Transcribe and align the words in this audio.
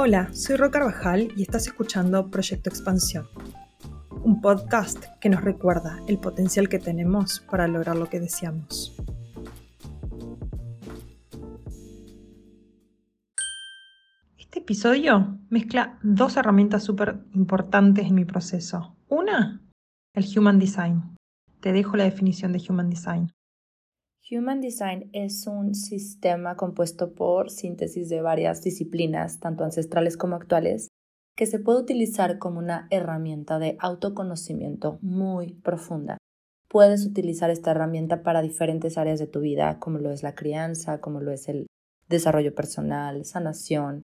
Hola, 0.00 0.32
soy 0.32 0.54
Ro 0.54 0.70
Carvajal 0.70 1.32
y 1.36 1.42
estás 1.42 1.66
escuchando 1.66 2.30
Proyecto 2.30 2.70
Expansión, 2.70 3.26
un 4.22 4.40
podcast 4.40 5.06
que 5.20 5.28
nos 5.28 5.42
recuerda 5.42 5.98
el 6.06 6.20
potencial 6.20 6.68
que 6.68 6.78
tenemos 6.78 7.40
para 7.50 7.66
lograr 7.66 7.96
lo 7.96 8.08
que 8.08 8.20
deseamos. 8.20 8.94
Este 14.38 14.60
episodio 14.60 15.36
mezcla 15.50 15.98
dos 16.04 16.36
herramientas 16.36 16.84
súper 16.84 17.24
importantes 17.34 18.06
en 18.06 18.14
mi 18.14 18.24
proceso. 18.24 18.96
Una, 19.08 19.68
el 20.14 20.24
Human 20.38 20.60
Design. 20.60 21.16
Te 21.58 21.72
dejo 21.72 21.96
la 21.96 22.04
definición 22.04 22.52
de 22.52 22.62
Human 22.68 22.88
Design. 22.88 23.32
Human 24.30 24.60
Design 24.60 25.08
es 25.14 25.46
un 25.46 25.74
sistema 25.74 26.54
compuesto 26.56 27.14
por 27.14 27.50
síntesis 27.50 28.10
de 28.10 28.20
varias 28.20 28.62
disciplinas, 28.62 29.40
tanto 29.40 29.64
ancestrales 29.64 30.18
como 30.18 30.36
actuales, 30.36 30.88
que 31.34 31.46
se 31.46 31.58
puede 31.58 31.80
utilizar 31.80 32.38
como 32.38 32.58
una 32.58 32.88
herramienta 32.90 33.58
de 33.58 33.76
autoconocimiento 33.80 34.98
muy 35.00 35.54
profunda. 35.54 36.18
Puedes 36.68 37.06
utilizar 37.06 37.48
esta 37.48 37.70
herramienta 37.70 38.22
para 38.22 38.42
diferentes 38.42 38.98
áreas 38.98 39.18
de 39.18 39.28
tu 39.28 39.40
vida, 39.40 39.78
como 39.78 39.98
lo 39.98 40.10
es 40.10 40.22
la 40.22 40.34
crianza, 40.34 41.00
como 41.00 41.20
lo 41.20 41.32
es 41.32 41.48
el 41.48 41.66
desarrollo 42.08 42.54
personal, 42.54 43.24
sanación, 43.24 44.02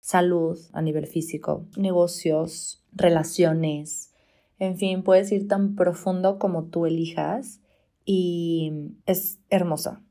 salud 0.00 0.58
a 0.72 0.82
nivel 0.82 1.08
físico, 1.08 1.66
negocios, 1.76 2.84
relaciones, 2.92 4.14
en 4.58 4.76
fin, 4.76 5.02
puedes 5.02 5.32
ir 5.32 5.48
tan 5.48 5.74
profundo 5.74 6.38
como 6.38 6.66
tú 6.66 6.86
elijas 6.86 7.60
y 8.04 8.72
es 9.06 9.38
hermosa. 9.50 10.02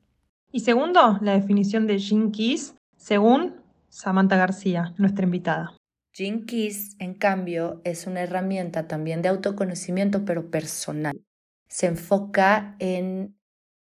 Y 0.52 0.62
segundo, 0.62 1.18
la 1.22 1.34
definición 1.34 1.88
de 1.88 2.00
Gene 2.00 2.32
Keys, 2.32 2.76
según 2.98 3.56
Samantha 3.90 4.38
García, 4.38 4.94
nuestra 4.98 5.26
invitada. 5.26 5.76
Gene 6.12 6.46
Keys, 6.46 6.96
en 7.00 7.16
cambio, 7.16 7.82
es 7.84 8.06
una 8.06 8.22
herramienta 8.22 8.88
también 8.88 9.22
de 9.22 9.30
autoconocimiento, 9.30 10.26
pero 10.26 10.52
personal. 10.52 11.20
Se 11.68 11.88
enfoca 11.88 12.76
en 12.78 13.36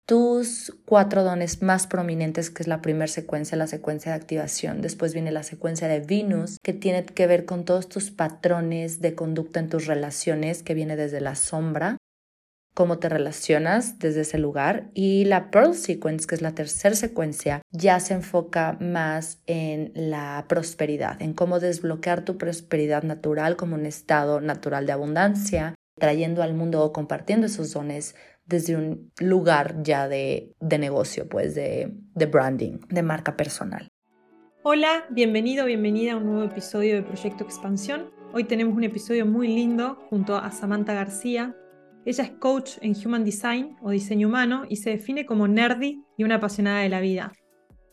tus 0.05 0.75
cuatro 0.85 1.23
dones 1.23 1.61
más 1.61 1.87
prominentes, 1.87 2.49
que 2.49 2.63
es 2.63 2.67
la 2.67 2.81
primera 2.81 3.07
secuencia, 3.07 3.57
la 3.57 3.67
secuencia 3.67 4.11
de 4.11 4.17
activación. 4.17 4.81
Después 4.81 5.13
viene 5.13 5.31
la 5.31 5.43
secuencia 5.43 5.87
de 5.87 5.99
Venus, 5.99 6.57
que 6.61 6.73
tiene 6.73 7.05
que 7.05 7.27
ver 7.27 7.45
con 7.45 7.63
todos 7.63 7.87
tus 7.87 8.11
patrones 8.11 9.01
de 9.01 9.15
conducta 9.15 9.59
en 9.59 9.69
tus 9.69 9.85
relaciones, 9.85 10.63
que 10.63 10.73
viene 10.73 10.95
desde 10.97 11.21
la 11.21 11.35
sombra 11.35 11.97
cómo 12.79 12.97
te 12.97 13.09
relacionas 13.09 13.99
desde 13.99 14.21
ese 14.21 14.37
lugar. 14.37 14.89
Y 14.93 15.25
la 15.25 15.51
Pearl 15.51 15.73
Sequence, 15.73 16.25
que 16.25 16.35
es 16.35 16.41
la 16.41 16.55
tercera 16.55 16.95
secuencia, 16.95 17.61
ya 17.71 17.99
se 17.99 18.13
enfoca 18.13 18.77
más 18.79 19.43
en 19.47 19.91
la 19.95 20.45
prosperidad, 20.47 21.21
en 21.21 21.33
cómo 21.33 21.59
desbloquear 21.59 22.23
tu 22.23 22.37
prosperidad 22.37 23.03
natural 23.03 23.57
como 23.57 23.75
un 23.75 23.85
estado 23.85 24.39
natural 24.39 24.85
de 24.85 24.93
abundancia, 24.93 25.75
trayendo 25.99 26.41
al 26.41 26.53
mundo 26.53 26.81
o 26.81 26.93
compartiendo 26.93 27.47
esos 27.47 27.73
dones 27.73 28.15
desde 28.45 28.77
un 28.77 29.11
lugar 29.19 29.83
ya 29.83 30.07
de, 30.07 30.55
de 30.61 30.77
negocio, 30.77 31.27
pues 31.27 31.55
de, 31.55 31.97
de 32.15 32.25
branding, 32.27 32.79
de 32.87 33.03
marca 33.03 33.35
personal. 33.35 33.89
Hola, 34.63 35.03
bienvenido, 35.09 35.65
bienvenida 35.65 36.13
a 36.13 36.15
un 36.15 36.27
nuevo 36.27 36.43
episodio 36.43 36.95
de 36.95 37.01
Proyecto 37.01 37.43
Expansión. 37.43 38.09
Hoy 38.31 38.45
tenemos 38.45 38.73
un 38.77 38.85
episodio 38.85 39.25
muy 39.25 39.49
lindo 39.49 39.95
junto 40.09 40.37
a 40.37 40.49
Samantha 40.51 40.93
García, 40.93 41.57
ella 42.05 42.23
es 42.23 42.31
coach 42.31 42.77
en 42.81 42.95
Human 42.95 43.23
Design 43.23 43.75
o 43.81 43.91
diseño 43.91 44.27
humano 44.27 44.63
y 44.67 44.77
se 44.77 44.91
define 44.91 45.25
como 45.25 45.47
nerdy 45.47 46.03
y 46.17 46.23
una 46.23 46.35
apasionada 46.35 46.81
de 46.81 46.89
la 46.89 47.01
vida. 47.01 47.33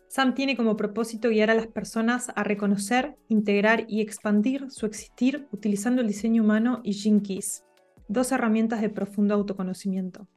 Sam 0.08 0.34
tiene 0.34 0.56
como 0.56 0.76
propósito 0.76 1.28
guiar 1.28 1.50
a 1.50 1.54
las 1.54 1.66
personas 1.66 2.30
a 2.34 2.44
reconocer, 2.44 3.16
integrar 3.28 3.84
y 3.88 4.00
expandir 4.00 4.70
su 4.70 4.86
existir 4.86 5.48
utilizando 5.50 6.00
el 6.00 6.08
diseño 6.08 6.42
humano 6.42 6.80
y 6.84 7.20
Keys, 7.20 7.64
dos 8.08 8.32
herramientas 8.32 8.80
de 8.80 8.88
profundo 8.88 9.34
autoconocimiento. 9.34 10.28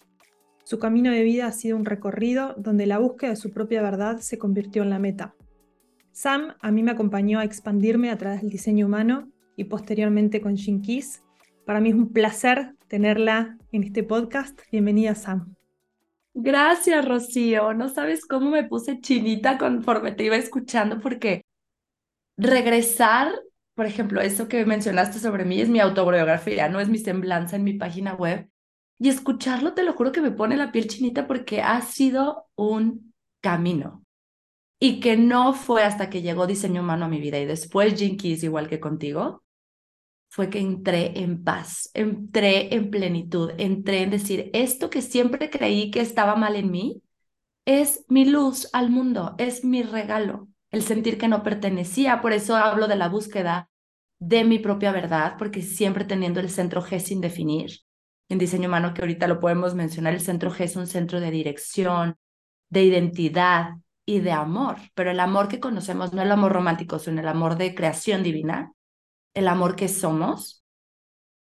Su 0.63 0.79
camino 0.79 1.12
de 1.12 1.24
vida 1.24 1.47
ha 1.47 1.52
sido 1.52 1.78
un 1.78 1.85
recorrido 1.85 2.56
donde 2.58 2.88
la 2.88 3.00
búsqueda 3.00 3.31
de 3.31 3.35
su 3.35 3.52
propia 3.52 3.81
verdad 3.81 4.19
se 4.19 4.38
convirtió 4.38 4.84
en 4.84 4.90
la 4.90 5.00
meta. 5.00 5.35
Sam 6.12 6.56
a 6.59 6.72
mí 6.72 6.84
me 6.84 6.91
acompañó 6.91 7.40
a 7.40 7.46
expandirme 7.46 8.09
a 8.09 8.18
través 8.18 8.41
del 8.41 8.50
diseño 8.50 8.88
humano 8.88 9.31
y 9.56 9.66
posteriormente 9.66 10.41
con 10.41 10.56
Keys. 10.58 11.24
Para 11.69 11.81
mí 11.81 11.90
es 11.90 11.96
un 11.96 12.12
placer 12.12 12.74
tenerla 12.88 13.56
en 13.72 13.84
este 13.84 14.02
podcast. 14.02 14.59
Bienvenida, 14.72 15.13
Sam. 15.13 15.53
Gracias, 16.34 17.07
Rocío. 17.07 17.75
No 17.75 17.90
sabes 17.90 18.25
cómo 18.25 18.50
me 18.50 18.63
puse 18.63 19.00
chinita 19.02 19.59
conforme 19.59 20.12
te 20.13 20.24
iba 20.24 20.35
escuchando 20.35 21.00
porque 21.00 21.46
regresar, 22.38 23.31
por 23.75 23.85
ejemplo, 23.85 24.19
eso 24.19 24.47
que 24.47 24.66
mencionaste 24.66 25.19
sobre 25.19 25.46
mí 25.46 25.62
es 25.62 25.69
mi 25.69 25.79
autobiografía, 25.79 26.69
no 26.69 26.79
es 26.79 26.90
mi 26.90 26.97
semblanza 26.97 27.56
en 27.56 27.66
mi 27.66 27.74
página 27.74 28.16
web. 28.16 28.50
Y 28.97 29.09
escucharlo, 29.09 29.75
te 29.75 29.84
lo 29.84 29.94
juro 29.94 30.12
que 30.12 30.22
me 30.22 30.31
pone 30.31 30.58
la 30.58 30.72
piel 30.72 30.88
chinita 30.88 31.28
porque 31.28 31.62
ha 31.62 31.79
sido 31.81 32.47
un 32.56 33.13
camino. 33.44 34.03
Y 34.79 35.02
que 35.02 35.18
no 35.18 35.53
fue 35.53 35.84
hasta 35.84 36.09
que 36.09 36.24
llegó 36.24 36.47
diseño 36.47 36.81
humano 36.81 37.06
a 37.06 37.09
mi 37.09 37.19
vida 37.19 37.38
y 37.38 37.46
después 37.46 37.94
Jinkies, 37.94 38.44
igual 38.44 38.68
que 38.68 38.79
contigo, 38.79 39.44
fue 40.29 40.50
que 40.50 40.59
entré 40.59 41.19
en 41.19 41.44
paz, 41.44 41.90
entré 41.94 42.73
en 42.75 42.91
plenitud, 42.91 43.51
entré 43.57 44.03
en 44.03 44.12
decir, 44.12 44.50
esto 44.53 44.90
que 44.90 45.01
siempre 45.01 45.50
creí 45.50 45.91
que 45.91 46.01
estaba 46.01 46.35
mal 46.35 46.56
en 46.56 46.72
mí, 46.72 47.01
es 47.66 48.06
mi 48.07 48.25
luz 48.25 48.69
al 48.73 48.90
mundo, 48.90 49.35
es 49.38 49.66
mi 49.66 49.84
regalo, 49.84 50.47
el 50.72 50.84
sentir 50.84 51.17
que 51.17 51.28
no 51.28 51.44
pertenecía. 51.44 52.22
Por 52.22 52.34
eso 52.34 52.56
hablo 52.56 52.88
de 52.88 52.95
la 52.95 53.09
búsqueda 53.09 53.69
de 54.19 54.44
mi 54.44 54.59
propia 54.59 54.91
verdad, 54.91 55.35
porque 55.38 55.62
siempre 55.62 56.06
teniendo 56.06 56.40
el 56.40 56.50
centro 56.50 56.81
G 56.81 57.00
sin 57.00 57.22
definir. 57.22 57.79
En 58.28 58.38
diseño 58.38 58.67
humano, 58.67 58.94
que 58.94 59.01
ahorita 59.01 59.28
lo 59.28 59.40
podemos 59.40 59.73
mencionar, 59.73 60.13
el 60.13 60.22
centro 60.22 60.51
G 60.51 60.66
es 60.66 60.75
un 60.75 60.88
centro 60.88 61.19
de 61.19 61.31
dirección, 61.31 62.17
de 62.69 62.84
identidad 62.84 63.75
y 64.06 64.19
de 64.19 64.31
amor, 64.31 64.78
pero 64.94 65.11
el 65.11 65.19
amor 65.19 65.47
que 65.47 65.59
conocemos 65.59 66.13
no 66.13 66.22
el 66.22 66.31
amor 66.31 66.51
romántico, 66.51 67.00
sino 67.00 67.22
el 67.22 67.28
amor 67.28 67.57
de 67.57 67.73
creación 67.73 68.22
divina, 68.22 68.72
el 69.34 69.47
amor 69.47 69.75
que 69.75 69.88
somos, 69.88 70.63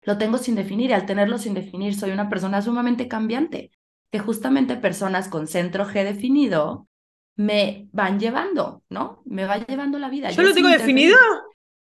lo 0.02 0.18
tengo 0.18 0.38
sin 0.38 0.54
definir 0.54 0.90
y 0.90 0.92
al 0.94 1.06
tenerlo 1.06 1.38
sin 1.38 1.54
definir 1.54 1.94
soy 1.94 2.10
una 2.10 2.28
persona 2.28 2.62
sumamente 2.62 3.08
cambiante, 3.08 3.72
que 4.10 4.18
justamente 4.18 4.76
personas 4.76 5.28
con 5.28 5.46
centro 5.46 5.86
G 5.86 6.04
definido 6.04 6.88
me 7.36 7.88
van 7.92 8.20
llevando, 8.20 8.82
¿no? 8.88 9.22
Me 9.24 9.46
va 9.46 9.58
llevando 9.58 9.98
la 9.98 10.10
vida. 10.10 10.30
¿Yo, 10.30 10.42
lo 10.42 10.52
tengo 10.52 10.68
definido? 10.68 11.16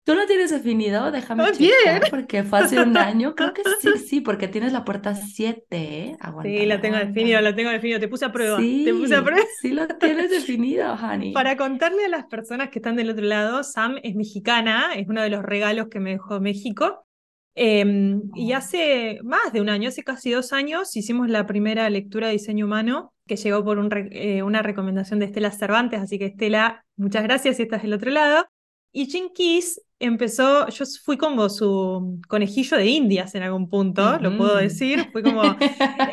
¿Tú 0.05 0.13
lo 0.13 0.27
tienes 0.27 0.51
definido? 0.51 1.11
Déjame 1.11 1.51
checar, 1.51 2.03
porque 2.11 2.43
fue 2.43 2.59
hace 2.59 2.79
un 2.79 2.95
año. 2.95 3.33
Creo 3.33 3.55
que 3.55 3.63
sí, 3.81 3.89
sí, 4.07 4.21
porque 4.21 4.47
tienes 4.47 4.71
la 4.71 4.85
puerta 4.85 5.15
7, 5.15 5.65
¿eh? 5.71 6.17
sí, 6.43 6.65
la 6.67 6.79
tengo 6.79 6.97
definido, 6.97 7.41
la 7.41 7.55
tengo 7.55 7.71
definido. 7.71 7.99
Te 7.99 8.07
puse 8.07 8.25
a 8.25 8.31
prueba. 8.31 8.59
Sí, 8.59 8.83
te 8.85 8.93
puse 8.93 9.15
a 9.15 9.23
prueba. 9.23 9.43
Sí, 9.59 9.71
lo 9.71 9.87
tienes 9.87 10.29
definido, 10.29 10.93
Honey. 10.93 11.33
Para 11.33 11.57
contarle 11.57 12.05
a 12.05 12.09
las 12.09 12.25
personas 12.25 12.69
que 12.69 12.77
están 12.77 12.95
del 12.95 13.09
otro 13.09 13.25
lado, 13.25 13.63
Sam 13.63 13.95
es 14.03 14.13
mexicana, 14.13 14.93
es 14.95 15.07
uno 15.07 15.23
de 15.23 15.29
los 15.31 15.41
regalos 15.41 15.87
que 15.89 15.99
me 15.99 16.11
dejó 16.11 16.39
México. 16.39 17.07
Em, 17.55 18.21
y 18.35 18.53
oh. 18.53 18.57
hace 18.57 19.17
más 19.23 19.53
de 19.53 19.61
un 19.61 19.69
año, 19.69 19.89
hace 19.89 20.03
casi 20.03 20.29
dos 20.29 20.53
años, 20.53 20.95
hicimos 20.95 21.29
la 21.29 21.47
primera 21.47 21.89
lectura 21.89 22.27
de 22.27 22.33
diseño 22.33 22.65
humano 22.65 23.11
que 23.25 23.37
llegó 23.37 23.63
por 23.63 23.79
eh, 24.11 24.43
una 24.43 24.61
recomendación 24.61 25.17
de 25.17 25.25
Estela 25.25 25.49
Cervantes. 25.49 25.99
Así 25.99 26.19
que, 26.19 26.25
Estela, 26.25 26.85
muchas 26.95 27.23
gracias 27.23 27.57
si 27.57 27.63
estás 27.63 27.81
del 27.81 27.93
otro 27.93 28.11
lado. 28.11 28.45
Y 28.91 29.07
Jim 29.07 29.29
Keys 29.33 29.81
empezó, 29.99 30.67
yo 30.69 30.85
fui 31.03 31.17
como 31.17 31.49
su 31.49 32.19
conejillo 32.27 32.77
de 32.77 32.85
indias 32.85 33.35
en 33.35 33.43
algún 33.43 33.69
punto, 33.69 34.19
lo 34.19 34.37
puedo 34.37 34.57
decir, 34.57 35.09
fui 35.11 35.23
como 35.23 35.43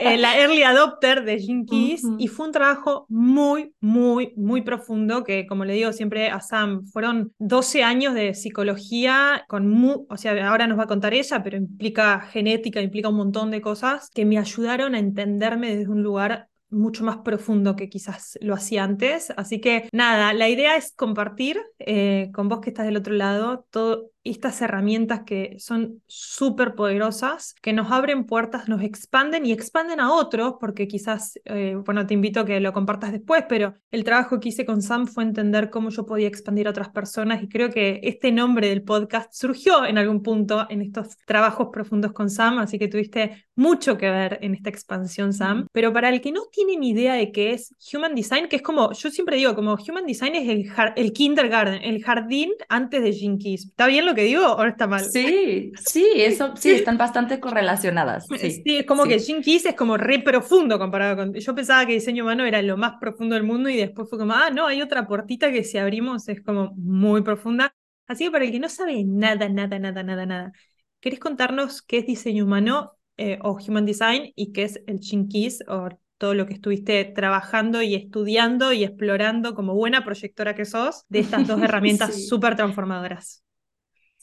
eh, 0.01 0.17
la 0.19 0.39
early 0.39 0.63
adopter 0.63 1.25
de 1.25 1.39
Jim 1.39 1.67
Keys 1.67 2.03
y 2.19 2.29
fue 2.29 2.47
un 2.47 2.53
trabajo 2.53 3.07
muy, 3.09 3.75
muy, 3.81 4.33
muy 4.37 4.63
profundo 4.63 5.25
que, 5.25 5.47
como 5.47 5.65
le 5.65 5.75
digo 5.75 5.93
siempre 5.93 6.31
a 6.31 6.41
Sam, 6.41 6.87
fueron 6.87 7.33
12 7.39 7.83
años 7.83 8.15
de 8.15 8.35
psicología, 8.35 9.45
con 9.49 9.73
o 10.09 10.17
sea, 10.17 10.49
ahora 10.49 10.67
nos 10.67 10.79
va 10.79 10.85
a 10.85 10.89
contar 10.89 11.15
ella, 11.15 11.43
pero 11.43 11.57
implica 11.57 12.21
genética, 12.21 12.81
implica 12.81 13.09
un 13.09 13.17
montón 13.17 13.51
de 13.51 13.61
cosas 13.61 14.11
que 14.15 14.25
me 14.25 14.39
ayudaron 14.39 14.95
a 14.95 14.99
entenderme 14.99 15.77
desde 15.77 15.91
un 15.91 16.03
lugar 16.03 16.49
mucho 16.73 17.05
más 17.05 17.19
profundo 17.19 17.77
que 17.77 17.89
quizás 17.89 18.39
lo 18.41 18.55
hacía 18.55 18.85
antes. 18.85 19.33
Así 19.37 19.61
que 19.61 19.89
nada, 19.93 20.33
la 20.33 20.49
idea 20.49 20.77
es 20.77 20.93
compartir 20.95 21.61
eh, 21.79 22.31
con 22.35 22.49
vos 22.49 22.61
que 22.61 22.71
estás 22.71 22.87
del 22.87 22.97
otro 22.97 23.15
lado 23.15 23.67
todo 23.71 24.12
estas 24.25 24.61
herramientas 24.63 25.23
que 25.27 25.57
son 25.59 26.03
súper 26.07 26.75
poderosas, 26.75 27.55
que 27.61 27.73
nos 27.73 27.91
abren 27.91 28.25
puertas, 28.25 28.69
nos 28.69 28.83
expanden 28.83 29.47
y 29.47 29.53
expanden 29.53 30.01
a 30.01 30.13
otros, 30.13 30.55
porque 30.61 30.87
quizás, 30.87 31.39
eh, 31.45 31.77
bueno, 31.85 32.07
te 32.07 32.15
invito 32.15 32.41
a 32.41 32.45
que 32.45 32.61
lo 32.61 32.73
compartas 32.73 33.13
después, 33.13 33.45
pero 33.49 33.75
el 33.91 34.05
trabajo 34.05 34.39
que 34.39 34.51
hice 34.51 34.65
con 34.65 34.83
Sam 34.83 35.07
fue 35.07 35.25
entender 35.25 35.71
cómo 35.71 35.91
yo 35.91 36.07
podía 36.07 36.29
expandir 36.29 36.67
a 36.67 36.71
otras 36.71 36.91
personas 36.91 37.43
y 37.43 37.49
creo 37.49 37.71
que 37.71 38.01
este 38.03 38.33
nombre 38.33 38.69
del 38.69 38.83
podcast 38.83 39.33
surgió 39.33 39.85
en 39.85 39.99
algún 39.99 40.23
punto 40.23 40.67
en 40.71 40.83
estos 40.83 41.17
trabajos 41.27 41.69
profundos 41.73 42.13
con 42.13 42.31
Sam, 42.31 42.59
así 42.59 42.79
que 42.79 42.89
tuviste 42.89 43.45
mucho 43.55 43.99
que 43.99 44.11
ver 44.11 44.39
en 44.43 44.55
esta 44.55 44.71
expansión, 44.71 45.33
Sam. 45.33 45.67
Pero 45.73 45.93
para 45.93 46.09
el 46.09 46.21
que 46.21 46.33
no 46.33 46.43
tiene 46.51 46.77
ni 46.77 46.91
idea 46.91 47.15
de 47.15 47.33
qué 47.33 47.53
es 47.53 47.75
Human 47.93 48.15
Design, 48.15 48.49
que 48.49 48.57
es 48.57 48.63
como, 48.63 48.93
yo 48.93 49.11
siempre 49.11 49.37
digo, 49.37 49.55
como 49.55 49.75
Human 49.75 50.07
Design 50.07 50.35
es 50.37 50.49
el, 50.49 50.73
el 50.97 51.13
kindergarten, 51.13 51.83
el 51.83 52.03
jardín 52.03 52.51
antes 52.69 53.03
de 53.03 53.13
Jinkies. 53.13 53.67
¿Está 53.67 53.87
bien 53.87 54.07
lo 54.07 54.12
que 54.15 54.25
digo 54.25 54.47
o 54.47 54.65
está 54.65 54.87
mal? 54.87 55.05
Sí, 55.05 55.73
sí, 55.85 56.07
eso 56.17 56.55
sí, 56.57 56.71
están 56.71 56.99
bastante 56.99 57.41
correlacionadas. 57.41 58.27
Sí, 58.39 58.63
es 58.65 58.87
como 58.87 59.05
que 59.05 59.19
Jinkies 59.19 59.67
es 59.67 59.75
como 59.75 59.97
re 59.97 60.21
profundo 60.21 60.79
comparado 60.79 61.17
con. 61.17 61.35
Yo 61.35 61.55
pensaba 61.55 61.87
que 61.87 61.95
diseño 61.95 62.25
humano 62.25 62.45
era 62.45 62.63
lo 62.63 62.77
más 62.77 62.95
profundo 63.01 63.35
del 63.35 63.45
mundo 63.45 63.69
y 63.69 63.77
después 63.77 64.09
fue 64.09 64.19
como, 64.19 64.33
ah, 64.33 64.51
no, 64.51 64.67
hay 64.67 64.83
otra 64.83 65.07
puertita 65.07 65.51
que 65.53 65.65
si 65.65 65.79
abrimos 65.79 66.29
es 66.29 66.43
como 66.43 66.73
muy 66.77 67.23
profunda. 67.23 67.75
Así 68.07 68.25
que 68.25 68.31
para 68.31 68.45
el 68.45 68.53
que 68.53 68.61
no 68.61 68.69
sabe 68.69 69.05
nada, 69.05 69.49
nada, 69.49 69.79
nada, 69.79 70.03
nada, 70.03 70.27
nada, 70.27 70.53
¿querés 71.01 71.21
contarnos 71.21 71.83
qué 71.83 71.99
es 71.99 72.07
diseño 72.07 72.45
humano 72.45 72.93
eh, 73.17 73.39
o 73.43 73.53
Human 73.53 73.87
Design 73.87 74.33
y 74.35 74.53
qué 74.53 74.65
es 74.65 74.83
el 74.87 74.99
Jinkies 74.99 75.65
o 75.69 75.89
todo 76.23 76.35
lo 76.35 76.47
que 76.47 76.55
estuviste 76.55 77.05
trabajando 77.05 77.83
y 77.83 77.97
estudiando 77.97 78.73
y 78.73 78.85
explorando 78.85 79.57
como 79.57 79.75
buena 79.75 80.05
proyectora 80.05 80.55
que 80.55 80.65
sos 80.65 81.05
de 81.09 81.19
estas 81.19 81.49
dos 81.49 81.61
herramientas 81.63 82.29
súper 82.29 82.55
transformadoras. 82.55 83.43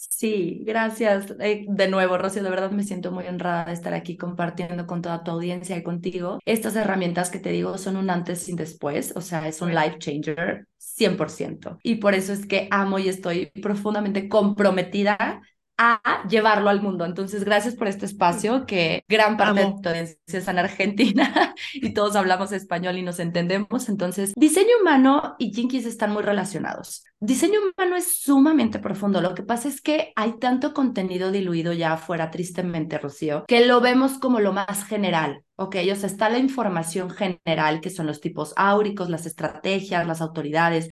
Sí, 0.01 0.61
gracias. 0.65 1.35
Eh, 1.41 1.65
de 1.67 1.87
nuevo, 1.89 2.17
Rocío, 2.17 2.41
de 2.41 2.49
verdad 2.49 2.71
me 2.71 2.83
siento 2.83 3.11
muy 3.11 3.27
honrada 3.27 3.65
de 3.65 3.73
estar 3.73 3.93
aquí 3.93 4.15
compartiendo 4.15 4.87
con 4.87 5.01
toda 5.01 5.23
tu 5.25 5.31
audiencia 5.31 5.75
y 5.75 5.83
contigo. 5.83 6.39
Estas 6.45 6.77
herramientas 6.77 7.29
que 7.29 7.39
te 7.39 7.49
digo 7.51 7.77
son 7.77 7.97
un 7.97 8.09
antes 8.09 8.47
y 8.47 8.55
después, 8.55 9.11
o 9.17 9.21
sea, 9.21 9.45
es 9.49 9.61
un 9.61 9.75
life 9.75 9.97
changer 9.99 10.65
100%. 10.77 11.77
Y 11.83 11.95
por 11.95 12.13
eso 12.13 12.31
es 12.31 12.45
que 12.45 12.69
amo 12.71 12.97
y 12.99 13.09
estoy 13.09 13.47
profundamente 13.61 14.29
comprometida 14.29 15.41
a 15.79 16.01
llevarlo 16.27 16.69
al 16.69 16.81
mundo. 16.81 17.05
Entonces, 17.05 17.45
gracias 17.45 17.75
por 17.75 17.87
este 17.87 18.05
espacio 18.05 18.65
que 18.65 19.03
gran 19.07 19.37
parte 19.37 19.61
de 19.61 19.73
tu 19.81 19.89
audiencia 19.89 20.17
es 20.27 20.47
en 20.47 20.59
Argentina 20.59 21.55
y 21.73 21.93
todos 21.93 22.17
hablamos 22.17 22.51
español 22.51 22.97
y 22.97 23.01
nos 23.01 23.19
entendemos. 23.19 23.87
Entonces, 23.87 24.33
diseño 24.35 24.75
humano 24.81 25.35
y 25.39 25.53
Jinkies 25.53 25.85
están 25.85 26.11
muy 26.11 26.21
relacionados. 26.21 27.05
Diseño 27.21 27.59
humano 27.61 27.95
es 27.95 28.19
sumamente 28.19 28.79
profundo. 28.79 29.21
Lo 29.21 29.35
que 29.35 29.43
pasa 29.43 29.69
es 29.69 29.81
que 29.81 30.11
hay 30.17 30.33
tanto 30.33 30.73
contenido 30.73 31.31
diluido 31.31 31.71
ya 31.71 31.93
afuera, 31.93 32.29
tristemente, 32.29 32.97
Rocío, 32.97 33.45
que 33.47 33.65
lo 33.65 33.79
vemos 33.79 34.19
como 34.19 34.41
lo 34.41 34.51
más 34.51 34.85
general. 34.85 35.43
Ok, 35.55 35.77
o 35.91 35.95
sea, 35.95 36.07
está 36.07 36.29
la 36.29 36.39
información 36.39 37.09
general, 37.09 37.81
que 37.81 37.89
son 37.89 38.07
los 38.07 38.21
tipos 38.21 38.53
áuricos, 38.55 39.09
las 39.09 39.25
estrategias, 39.25 40.07
las 40.07 40.21
autoridades, 40.21 40.89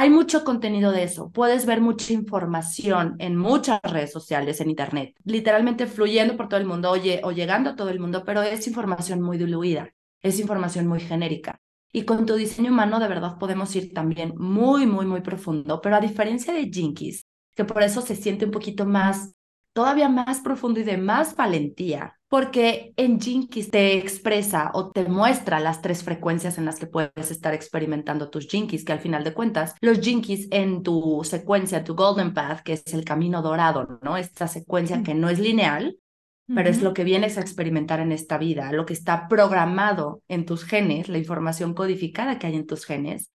hay 0.00 0.10
mucho 0.10 0.44
contenido 0.44 0.92
de 0.92 1.02
eso. 1.02 1.32
Puedes 1.32 1.66
ver 1.66 1.80
mucha 1.80 2.12
información 2.12 3.16
en 3.18 3.36
muchas 3.36 3.80
redes 3.82 4.12
sociales, 4.12 4.60
en 4.60 4.70
Internet, 4.70 5.16
literalmente 5.24 5.88
fluyendo 5.88 6.36
por 6.36 6.48
todo 6.48 6.60
el 6.60 6.66
mundo 6.66 6.88
oye, 6.88 7.20
o 7.24 7.32
llegando 7.32 7.70
a 7.70 7.74
todo 7.74 7.88
el 7.88 7.98
mundo, 7.98 8.22
pero 8.24 8.42
es 8.42 8.64
información 8.68 9.20
muy 9.20 9.38
diluida, 9.38 9.92
es 10.22 10.38
información 10.38 10.86
muy 10.86 11.00
genérica. 11.00 11.60
Y 11.92 12.04
con 12.04 12.26
tu 12.26 12.36
diseño 12.36 12.70
humano 12.70 13.00
de 13.00 13.08
verdad 13.08 13.38
podemos 13.40 13.74
ir 13.74 13.92
también 13.92 14.34
muy, 14.36 14.86
muy, 14.86 15.04
muy 15.04 15.20
profundo, 15.20 15.80
pero 15.80 15.96
a 15.96 16.00
diferencia 16.00 16.54
de 16.54 16.70
Jinkies, 16.72 17.26
que 17.56 17.64
por 17.64 17.82
eso 17.82 18.00
se 18.00 18.14
siente 18.14 18.44
un 18.44 18.52
poquito 18.52 18.86
más, 18.86 19.34
todavía 19.72 20.08
más 20.08 20.40
profundo 20.40 20.80
y 20.80 20.84
de 20.84 20.96
más 20.96 21.36
valentía, 21.36 22.18
porque 22.28 22.92
en 22.96 23.20
Jinkies 23.20 23.70
te 23.70 23.96
expresa 23.96 24.70
o 24.74 24.90
te 24.90 25.04
muestra 25.04 25.60
las 25.60 25.80
tres 25.80 26.04
frecuencias 26.04 26.58
en 26.58 26.64
las 26.64 26.78
que 26.78 26.86
puedes 26.86 27.30
estar 27.30 27.54
experimentando 27.54 28.28
tus 28.28 28.46
Jinkies, 28.46 28.84
que 28.84 28.92
al 28.92 29.00
final 29.00 29.24
de 29.24 29.34
cuentas, 29.34 29.74
los 29.80 30.00
Jinkies 30.00 30.48
en 30.50 30.82
tu 30.82 31.22
secuencia, 31.24 31.84
tu 31.84 31.94
Golden 31.94 32.34
Path, 32.34 32.60
que 32.60 32.74
es 32.74 32.92
el 32.92 33.04
camino 33.04 33.40
dorado, 33.40 33.98
¿no? 34.02 34.16
Esta 34.16 34.48
secuencia 34.48 35.02
que 35.02 35.14
no 35.14 35.28
es 35.28 35.38
lineal, 35.38 35.98
pero 36.54 36.70
es 36.70 36.82
lo 36.82 36.94
que 36.94 37.04
vienes 37.04 37.36
a 37.36 37.42
experimentar 37.42 38.00
en 38.00 38.10
esta 38.10 38.38
vida, 38.38 38.72
lo 38.72 38.86
que 38.86 38.94
está 38.94 39.28
programado 39.28 40.22
en 40.28 40.46
tus 40.46 40.64
genes, 40.64 41.08
la 41.08 41.18
información 41.18 41.74
codificada 41.74 42.38
que 42.38 42.46
hay 42.46 42.56
en 42.56 42.66
tus 42.66 42.86
genes, 42.86 43.30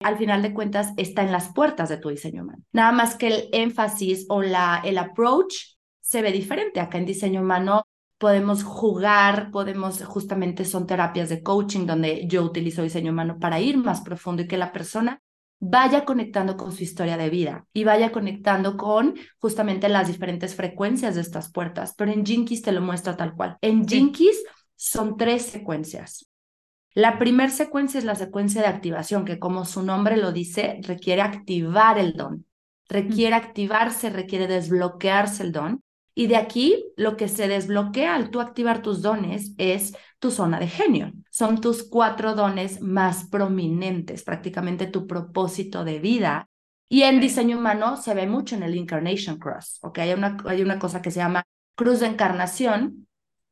al 0.00 0.18
final 0.18 0.42
de 0.42 0.54
cuentas 0.54 0.92
está 0.96 1.22
en 1.22 1.32
las 1.32 1.52
puertas 1.52 1.88
de 1.88 1.98
tu 1.98 2.08
diseño 2.08 2.42
humano. 2.42 2.62
Nada 2.72 2.92
más 2.92 3.16
que 3.16 3.28
el 3.28 3.48
énfasis 3.52 4.26
o 4.28 4.42
la, 4.42 4.80
el 4.84 4.98
approach 4.98 5.54
se 6.00 6.22
ve 6.22 6.32
diferente. 6.32 6.80
Acá 6.80 6.98
en 6.98 7.06
diseño 7.06 7.40
humano 7.40 7.86
podemos 8.18 8.62
jugar, 8.62 9.50
podemos, 9.50 10.02
justamente 10.04 10.64
son 10.64 10.86
terapias 10.86 11.28
de 11.28 11.42
coaching 11.42 11.86
donde 11.86 12.26
yo 12.26 12.42
utilizo 12.42 12.82
diseño 12.82 13.12
humano 13.12 13.38
para 13.38 13.60
ir 13.60 13.76
más 13.76 14.00
profundo 14.00 14.42
y 14.42 14.48
que 14.48 14.56
la 14.56 14.72
persona 14.72 15.20
vaya 15.58 16.04
conectando 16.04 16.56
con 16.56 16.72
su 16.72 16.82
historia 16.82 17.16
de 17.16 17.30
vida 17.30 17.66
y 17.72 17.84
vaya 17.84 18.12
conectando 18.12 18.76
con 18.76 19.14
justamente 19.38 19.88
las 19.88 20.06
diferentes 20.06 20.54
frecuencias 20.54 21.14
de 21.14 21.22
estas 21.22 21.50
puertas. 21.50 21.94
Pero 21.96 22.12
en 22.12 22.24
Jinkies 22.24 22.62
te 22.62 22.72
lo 22.72 22.82
muestra 22.82 23.16
tal 23.16 23.34
cual. 23.34 23.56
En 23.60 23.86
Jinkies 23.86 24.44
son 24.74 25.16
tres 25.16 25.46
secuencias. 25.46 26.28
La 26.96 27.18
primera 27.18 27.50
secuencia 27.50 27.98
es 27.98 28.06
la 28.06 28.14
secuencia 28.14 28.62
de 28.62 28.68
activación, 28.68 29.26
que 29.26 29.38
como 29.38 29.66
su 29.66 29.82
nombre 29.82 30.16
lo 30.16 30.32
dice, 30.32 30.80
requiere 30.82 31.20
activar 31.20 31.98
el 31.98 32.14
don. 32.14 32.46
Requiere 32.88 33.34
activarse, 33.34 34.08
requiere 34.08 34.46
desbloquearse 34.46 35.42
el 35.42 35.52
don. 35.52 35.82
Y 36.14 36.26
de 36.26 36.36
aquí 36.36 36.86
lo 36.96 37.18
que 37.18 37.28
se 37.28 37.48
desbloquea 37.48 38.14
al 38.14 38.30
tú 38.30 38.40
activar 38.40 38.80
tus 38.80 39.02
dones 39.02 39.52
es 39.58 39.94
tu 40.18 40.30
zona 40.30 40.58
de 40.58 40.68
genio. 40.68 41.12
Son 41.28 41.60
tus 41.60 41.86
cuatro 41.86 42.34
dones 42.34 42.80
más 42.80 43.28
prominentes, 43.28 44.22
prácticamente 44.22 44.86
tu 44.86 45.06
propósito 45.06 45.84
de 45.84 45.98
vida. 45.98 46.48
Y 46.88 47.02
en 47.02 47.20
diseño 47.20 47.58
humano 47.58 47.98
se 47.98 48.14
ve 48.14 48.26
mucho 48.26 48.56
en 48.56 48.62
el 48.62 48.74
Incarnation 48.74 49.38
Cross, 49.38 49.80
¿ok? 49.82 49.98
Hay 49.98 50.14
una, 50.14 50.38
hay 50.46 50.62
una 50.62 50.78
cosa 50.78 51.02
que 51.02 51.10
se 51.10 51.18
llama 51.18 51.44
cruz 51.74 52.00
de 52.00 52.06
encarnación, 52.06 53.06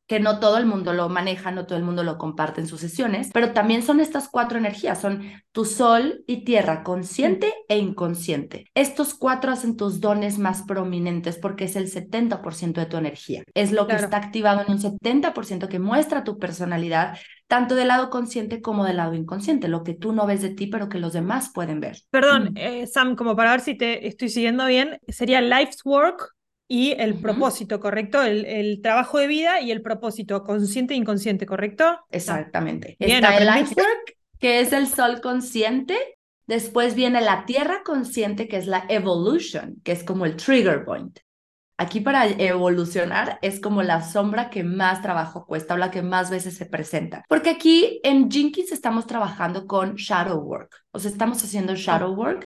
que 0.07 0.21
no 0.21 0.39
todo 0.39 0.59
el 0.59 0.67
mundo 0.67 0.93
lo 0.93 1.09
maneja, 1.09 1.51
no 1.51 1.67
todo 1.67 1.79
el 1.79 1.85
mundo 1.85 2.05
lo 2.05 2.19
comparte 2.19 2.61
en 2.61 2.67
sus 2.67 2.81
sesiones, 2.81 3.31
pero 3.33 3.53
también 3.53 3.83
son 3.83 4.01
estas 4.01 4.29
cuatro 4.29 4.59
energías, 4.59 5.01
son 5.01 5.23
tu 5.53 5.65
sol 5.65 6.25
y 6.27 6.45
tierra, 6.45 6.83
consciente 6.83 7.55
e 7.69 7.79
inconsciente. 7.79 8.67
Estos 8.75 9.15
cuatro 9.15 9.53
hacen 9.53 9.77
tus 9.77 10.01
dones 10.01 10.39
más 10.39 10.63
prominentes 10.63 11.39
porque 11.39 11.65
es 11.65 11.77
el 11.77 11.89
70% 11.89 12.81
de 12.81 12.87
tu 12.87 12.97
energía. 12.97 13.43
Es 13.55 13.73
lo 13.73 13.87
que 13.87 13.97
está 13.97 14.19
activado 14.19 14.63
en 14.63 14.73
un 14.73 14.79
70% 14.79 15.69
que 15.69 15.79
muestra 15.79 16.25
tu 16.25 16.39
personalidad, 16.39 17.17
tanto 17.47 17.75
del 17.75 17.89
lado 17.89 18.11
consciente 18.11 18.61
como 18.61 18.85
del 18.85 18.99
lado 18.99 19.15
inconsciente, 19.15 19.69
lo 19.69 19.85
que 19.85 19.95
tú 19.95 20.13
no 20.13 20.27
ves 20.27 20.43
de 20.43 20.51
ti, 20.51 20.67
pero 20.67 20.89
que 20.89 20.99
los 20.99 21.13
demás 21.15 21.51
pueden 21.55 21.81
ver. 21.81 21.99
Perdón, 22.11 22.53
eh, 22.57 22.87
Sam, 22.87 23.17
como 23.17 23.37
para 23.37 23.53
ver 23.53 23.61
si 23.61 23.77
te 23.77 24.07
estoy 24.07 24.29
siguiendo 24.29 24.67
bien, 24.67 24.99
sería 25.09 25.41
life's 25.41 25.85
work 25.85 26.35
y 26.69 26.93
el 26.93 27.15
propósito, 27.21 27.79
¿correcto? 27.81 28.23
El, 28.23 28.81
trabajo 28.83 29.19
de 29.19 29.27
vida 29.27 29.61
y 29.61 29.71
el 29.71 29.83
propósito 29.83 30.45
consciente 30.45 30.95
e 30.95 30.97
inconsciente, 30.97 31.47
¿correcto? 31.47 32.01
Exactamente. 32.11 32.97
Está 32.99 33.37
el 33.37 33.49
work, 33.49 34.17
que 34.39 34.61
es 34.61 34.73
el 34.73 34.87
sol 34.87 35.21
consciente. 35.21 35.97
Después 36.47 36.95
viene 36.95 37.21
la 37.21 37.47
tierra 37.47 37.83
consciente, 37.85 38.49
que 38.49 38.57
es 38.57 38.67
la 38.67 38.85
evolution, 38.89 39.81
que 39.83 39.93
es 39.93 40.05
como 40.05 40.27
el 40.27 40.37
trigger 40.37 40.85
point. 40.85 41.19
Aquí 41.77 42.01
para 42.01 42.27
evolucionar 42.27 43.39
es 43.43 43.61
como 43.61 43.83
la 43.83 44.03
sombra 44.03 44.49
que 44.49 44.63
más 44.63 45.03
trabajo 45.03 45.45
cuesta 45.45 45.75
o 45.75 45.77
la 45.77 45.91
que 45.91 46.03
más 46.03 46.31
veces 46.31 46.57
se 46.57 46.67
presenta. 46.67 47.25
Porque 47.29 47.51
aquí 47.51 48.01
en 48.05 48.31
Jinkies 48.31 48.71
estamos 48.71 49.07
trabajando 49.07 49.67
con 49.67 49.97
shadow 49.97 50.39
work, 50.39 50.71
o 50.93 51.01
sea, 51.01 51.11
estamos 51.11 51.43
haciendo 51.43 51.75
shadow 51.75 52.15
work 52.15 52.45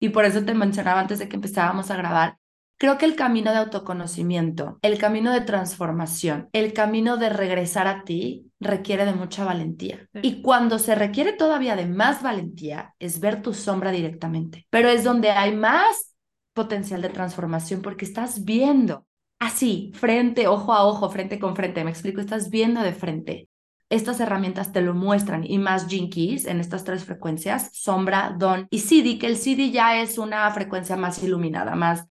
y 0.00 0.08
por 0.08 0.24
eso 0.24 0.42
te 0.44 0.54
mencionaba 0.54 1.00
antes 1.00 1.18
de 1.18 1.28
que 1.28 1.36
empezábamos 1.36 1.90
a 1.90 1.96
grabar 1.96 2.36
Creo 2.80 2.96
que 2.96 3.04
el 3.04 3.14
camino 3.14 3.50
de 3.50 3.58
autoconocimiento, 3.58 4.78
el 4.80 4.96
camino 4.96 5.34
de 5.34 5.42
transformación, 5.42 6.48
el 6.54 6.72
camino 6.72 7.18
de 7.18 7.28
regresar 7.28 7.86
a 7.86 8.04
ti 8.04 8.50
requiere 8.58 9.04
de 9.04 9.12
mucha 9.12 9.44
valentía. 9.44 10.08
Y 10.22 10.40
cuando 10.40 10.78
se 10.78 10.94
requiere 10.94 11.34
todavía 11.34 11.76
de 11.76 11.84
más 11.84 12.22
valentía 12.22 12.94
es 12.98 13.20
ver 13.20 13.42
tu 13.42 13.52
sombra 13.52 13.90
directamente. 13.90 14.66
Pero 14.70 14.88
es 14.88 15.04
donde 15.04 15.30
hay 15.30 15.54
más 15.54 16.16
potencial 16.54 17.02
de 17.02 17.10
transformación 17.10 17.82
porque 17.82 18.06
estás 18.06 18.46
viendo 18.46 19.04
así, 19.38 19.92
frente, 19.94 20.48
ojo 20.48 20.72
a 20.72 20.86
ojo, 20.86 21.10
frente 21.10 21.38
con 21.38 21.54
frente. 21.54 21.84
Me 21.84 21.90
explico, 21.90 22.22
estás 22.22 22.48
viendo 22.48 22.80
de 22.80 22.94
frente. 22.94 23.50
Estas 23.90 24.20
herramientas 24.20 24.72
te 24.72 24.80
lo 24.80 24.94
muestran 24.94 25.44
y 25.44 25.58
más 25.58 25.86
jinkies 25.86 26.46
en 26.46 26.60
estas 26.60 26.84
tres 26.84 27.04
frecuencias, 27.04 27.68
sombra, 27.74 28.34
don 28.38 28.68
y 28.70 28.78
CD, 28.78 29.18
que 29.18 29.26
el 29.26 29.36
CD 29.36 29.70
ya 29.70 30.00
es 30.00 30.16
una 30.16 30.50
frecuencia 30.50 30.96
más 30.96 31.22
iluminada, 31.22 31.74
más 31.74 32.06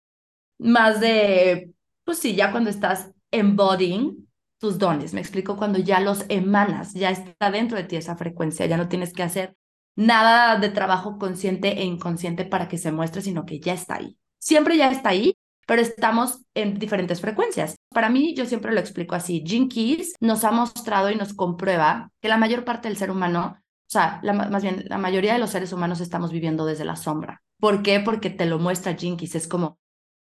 más 0.60 1.00
de, 1.00 1.72
pues 2.04 2.20
sí, 2.20 2.36
ya 2.36 2.52
cuando 2.52 2.70
estás 2.70 3.12
embodying 3.32 4.28
tus 4.60 4.78
dones, 4.78 5.14
me 5.14 5.22
explico, 5.22 5.56
cuando 5.56 5.80
ya 5.80 6.00
los 6.02 6.26
emanas, 6.30 6.94
ya 6.94 7.10
está 7.12 7.50
dentro 7.50 7.78
de 7.78 7.86
ti 7.86 7.96
esa 7.96 8.18
frecuencia, 8.18 8.66
ya 8.66 8.78
no 8.78 8.90
tienes 8.90 9.14
que 9.14 9.24
hacer 9.24 9.56
nada 9.96 10.60
de 10.60 10.70
trabajo 10.70 11.18
consciente 11.18 11.80
e 11.80 11.84
inconsciente 11.84 12.46
para 12.46 12.68
que 12.68 12.78
se 12.78 12.92
muestre, 12.92 13.22
sino 13.22 13.46
que 13.46 13.60
ya 13.60 13.74
está 13.74 13.96
ahí. 13.96 14.18
Siempre 14.38 14.78
ya 14.78 14.92
está 14.92 15.10
ahí, 15.10 15.36
pero 15.66 15.82
estamos 15.82 16.46
en 16.54 16.80
diferentes 16.80 17.22
frecuencias. 17.22 17.76
Para 17.90 18.10
mí, 18.10 18.34
yo 18.36 18.46
siempre 18.46 18.74
lo 18.74 18.80
explico 18.80 19.16
así, 19.16 19.44
Gene 19.46 19.68
Keys 19.68 20.16
nos 20.20 20.44
ha 20.44 20.52
mostrado 20.52 21.10
y 21.12 21.16
nos 21.16 21.34
comprueba 21.34 22.12
que 22.22 22.30
la 22.30 22.38
mayor 22.38 22.64
parte 22.66 22.88
del 22.88 22.98
ser 22.98 23.12
humano, 23.12 23.58
o 23.60 23.92
sea, 23.92 24.22
más 24.24 24.64
bien 24.64 24.86
la 24.88 24.98
mayoría 24.98 25.34
de 25.34 25.40
los 25.40 25.52
seres 25.52 25.74
humanos 25.74 26.02
estamos 26.02 26.32
viviendo 26.32 26.66
desde 26.66 26.86
la 26.86 26.96
sombra. 26.96 27.42
¿Por 27.60 27.82
qué? 27.82 28.00
Porque 28.00 28.30
te 28.30 28.46
lo 28.46 28.58
muestra 28.58 28.96
Keys. 28.96 29.36
Es 29.36 29.48
como, 29.48 29.79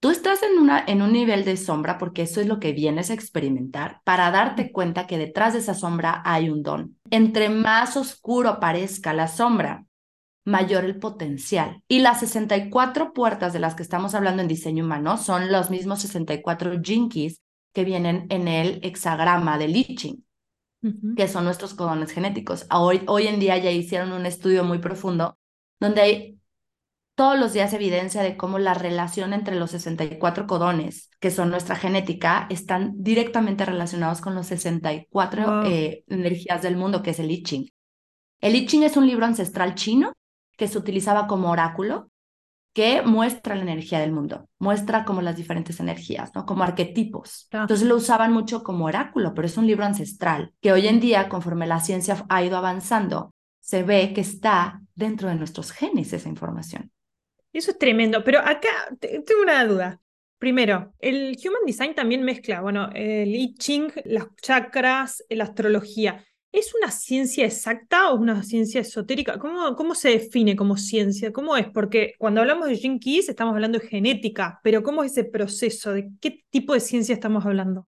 tú 0.04 0.10
estás 0.10 0.44
en, 0.44 0.60
una, 0.60 0.84
en 0.86 1.02
un 1.02 1.14
nivel 1.14 1.46
de 1.46 1.56
sombra 1.56 1.98
porque 1.98 2.24
eso 2.24 2.42
es 2.42 2.48
lo 2.48 2.60
que 2.60 2.74
vienes 2.74 3.10
a 3.10 3.14
experimentar 3.14 4.02
para 4.04 4.32
darte 4.32 4.74
cuenta 4.74 5.08
que 5.08 5.18
detrás 5.18 5.54
de 5.54 5.60
esa 5.60 5.74
sombra 5.74 6.22
hay 6.26 6.50
un 6.50 6.62
don. 6.62 6.98
Entre 7.10 7.48
más 7.48 7.96
oscuro 7.96 8.60
parezca 8.60 9.14
la 9.14 9.30
sombra, 9.30 9.86
mayor 10.44 10.84
el 10.84 11.00
potencial. 11.00 11.82
Y 11.88 12.00
las 12.00 12.20
64 12.20 13.14
puertas 13.14 13.54
de 13.54 13.60
las 13.60 13.76
que 13.76 13.84
estamos 13.84 14.14
hablando 14.14 14.42
en 14.42 14.50
diseño 14.50 14.84
humano 14.84 15.18
son 15.18 15.54
los 15.54 15.70
mismos 15.70 16.02
64 16.02 16.82
jinkies 16.84 17.40
que 17.74 17.86
vienen 17.86 18.26
en 18.28 18.50
el 18.50 18.82
hexagrama 18.84 19.58
de 19.58 19.70
Liching, 19.70 20.26
que 21.16 21.30
son 21.30 21.46
nuestros 21.46 21.74
codones 21.76 22.12
genéticos. 22.12 22.68
Hoy, 22.70 23.04
hoy 23.08 23.28
en 23.28 23.40
día 23.40 23.58
ya 23.58 23.72
hicieron 23.72 24.12
un 24.12 24.26
estudio 24.26 24.66
muy 24.66 24.80
profundo 24.80 25.38
donde 25.80 26.02
hay 26.02 26.40
todos 27.16 27.40
los 27.40 27.54
días 27.54 27.74
evidencia 27.74 28.24
de 28.24 28.38
cómo 28.38 28.58
la 28.60 28.74
relación 28.74 29.34
entre 29.34 29.56
los 29.56 29.72
64 29.72 30.48
codones, 30.48 31.10
que 31.20 31.32
son 31.32 31.50
nuestra 31.52 31.76
genética, 31.76 32.48
están 32.50 32.94
directamente 32.96 33.66
relacionados 33.66 34.20
con 34.20 34.34
los 34.34 34.48
64 34.48 35.64
eh, 35.66 36.04
energías 36.08 36.62
del 36.62 36.76
mundo, 36.76 37.04
que 37.04 37.12
es 37.12 37.20
el 37.20 37.30
I 37.32 37.44
Ching. 37.44 37.70
El 38.42 38.56
I 38.56 38.66
Ching 38.66 38.84
es 38.84 38.98
un 38.98 39.06
libro 39.06 39.26
ancestral 39.26 39.76
chino 39.76 40.14
que 40.58 40.68
se 40.68 40.78
utilizaba 40.78 41.28
como 41.28 41.52
oráculo, 41.52 42.10
que 42.74 43.04
muestra 43.04 43.54
la 43.56 43.62
energía 43.62 44.00
del 44.00 44.12
mundo, 44.12 44.50
muestra 44.58 45.06
como 45.06 45.22
las 45.22 45.38
diferentes 45.38 45.80
energías, 45.80 46.32
¿no? 46.34 46.48
Como 46.48 46.64
arquetipos. 46.64 47.48
Entonces 47.52 47.88
lo 47.88 47.96
usaban 47.96 48.34
mucho 48.34 48.64
como 48.64 48.86
oráculo, 48.86 49.36
pero 49.36 49.46
es 49.46 49.58
un 49.58 49.68
libro 49.68 49.86
ancestral 49.86 50.54
que 50.60 50.72
hoy 50.72 50.88
en 50.88 51.00
día, 51.00 51.30
conforme 51.30 51.68
la 51.68 51.80
ciencia 51.80 52.26
ha 52.30 52.44
ido 52.44 52.58
avanzando, 52.58 53.32
se 53.60 53.84
ve 53.84 54.12
que 54.14 54.22
está 54.22 54.82
dentro 54.96 55.30
de 55.30 55.36
nuestros 55.36 55.72
genes 55.72 56.14
esa 56.14 56.30
información. 56.30 56.92
Eso 57.54 57.72
es 57.72 57.78
tremendo, 57.78 58.24
pero 58.24 58.40
acá 58.40 58.70
tengo 59.00 59.42
una 59.42 59.64
duda. 59.66 60.02
Primero, 60.40 60.94
el 61.00 61.38
Human 61.42 61.66
Design 61.66 61.96
también 61.96 62.24
mezcla, 62.24 62.60
bueno, 62.60 62.90
el 62.94 63.34
I 63.34 63.56
Ching, 63.56 63.92
las 64.06 64.26
chakras, 64.42 65.24
la 65.30 65.46
astrología. 65.46 66.26
¿Es 66.52 66.74
una 66.76 66.92
ciencia 66.92 67.46
exacta 67.46 68.10
o 68.10 68.16
una 68.16 68.44
ciencia 68.44 68.82
esotérica? 68.82 69.40
¿Cómo, 69.40 69.76
¿Cómo 69.76 69.96
se 69.96 70.10
define 70.10 70.56
como 70.56 70.78
ciencia? 70.78 71.32
¿Cómo 71.32 71.56
es? 71.56 71.68
Porque 71.68 72.14
cuando 72.18 72.42
hablamos 72.42 72.68
de 72.68 72.76
Gene 72.76 73.00
estamos 73.04 73.54
hablando 73.54 73.80
de 73.80 73.88
genética, 73.88 74.60
pero 74.64 74.84
¿cómo 74.84 75.04
es 75.04 75.14
ese 75.14 75.24
proceso? 75.24 75.94
¿De 75.94 76.12
qué 76.20 76.44
tipo 76.50 76.74
de 76.74 76.80
ciencia 76.80 77.14
estamos 77.14 77.46
hablando? 77.46 77.88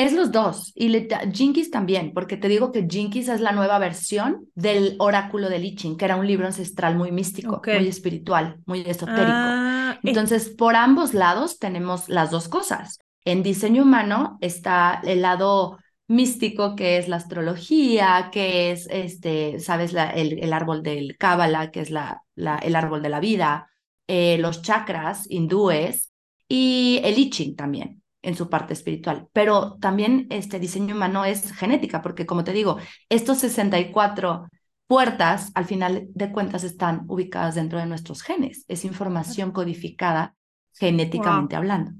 Es 0.00 0.14
los 0.14 0.32
dos. 0.32 0.72
Y 0.74 0.90
Jinkies 1.30 1.70
también, 1.70 2.14
porque 2.14 2.38
te 2.38 2.48
digo 2.48 2.72
que 2.72 2.86
Jinkies 2.88 3.28
es 3.28 3.42
la 3.42 3.52
nueva 3.52 3.78
versión 3.78 4.46
del 4.54 4.96
oráculo 4.98 5.50
de 5.50 5.58
Liching, 5.58 5.98
que 5.98 6.06
era 6.06 6.16
un 6.16 6.26
libro 6.26 6.46
ancestral 6.46 6.96
muy 6.96 7.12
místico, 7.12 7.60
muy 7.66 7.86
espiritual, 7.86 8.56
muy 8.64 8.80
esotérico. 8.80 9.30
Ah, 9.30 9.98
Entonces, 10.02 10.48
por 10.48 10.74
ambos 10.74 11.12
lados 11.12 11.58
tenemos 11.58 12.08
las 12.08 12.30
dos 12.30 12.48
cosas. 12.48 12.98
En 13.26 13.42
diseño 13.42 13.82
humano 13.82 14.38
está 14.40 15.02
el 15.04 15.20
lado 15.20 15.76
místico 16.08 16.76
que 16.76 16.96
es 16.96 17.06
la 17.06 17.16
astrología, 17.16 18.30
que 18.32 18.70
es, 18.70 18.88
este, 18.90 19.58
sabes, 19.58 19.94
el, 20.14 20.52
árbol 20.54 20.82
del 20.82 21.18
Cábala, 21.18 21.70
que 21.70 21.80
es 21.80 21.90
la, 21.90 22.22
el 22.36 22.74
árbol 22.74 23.02
de 23.02 23.08
la 23.10 23.20
vida, 23.20 23.68
eh, 24.06 24.38
los 24.38 24.62
chakras 24.62 25.26
hindúes 25.28 26.10
y 26.48 27.02
el 27.04 27.18
I 27.18 27.28
Ching 27.28 27.54
también 27.54 27.99
en 28.22 28.34
su 28.34 28.48
parte 28.48 28.72
espiritual. 28.72 29.28
Pero 29.32 29.76
también 29.80 30.26
este 30.30 30.58
diseño 30.58 30.94
humano 30.94 31.24
es 31.24 31.52
genética, 31.52 32.02
porque 32.02 32.26
como 32.26 32.44
te 32.44 32.52
digo, 32.52 32.78
estos 33.08 33.38
64 33.38 34.48
puertas, 34.86 35.52
al 35.54 35.66
final 35.66 36.08
de 36.14 36.32
cuentas, 36.32 36.64
están 36.64 37.04
ubicadas 37.08 37.54
dentro 37.54 37.78
de 37.78 37.86
nuestros 37.86 38.22
genes. 38.22 38.64
Es 38.68 38.84
información 38.84 39.52
codificada 39.52 40.34
genéticamente 40.74 41.56
hablando. 41.56 41.92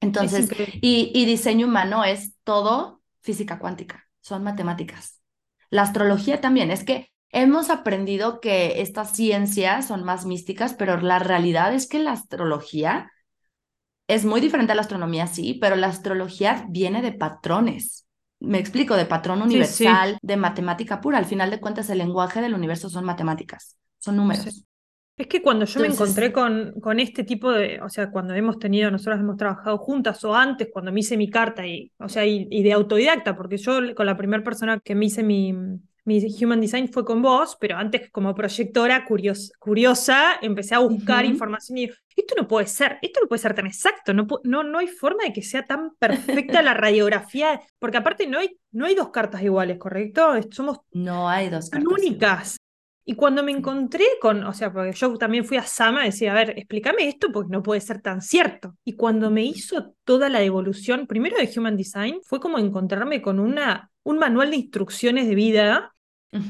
Entonces, 0.00 0.50
y, 0.80 1.10
y 1.14 1.24
diseño 1.24 1.66
humano 1.66 2.04
es 2.04 2.34
todo 2.44 3.00
física 3.20 3.58
cuántica, 3.58 4.06
son 4.20 4.42
matemáticas. 4.42 5.20
La 5.70 5.82
astrología 5.82 6.40
también, 6.40 6.70
es 6.70 6.84
que 6.84 7.10
hemos 7.30 7.70
aprendido 7.70 8.40
que 8.40 8.80
estas 8.80 9.12
ciencias 9.12 9.86
son 9.86 10.04
más 10.04 10.26
místicas, 10.26 10.74
pero 10.74 11.00
la 11.00 11.18
realidad 11.18 11.74
es 11.74 11.88
que 11.88 11.98
la 11.98 12.12
astrología 12.12 13.10
es 14.08 14.24
muy 14.24 14.40
diferente 14.40 14.72
a 14.72 14.74
la 14.74 14.82
astronomía, 14.82 15.26
sí, 15.26 15.58
pero 15.60 15.76
la 15.76 15.88
astrología 15.88 16.66
viene 16.68 17.02
de 17.02 17.12
patrones. 17.12 18.06
Me 18.38 18.58
explico, 18.58 18.96
de 18.96 19.06
patrón 19.06 19.42
universal, 19.42 20.18
de 20.22 20.36
matemática 20.36 21.00
pura. 21.00 21.18
Al 21.18 21.24
final 21.24 21.50
de 21.50 21.58
cuentas, 21.58 21.88
el 21.90 21.98
lenguaje 21.98 22.40
del 22.40 22.54
universo 22.54 22.88
son 22.90 23.04
matemáticas, 23.04 23.78
son 23.98 24.16
números. 24.16 24.66
Es 25.16 25.28
que 25.28 25.40
cuando 25.40 25.64
yo 25.64 25.80
me 25.80 25.86
encontré 25.86 26.30
con, 26.30 26.74
con 26.82 27.00
este 27.00 27.24
tipo 27.24 27.50
de, 27.50 27.80
o 27.80 27.88
sea, 27.88 28.10
cuando 28.10 28.34
hemos 28.34 28.58
tenido, 28.58 28.90
nosotros 28.90 29.18
hemos 29.18 29.38
trabajado 29.38 29.78
juntas 29.78 30.22
o 30.24 30.34
antes, 30.34 30.68
cuando 30.70 30.92
me 30.92 31.00
hice 31.00 31.16
mi 31.16 31.30
carta 31.30 31.66
y, 31.66 31.90
o 31.98 32.08
sea, 32.10 32.26
y, 32.26 32.62
de 32.62 32.72
autodidacta, 32.74 33.34
porque 33.34 33.56
yo 33.56 33.94
con 33.94 34.04
la 34.04 34.18
primera 34.18 34.44
persona 34.44 34.78
que 34.78 34.94
me 34.94 35.06
hice 35.06 35.22
mi, 35.22 35.54
mi 36.04 36.26
Human 36.42 36.60
Design 36.60 36.92
fue 36.92 37.06
con 37.06 37.22
vos, 37.22 37.56
pero 37.58 37.78
antes 37.78 38.10
como 38.10 38.34
proyectora 38.34 39.06
curiosa 39.58 40.34
empecé 40.42 40.74
a 40.74 40.80
buscar 40.80 41.24
información 41.24 41.78
y 41.78 41.88
esto 42.26 42.42
no 42.42 42.48
puede 42.48 42.66
ser, 42.66 42.98
esto 43.02 43.20
no 43.20 43.28
puede 43.28 43.40
ser 43.40 43.54
tan 43.54 43.66
exacto, 43.66 44.12
no, 44.12 44.26
no, 44.42 44.64
no 44.64 44.78
hay 44.78 44.88
forma 44.88 45.24
de 45.24 45.32
que 45.32 45.42
sea 45.42 45.64
tan 45.64 45.94
perfecta 45.96 46.60
la 46.62 46.74
radiografía, 46.74 47.60
porque 47.78 47.98
aparte 47.98 48.26
no 48.26 48.38
hay, 48.38 48.58
no 48.72 48.86
hay 48.86 48.94
dos 48.94 49.10
cartas 49.10 49.42
iguales, 49.42 49.78
¿correcto? 49.78 50.34
Somos 50.50 50.80
no 50.92 51.28
hay 51.28 51.48
dos 51.48 51.70
cartas 51.70 51.92
únicas. 51.92 52.56
Y 53.08 53.14
cuando 53.14 53.44
me 53.44 53.52
encontré 53.52 54.04
con, 54.20 54.42
o 54.42 54.52
sea, 54.52 54.72
porque 54.72 54.90
yo 54.92 55.16
también 55.16 55.44
fui 55.44 55.56
a 55.56 55.62
Sama 55.62 56.02
y 56.02 56.06
decía, 56.06 56.32
a 56.32 56.34
ver, 56.34 56.54
explícame 56.56 57.06
esto 57.06 57.30
porque 57.32 57.52
no 57.52 57.62
puede 57.62 57.80
ser 57.80 58.02
tan 58.02 58.20
cierto. 58.20 58.76
Y 58.84 58.96
cuando 58.96 59.30
me 59.30 59.44
hizo 59.44 59.94
toda 60.02 60.28
la 60.28 60.42
evolución, 60.42 61.06
primero 61.06 61.36
de 61.36 61.48
Human 61.56 61.76
Design, 61.76 62.18
fue 62.24 62.40
como 62.40 62.58
encontrarme 62.58 63.22
con 63.22 63.38
una, 63.38 63.92
un 64.02 64.18
manual 64.18 64.50
de 64.50 64.56
instrucciones 64.56 65.28
de 65.28 65.36
vida. 65.36 65.92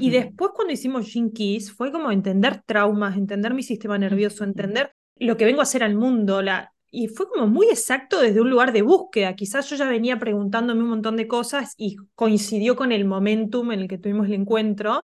Y 0.00 0.10
después 0.10 0.50
cuando 0.54 0.72
hicimos 0.72 1.12
Gene 1.12 1.30
Keys, 1.30 1.70
fue 1.70 1.92
como 1.92 2.10
entender 2.10 2.62
traumas, 2.66 3.16
entender 3.16 3.52
mi 3.52 3.62
sistema 3.62 3.98
nervioso, 3.98 4.42
entender 4.42 4.95
lo 5.16 5.36
que 5.36 5.44
vengo 5.44 5.60
a 5.60 5.64
hacer 5.64 5.82
al 5.82 5.94
mundo, 5.94 6.42
la, 6.42 6.72
y 6.90 7.08
fue 7.08 7.28
como 7.28 7.46
muy 7.46 7.68
exacto 7.68 8.20
desde 8.20 8.40
un 8.40 8.50
lugar 8.50 8.72
de 8.72 8.82
búsqueda. 8.82 9.34
Quizás 9.34 9.68
yo 9.70 9.76
ya 9.76 9.88
venía 9.88 10.18
preguntándome 10.18 10.82
un 10.82 10.90
montón 10.90 11.16
de 11.16 11.28
cosas 11.28 11.74
y 11.76 11.96
coincidió 12.14 12.76
con 12.76 12.92
el 12.92 13.04
momentum 13.04 13.72
en 13.72 13.80
el 13.80 13.88
que 13.88 13.98
tuvimos 13.98 14.26
el 14.26 14.34
encuentro 14.34 15.00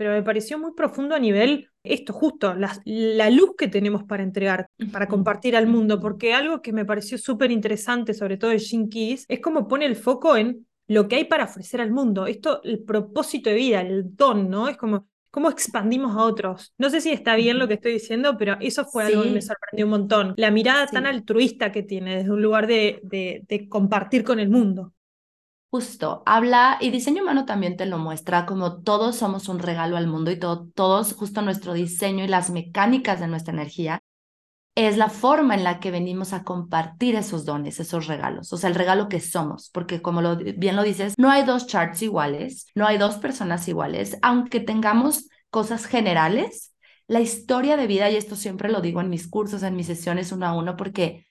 pero 0.00 0.12
me 0.12 0.22
pareció 0.22 0.58
muy 0.58 0.72
profundo 0.72 1.14
a 1.14 1.18
nivel 1.18 1.68
esto, 1.82 2.14
justo, 2.14 2.54
la, 2.54 2.74
la 2.86 3.28
luz 3.28 3.50
que 3.58 3.68
tenemos 3.68 4.02
para 4.04 4.22
entregar, 4.22 4.66
para 4.90 5.06
compartir 5.06 5.54
al 5.54 5.66
mundo, 5.66 6.00
porque 6.00 6.32
algo 6.32 6.62
que 6.62 6.72
me 6.72 6.86
pareció 6.86 7.18
súper 7.18 7.50
interesante, 7.50 8.14
sobre 8.14 8.38
todo 8.38 8.50
de 8.50 8.58
Jim 8.58 8.88
Keys, 8.88 9.26
es 9.28 9.40
cómo 9.40 9.68
pone 9.68 9.84
el 9.84 9.96
foco 9.96 10.38
en 10.38 10.66
lo 10.88 11.06
que 11.06 11.16
hay 11.16 11.24
para 11.24 11.44
ofrecer 11.44 11.82
al 11.82 11.92
mundo. 11.92 12.26
Esto, 12.26 12.62
el 12.64 12.82
propósito 12.82 13.50
de 13.50 13.56
vida, 13.56 13.82
el 13.82 14.16
don, 14.16 14.48
¿no? 14.48 14.68
Es 14.68 14.78
como 14.78 15.06
cómo 15.30 15.50
expandimos 15.50 16.16
a 16.16 16.24
otros. 16.24 16.72
No 16.78 16.90
sé 16.90 17.00
si 17.00 17.10
está 17.10 17.36
bien 17.36 17.58
lo 17.58 17.68
que 17.68 17.74
estoy 17.74 17.92
diciendo, 17.92 18.36
pero 18.38 18.56
eso 18.60 18.84
fue 18.86 19.04
algo 19.04 19.22
que 19.22 19.30
me 19.30 19.42
sorprendió 19.42 19.86
un 19.86 19.90
montón. 19.90 20.34
La 20.36 20.50
mirada 20.50 20.86
tan 20.92 21.06
altruista 21.06 21.72
que 21.72 21.82
tiene 21.82 22.16
desde 22.18 22.30
un 22.30 22.42
lugar 22.42 22.66
de, 22.66 23.00
de, 23.04 23.42
de 23.48 23.68
compartir 23.68 24.24
con 24.24 24.40
el 24.40 24.50
mundo. 24.50 24.92
Justo, 25.70 26.22
habla 26.26 26.78
y 26.80 26.90
diseño 26.90 27.22
humano 27.22 27.44
también 27.46 27.76
te 27.76 27.86
lo 27.86 27.96
muestra 27.98 28.44
como 28.44 28.82
todos 28.82 29.14
somos 29.16 29.48
un 29.48 29.60
regalo 29.60 29.96
al 29.96 30.08
mundo 30.08 30.32
y 30.32 30.38
todos, 30.38 31.12
justo 31.14 31.42
nuestro 31.42 31.74
diseño 31.74 32.24
y 32.24 32.28
las 32.28 32.50
mecánicas 32.50 33.20
de 33.20 33.28
nuestra 33.28 33.54
energía 33.54 33.99
es 34.74 34.96
la 34.96 35.10
forma 35.10 35.54
en 35.54 35.64
la 35.64 35.80
que 35.80 35.90
venimos 35.90 36.32
a 36.32 36.44
compartir 36.44 37.14
esos 37.16 37.44
dones, 37.44 37.80
esos 37.80 38.06
regalos, 38.06 38.52
o 38.52 38.56
sea, 38.56 38.70
el 38.70 38.76
regalo 38.76 39.08
que 39.08 39.20
somos, 39.20 39.70
porque 39.70 40.00
como 40.00 40.36
bien 40.36 40.76
lo 40.76 40.82
dices, 40.82 41.14
no 41.18 41.30
hay 41.30 41.44
dos 41.44 41.66
charts 41.66 42.02
iguales, 42.02 42.66
no 42.74 42.86
hay 42.86 42.96
dos 42.96 43.16
personas 43.16 43.66
iguales, 43.68 44.18
aunque 44.22 44.60
tengamos 44.60 45.28
cosas 45.50 45.86
generales, 45.86 46.74
la 47.08 47.20
historia 47.20 47.76
de 47.76 47.88
vida, 47.88 48.08
y 48.10 48.16
esto 48.16 48.36
siempre 48.36 48.70
lo 48.70 48.80
digo 48.80 49.00
en 49.00 49.10
mis 49.10 49.28
cursos, 49.28 49.64
en 49.64 49.74
mis 49.74 49.88
sesiones 49.88 50.30
uno 50.30 50.46
a 50.46 50.56
uno, 50.56 50.76
porque 50.76 51.26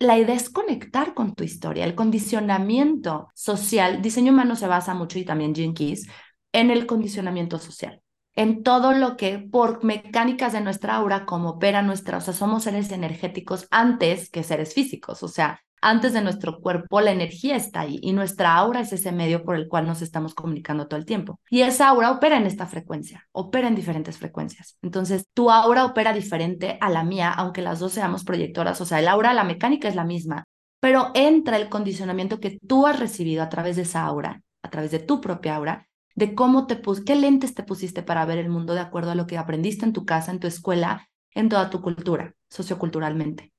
la 0.00 0.18
idea 0.18 0.34
es 0.34 0.50
conectar 0.50 1.14
con 1.14 1.34
tu 1.34 1.44
historia, 1.44 1.84
el 1.84 1.94
condicionamiento 1.94 3.28
social. 3.34 4.02
Diseño 4.02 4.32
humano 4.32 4.56
se 4.56 4.66
basa 4.66 4.92
mucho 4.92 5.18
y 5.18 5.24
también 5.24 5.54
Gene 5.54 5.74
Keys 5.74 6.08
en 6.52 6.70
el 6.70 6.86
condicionamiento 6.86 7.58
social, 7.58 8.02
en 8.36 8.62
todo 8.62 8.92
lo 8.92 9.16
que 9.16 9.38
por 9.38 9.84
mecánicas 9.84 10.52
de 10.52 10.60
nuestra 10.60 10.96
aura, 10.96 11.24
como 11.26 11.50
opera 11.50 11.82
nuestra, 11.82 12.18
o 12.18 12.20
sea, 12.20 12.34
somos 12.34 12.64
seres 12.64 12.90
energéticos 12.90 13.66
antes 13.70 14.30
que 14.30 14.42
seres 14.42 14.74
físicos, 14.74 15.22
o 15.22 15.28
sea, 15.28 15.60
antes 15.84 16.14
de 16.14 16.22
nuestro 16.22 16.60
cuerpo, 16.60 17.02
la 17.02 17.12
energía 17.12 17.56
está 17.56 17.80
ahí 17.80 17.98
y 18.02 18.14
nuestra 18.14 18.56
aura 18.56 18.80
es 18.80 18.92
ese 18.94 19.12
medio 19.12 19.44
por 19.44 19.54
el 19.54 19.68
cual 19.68 19.86
nos 19.86 20.00
estamos 20.00 20.34
comunicando 20.34 20.88
todo 20.88 20.98
el 20.98 21.04
tiempo. 21.04 21.38
Y 21.50 21.60
esa 21.60 21.88
aura 21.88 22.10
opera 22.10 22.38
en 22.38 22.46
esta 22.46 22.66
frecuencia, 22.66 23.28
opera 23.32 23.68
en 23.68 23.74
diferentes 23.74 24.16
frecuencias. 24.16 24.78
Entonces, 24.80 25.28
tu 25.34 25.50
aura 25.50 25.84
opera 25.84 26.14
diferente 26.14 26.78
a 26.80 26.88
la 26.88 27.04
mía, 27.04 27.30
aunque 27.30 27.60
las 27.60 27.80
dos 27.80 27.92
seamos 27.92 28.24
proyectoras. 28.24 28.80
O 28.80 28.86
sea, 28.86 28.98
el 28.98 29.08
aura, 29.08 29.34
la 29.34 29.44
mecánica 29.44 29.86
es 29.86 29.94
la 29.94 30.04
misma, 30.04 30.44
pero 30.80 31.10
entra 31.12 31.58
el 31.58 31.68
condicionamiento 31.68 32.40
que 32.40 32.58
tú 32.66 32.86
has 32.86 32.98
recibido 32.98 33.42
a 33.42 33.50
través 33.50 33.76
de 33.76 33.82
esa 33.82 34.06
aura, 34.06 34.40
a 34.62 34.70
través 34.70 34.90
de 34.90 35.00
tu 35.00 35.20
propia 35.20 35.56
aura, 35.56 35.86
de 36.14 36.34
cómo 36.34 36.66
te 36.66 36.76
pus 36.76 37.00
qué 37.00 37.16
lentes 37.16 37.54
te 37.54 37.62
pusiste 37.62 38.02
para 38.02 38.24
ver 38.24 38.38
el 38.38 38.48
mundo 38.48 38.74
de 38.74 38.80
acuerdo 38.80 39.10
a 39.10 39.14
lo 39.14 39.26
que 39.26 39.38
aprendiste 39.38 39.84
en 39.84 39.92
tu 39.92 40.04
casa, 40.04 40.30
en 40.30 40.40
tu 40.40 40.46
escuela, 40.46 41.08
en 41.32 41.48
toda 41.48 41.70
tu 41.70 41.80
cultura, 41.80 42.34
socioculturalmente. 42.48 43.52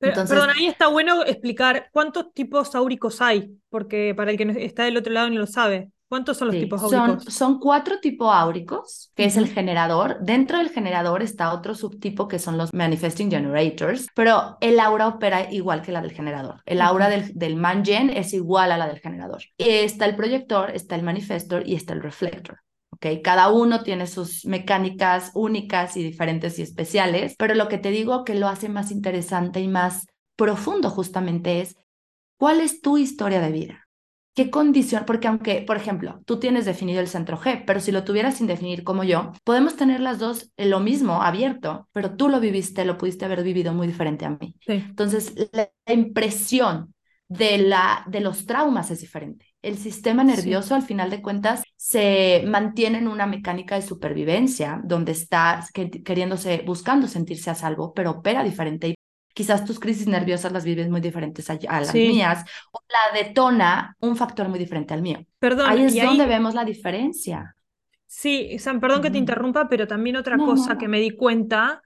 Entonces, 0.00 0.36
perdón, 0.36 0.54
ahí 0.56 0.66
está 0.66 0.88
bueno 0.88 1.24
explicar 1.24 1.88
cuántos 1.92 2.32
tipos 2.34 2.74
áuricos 2.74 3.22
hay, 3.22 3.56
porque 3.70 4.14
para 4.14 4.32
el 4.32 4.36
que 4.36 4.64
está 4.64 4.84
del 4.84 4.96
otro 4.96 5.12
lado 5.12 5.30
no 5.30 5.38
lo 5.38 5.46
sabe. 5.46 5.90
¿Cuántos 6.14 6.36
son 6.36 6.46
los 6.46 6.56
tipos 6.58 6.80
áuricos? 6.80 7.24
Son, 7.24 7.32
son, 7.32 7.58
cuatro 7.58 7.98
tipos 7.98 8.32
áuricos, 8.32 9.10
que 9.16 9.24
es 9.24 9.36
el 9.36 9.48
generador. 9.48 10.18
Dentro 10.20 10.58
del 10.58 10.70
generador 10.70 11.22
está 11.24 11.52
otro 11.52 11.74
subtipo 11.74 12.28
que 12.28 12.38
son 12.38 12.56
los 12.56 12.72
manifesting 12.72 13.32
generators, 13.32 14.06
pero 14.14 14.56
el 14.60 14.78
aura 14.78 15.08
opera 15.08 15.52
igual 15.52 15.82
que 15.82 15.90
la 15.90 16.00
del 16.00 16.12
generador. 16.12 16.62
El 16.66 16.82
aura 16.82 17.08
del, 17.08 17.36
del 17.36 17.56
mangen 17.56 18.10
es 18.10 18.32
igual 18.32 18.70
a 18.70 18.78
la 18.78 18.86
del 18.86 19.00
generador. 19.00 19.42
Está 19.58 20.04
el 20.04 20.14
proyector, 20.14 20.70
está 20.70 20.94
el 20.94 21.02
manifestor 21.02 21.66
y 21.66 21.74
está 21.74 21.94
el 21.94 22.02
reflector. 22.02 22.60
Okay, 22.92 23.20
cada 23.20 23.48
uno 23.48 23.82
tiene 23.82 24.06
sus 24.06 24.44
mecánicas 24.44 25.32
únicas 25.34 25.96
y 25.96 26.04
diferentes 26.04 26.60
y 26.60 26.62
especiales, 26.62 27.34
pero 27.36 27.56
lo 27.56 27.66
que 27.66 27.78
te 27.78 27.90
digo 27.90 28.22
que 28.22 28.36
lo 28.36 28.46
hace 28.46 28.68
más 28.68 28.92
interesante 28.92 29.58
y 29.60 29.66
más 29.66 30.06
profundo 30.36 30.90
justamente 30.90 31.60
es 31.60 31.76
cuál 32.38 32.60
es 32.60 32.82
tu 32.82 32.98
historia 32.98 33.40
de 33.40 33.50
vida. 33.50 33.83
¿Qué 34.34 34.50
condición? 34.50 35.04
Porque 35.06 35.28
aunque, 35.28 35.62
por 35.62 35.76
ejemplo, 35.76 36.20
tú 36.26 36.40
tienes 36.40 36.64
definido 36.64 37.00
el 37.00 37.06
centro 37.06 37.38
G, 37.38 37.62
pero 37.64 37.78
si 37.78 37.92
lo 37.92 38.02
tuvieras 38.02 38.36
sin 38.36 38.48
definir 38.48 38.82
como 38.82 39.04
yo, 39.04 39.32
podemos 39.44 39.76
tener 39.76 40.00
las 40.00 40.18
dos 40.18 40.50
lo 40.56 40.80
mismo, 40.80 41.22
abierto, 41.22 41.88
pero 41.92 42.16
tú 42.16 42.28
lo 42.28 42.40
viviste, 42.40 42.84
lo 42.84 42.98
pudiste 42.98 43.24
haber 43.24 43.44
vivido 43.44 43.72
muy 43.72 43.86
diferente 43.86 44.24
a 44.24 44.30
mí. 44.30 44.56
Entonces, 44.66 45.34
la 45.52 45.70
impresión 45.86 46.94
de, 47.28 47.58
la, 47.58 48.04
de 48.08 48.20
los 48.20 48.44
traumas 48.44 48.90
es 48.90 49.00
diferente. 49.00 49.46
El 49.62 49.78
sistema 49.78 50.24
nervioso, 50.24 50.74
al 50.74 50.82
final 50.82 51.10
de 51.10 51.22
cuentas, 51.22 51.62
se 51.76 52.42
mantiene 52.44 52.98
en 52.98 53.06
una 53.08 53.26
mecánica 53.26 53.76
de 53.76 53.82
supervivencia, 53.82 54.80
donde 54.84 55.12
está 55.12 55.64
queriéndose, 56.04 56.62
buscando 56.66 57.06
sentirse 57.06 57.50
a 57.50 57.54
salvo, 57.54 57.94
pero 57.94 58.10
opera 58.10 58.42
diferente 58.42 58.96
quizás 59.34 59.64
tus 59.64 59.78
crisis 59.78 60.06
nerviosas 60.06 60.52
las 60.52 60.64
vives 60.64 60.88
muy 60.88 61.00
diferentes 61.00 61.50
a, 61.50 61.58
las 61.80 61.92
mías, 61.92 62.44
o 62.72 62.80
la 62.88 63.18
detona 63.18 63.96
un 64.00 64.16
factor 64.16 64.48
muy 64.48 64.58
diferente 64.58 64.94
al 64.94 65.02
mío. 65.02 65.26
Perdón, 65.38 65.68
ahí 65.68 65.82
es 65.82 66.02
donde 66.02 66.26
vemos 66.26 66.54
la 66.54 66.64
diferencia. 66.64 67.54
Sí, 68.06 68.58
Sam, 68.60 68.80
perdón 68.80 69.02
que 69.02 69.10
te 69.10 69.18
interrumpa, 69.18 69.68
pero 69.68 69.88
también 69.88 70.16
otra 70.16 70.38
cosa 70.38 70.78
que 70.78 70.86
me 70.86 71.00
di 71.00 71.10
cuenta 71.10 71.82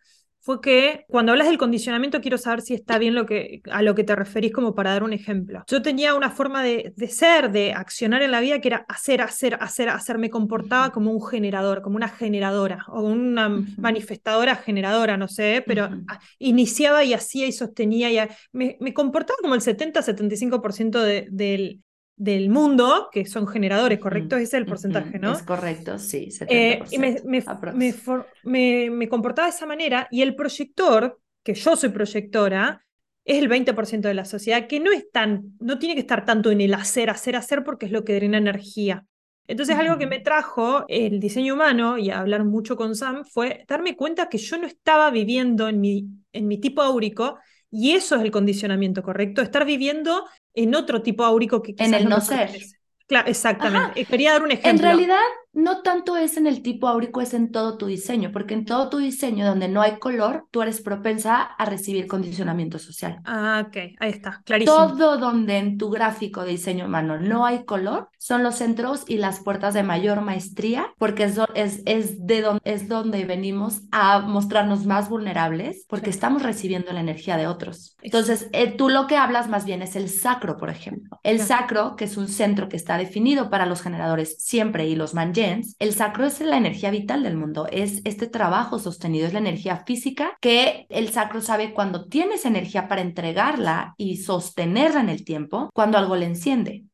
fue 0.49 0.63
que 0.63 1.05
cuando 1.09 1.33
hablas 1.33 1.49
del 1.49 1.59
condicionamiento 1.59 2.23
quiero 2.23 2.39
saber 2.39 2.63
si 2.63 2.73
está 2.73 2.97
bien 2.97 3.15
lo 3.15 3.27
que, 3.27 3.61
a 3.71 3.83
lo 3.83 3.95
que 3.95 4.03
te 4.03 4.17
referís 4.17 4.51
como 4.51 4.75
para 4.75 4.93
dar 4.93 5.03
un 5.03 5.13
ejemplo. 5.13 5.63
Yo 5.67 5.83
tenía 5.83 6.15
una 6.15 6.31
forma 6.31 6.63
de, 6.63 6.95
ser, 7.11 7.51
de 7.51 7.75
accionar 7.75 8.23
en 8.23 8.31
la 8.31 8.41
vida 8.41 8.59
que 8.59 8.69
era 8.69 8.87
hacer, 8.89 9.21
hacer, 9.21 9.59
hacer, 9.61 9.91
hacer. 9.91 10.17
Me 10.17 10.31
comportaba 10.31 10.91
como 10.91 11.13
un 11.13 11.23
generador, 11.23 11.83
como 11.83 11.97
una 11.97 12.09
generadora 12.09 12.87
o 12.89 13.03
una 13.03 13.63
manifestadora 13.77 14.57
generadora, 14.57 15.19
no 15.19 15.29
sé, 15.29 15.63
pero 15.67 15.91
iniciaba 16.39 17.05
y 17.05 17.13
hacía 17.13 17.47
y 17.47 17.53
sostenía. 17.53 18.11
Y 18.11 18.27
me, 18.53 18.79
me, 18.81 18.95
comportaba 18.95 19.37
como 19.43 19.55
el 19.55 19.61
70-75% 19.61 21.03
de, 21.03 21.29
del 21.31 21.83
del 22.19 22.51
mundo, 22.51 23.09
que 23.13 23.25
son 23.25 23.47
generadores, 23.47 24.01
¿correcto? 24.01 24.37
Ese 24.37 24.45
es 24.45 24.55
el 24.55 24.67
porcentaje, 24.67 25.19
¿no? 25.19 25.33
Es 25.33 25.43
correcto, 25.43 25.99
sí. 25.99 26.29
70%, 26.31 26.47
eh, 26.49 26.83
y 26.91 26.99
me, 28.49 28.91
me, 28.91 29.09
comportaba 29.09 29.47
de 29.47 29.55
esa 29.55 29.67
manera 29.67 30.09
y 30.11 30.23
el 30.23 30.35
proyector, 30.35 31.21
que 31.45 31.55
yo 31.55 31.77
soy 31.77 31.91
proyectora, 31.91 32.85
es 33.25 33.39
el 33.39 33.49
20% 33.49 34.01
de 34.01 34.15
la 34.15 34.25
sociedad, 34.25 34.67
que 34.67 34.81
no 34.81 34.91
es 34.91 35.11
tan, 35.13 35.57
no 35.61 35.79
tiene 35.79 35.95
que 35.95 36.01
estar 36.01 36.25
tanto 36.25 36.51
en 36.51 36.61
el 36.61 36.75
hacer, 36.75 37.09
hacer, 37.09 37.37
hacer, 37.37 37.63
porque 37.63 37.87
es 37.87 37.93
lo 37.93 38.05
que 38.05 38.15
drena 38.15 38.39
energía. 38.39 39.05
Entonces, 39.47 39.77
algo 39.77 39.97
que 39.97 40.07
me 40.07 40.19
trajo 40.19 40.85
el 40.89 41.21
diseño 41.21 41.55
humano 41.55 41.99
y 41.99 42.11
a 42.11 42.19
hablar 42.19 42.45
mucho 42.45 42.77
con 42.77 42.97
Sam 42.97 43.25
fue 43.25 43.65
darme 43.69 43.97
cuenta 43.97 44.29
que 44.29 44.39
yo 44.39 44.59
no 44.59 44.67
estaba 44.67 45.11
viviendo 45.11 45.69
en 45.69 45.81
mi, 45.81 46.07
en 46.33 46.49
mi 46.49 46.59
tipo 46.59 46.83
áurico 46.83 47.39
y 47.71 47.93
eso 47.93 48.17
es 48.17 48.23
el 48.23 48.31
condicionamiento 48.31 49.03
correcto, 49.03 49.43
estar 49.43 49.65
viviendo 49.65 50.27
en 50.55 50.75
otro 50.75 51.03
tipo 51.03 51.25
áurico 51.25 51.63
que 51.63 51.75
quizás 51.75 51.89
En 51.89 51.95
el 51.95 52.09
no, 52.09 52.21
ser. 52.21 52.51
Claro, 53.07 53.29
exactamente. 53.29 54.05
Quería 54.05 54.33
dar 54.33 54.43
un 54.43 54.53
ejemplo. 54.53 54.71
En 54.71 54.79
realidad, 54.79 55.21
no 55.59 55.83
tanto 55.83 56.17
es 56.17 56.37
en 56.37 56.47
el 56.47 56.63
tipo 56.63 56.87
áurico, 56.89 57.21
es 57.21 57.35
en 57.35 57.51
todo 57.51 57.77
tu 57.77 57.87
diseño, 57.87 58.31
porque 58.33 58.55
en 58.55 58.65
todo 58.65 58.89
tu 58.89 58.99
diseño 58.99 59.45
donde 59.45 59.69
no 59.69 59.83
hay 59.83 59.99
color, 59.99 60.47
tú 60.53 60.63
eres 60.63 60.81
propensa 60.81 61.43
a 61.43 61.65
recibir 61.65 62.07
condicionamiento 62.07 62.79
social. 62.79 63.21
Ah, 63.25 63.65
ok, 63.67 63.77
ahí 63.99 64.11
está, 64.11 64.41
clarísimo. 64.45 64.77
Todo 64.77 65.19
donde 65.19 65.59
en 65.59 65.77
tu 65.77 65.91
gráfico 65.91 66.43
de 66.43 66.53
diseño 66.53 66.87
humano 66.87 67.19
no 67.19 67.45
hay 67.45 67.65
color, 67.65 68.09
son 68.19 68.45
los 68.45 68.55
centros 68.55 69.05
y 69.09 69.17
las 69.17 69.41
puertas 69.41 69.75
de 69.75 69.83
mayor 69.83 70.21
maestría, 70.21 70.93
porque 70.97 71.25
es, 71.25 71.39
es, 71.55 71.83
es, 71.87 72.27
de 72.27 72.43
donde, 72.43 72.61
es 72.65 72.89
donde 72.89 73.25
venimos 73.25 73.83
a 73.91 74.21
mostrarnos 74.21 74.87
más 74.87 75.09
vulnerables, 75.09 75.85
porque 75.89 76.11
estamos 76.11 76.43
recibiendo 76.43 76.93
la 76.93 77.01
energía 77.01 77.37
de 77.37 77.49
otros. 77.49 77.97
Entonces, 78.03 78.49
eh, 78.53 78.71
tú 78.71 78.89
lo 78.89 79.09
que 79.09 79.17
hablas 79.17 79.49
más 79.49 79.65
bien 79.65 79.83
es 79.83 79.97
el 79.97 80.09
sacro, 80.09 80.57
por 80.57 80.71
ejemplo. 80.71 81.19
El 81.25 81.41
sacro, 81.41 81.97
que 81.97 82.05
es 82.05 82.17
un 82.17 82.29
centro 82.29 82.69
que 82.69 82.77
está 82.77 82.97
definido 82.97 83.51
para 83.51 83.67
los 83.67 83.83
generadores 83.83 84.37
siempre 84.39 84.87
y 84.87 84.95
los 84.95 85.15
el 85.79 85.93
sacro 85.93 86.27
es 86.27 86.41
la 86.41 86.57
energía 86.57 86.91
vital 86.91 87.23
del 87.23 87.37
mundo, 87.37 87.67
es 87.71 88.01
este 88.05 88.27
trabajo 88.27 88.79
sostenido, 88.79 89.27
es 89.27 89.33
la 89.33 89.39
energía 89.39 89.85
física 89.85 90.37
que 90.41 90.87
el 90.89 91.09
sacro 91.11 91.41
sabe 91.41 91.75
cuando 91.75 92.07
tienes 92.07 92.45
energía 92.45 92.89
para 92.89 93.03
entregarla 93.03 93.95
y 93.97 94.19
sostenerla 94.19 95.01
en 95.01 95.09
el 95.09 95.25
tiempo, 95.25 95.71
cuando 95.75 95.99
algo 95.99 96.17
le 96.17 96.27
enciende. 96.27 96.85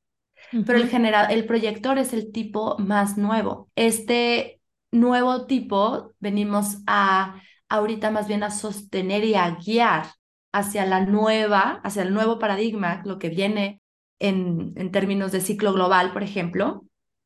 Pero 0.50 0.78
el, 0.78 0.90
el 1.30 1.46
proyector 1.46 1.98
es 1.98 2.12
el 2.12 2.30
tipo 2.30 2.76
más 2.78 3.18
nuevo. 3.18 3.70
Este 3.74 4.60
nuevo 4.92 5.46
tipo 5.46 6.12
venimos 6.20 6.78
a 6.86 7.40
ahorita 7.68 8.10
más 8.10 8.28
bien 8.28 8.42
a 8.42 8.50
sostener 8.50 9.24
y 9.24 9.34
a 9.34 9.50
guiar 9.56 10.06
hacia 10.52 10.86
la 10.86 11.04
nueva, 11.04 11.80
hacia 11.82 12.02
el 12.02 12.14
nuevo 12.14 12.38
paradigma, 12.38 13.02
lo 13.04 13.18
que 13.18 13.28
viene 13.28 13.80
en, 14.20 14.72
en 14.76 14.92
términos 14.92 15.32
de 15.32 15.40
ciclo 15.40 15.72
global, 15.72 16.12
por 16.12 16.22
ejemplo, 16.22 16.84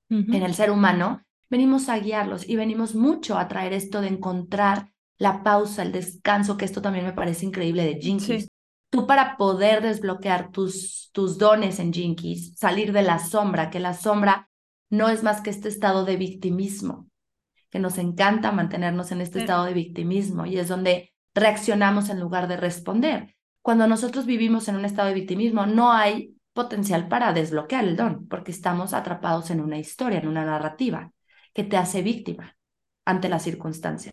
en 0.08 0.42
el 0.42 0.54
ser 0.54 0.70
humano, 0.70 1.22
venimos 1.50 1.88
a 1.88 1.98
guiarlos 1.98 2.48
y 2.48 2.56
venimos 2.56 2.94
mucho 2.94 3.38
a 3.38 3.48
traer 3.48 3.72
esto 3.72 4.00
de 4.00 4.08
encontrar 4.08 4.92
la 5.18 5.42
pausa, 5.42 5.82
el 5.82 5.92
descanso, 5.92 6.56
que 6.56 6.64
esto 6.64 6.80
también 6.80 7.04
me 7.04 7.12
parece 7.12 7.44
increíble 7.44 7.84
de 7.84 8.00
Jinkies. 8.00 8.48
Tú 8.90 9.06
para 9.06 9.36
poder 9.36 9.82
desbloquear 9.82 10.50
tus, 10.50 11.10
tus 11.12 11.36
dones 11.36 11.78
en 11.78 11.92
Jinkies, 11.92 12.56
salir 12.56 12.92
de 12.92 13.02
la 13.02 13.18
sombra, 13.18 13.68
que 13.68 13.80
la 13.80 13.94
sombra 13.94 14.48
no 14.90 15.08
es 15.08 15.22
más 15.22 15.42
que 15.42 15.50
este 15.50 15.68
estado 15.68 16.04
de 16.04 16.16
victimismo, 16.16 17.08
que 17.70 17.78
nos 17.78 17.98
encanta 17.98 18.52
mantenernos 18.52 19.12
en 19.12 19.20
este 19.20 19.40
estado 19.40 19.64
de 19.64 19.74
victimismo 19.74 20.46
y 20.46 20.58
es 20.58 20.68
donde 20.68 21.12
reaccionamos 21.34 22.08
en 22.08 22.20
lugar 22.20 22.48
de 22.48 22.56
responder. 22.56 23.34
Cuando 23.60 23.86
nosotros 23.86 24.24
vivimos 24.24 24.68
en 24.68 24.76
un 24.76 24.86
estado 24.86 25.08
de 25.08 25.14
victimismo, 25.14 25.66
no 25.66 25.92
hay 25.92 26.37
potencial 26.58 27.06
para 27.06 27.32
desbloquear 27.32 27.84
el 27.84 27.94
don, 27.94 28.26
porque 28.26 28.50
estamos 28.50 28.92
atrapados 28.92 29.52
en 29.52 29.60
una 29.60 29.78
historia, 29.78 30.18
en 30.18 30.26
una 30.26 30.44
narrativa 30.44 31.12
que 31.54 31.62
te 31.62 31.76
hace 31.76 32.02
víctima 32.02 32.56
ante 33.04 33.28
la 33.28 33.38
circunstancia. 33.38 34.12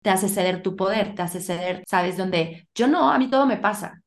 Te 0.00 0.08
hace 0.08 0.30
ceder 0.30 0.62
tu 0.62 0.74
poder, 0.74 1.14
te 1.14 1.20
hace 1.20 1.42
ceder, 1.42 1.84
¿sabes 1.86 2.16
dónde? 2.16 2.66
Yo 2.74 2.86
no, 2.86 3.10
a 3.10 3.18
mí 3.18 3.28
todo 3.28 3.44
me 3.44 3.58
pasa. 3.58 4.00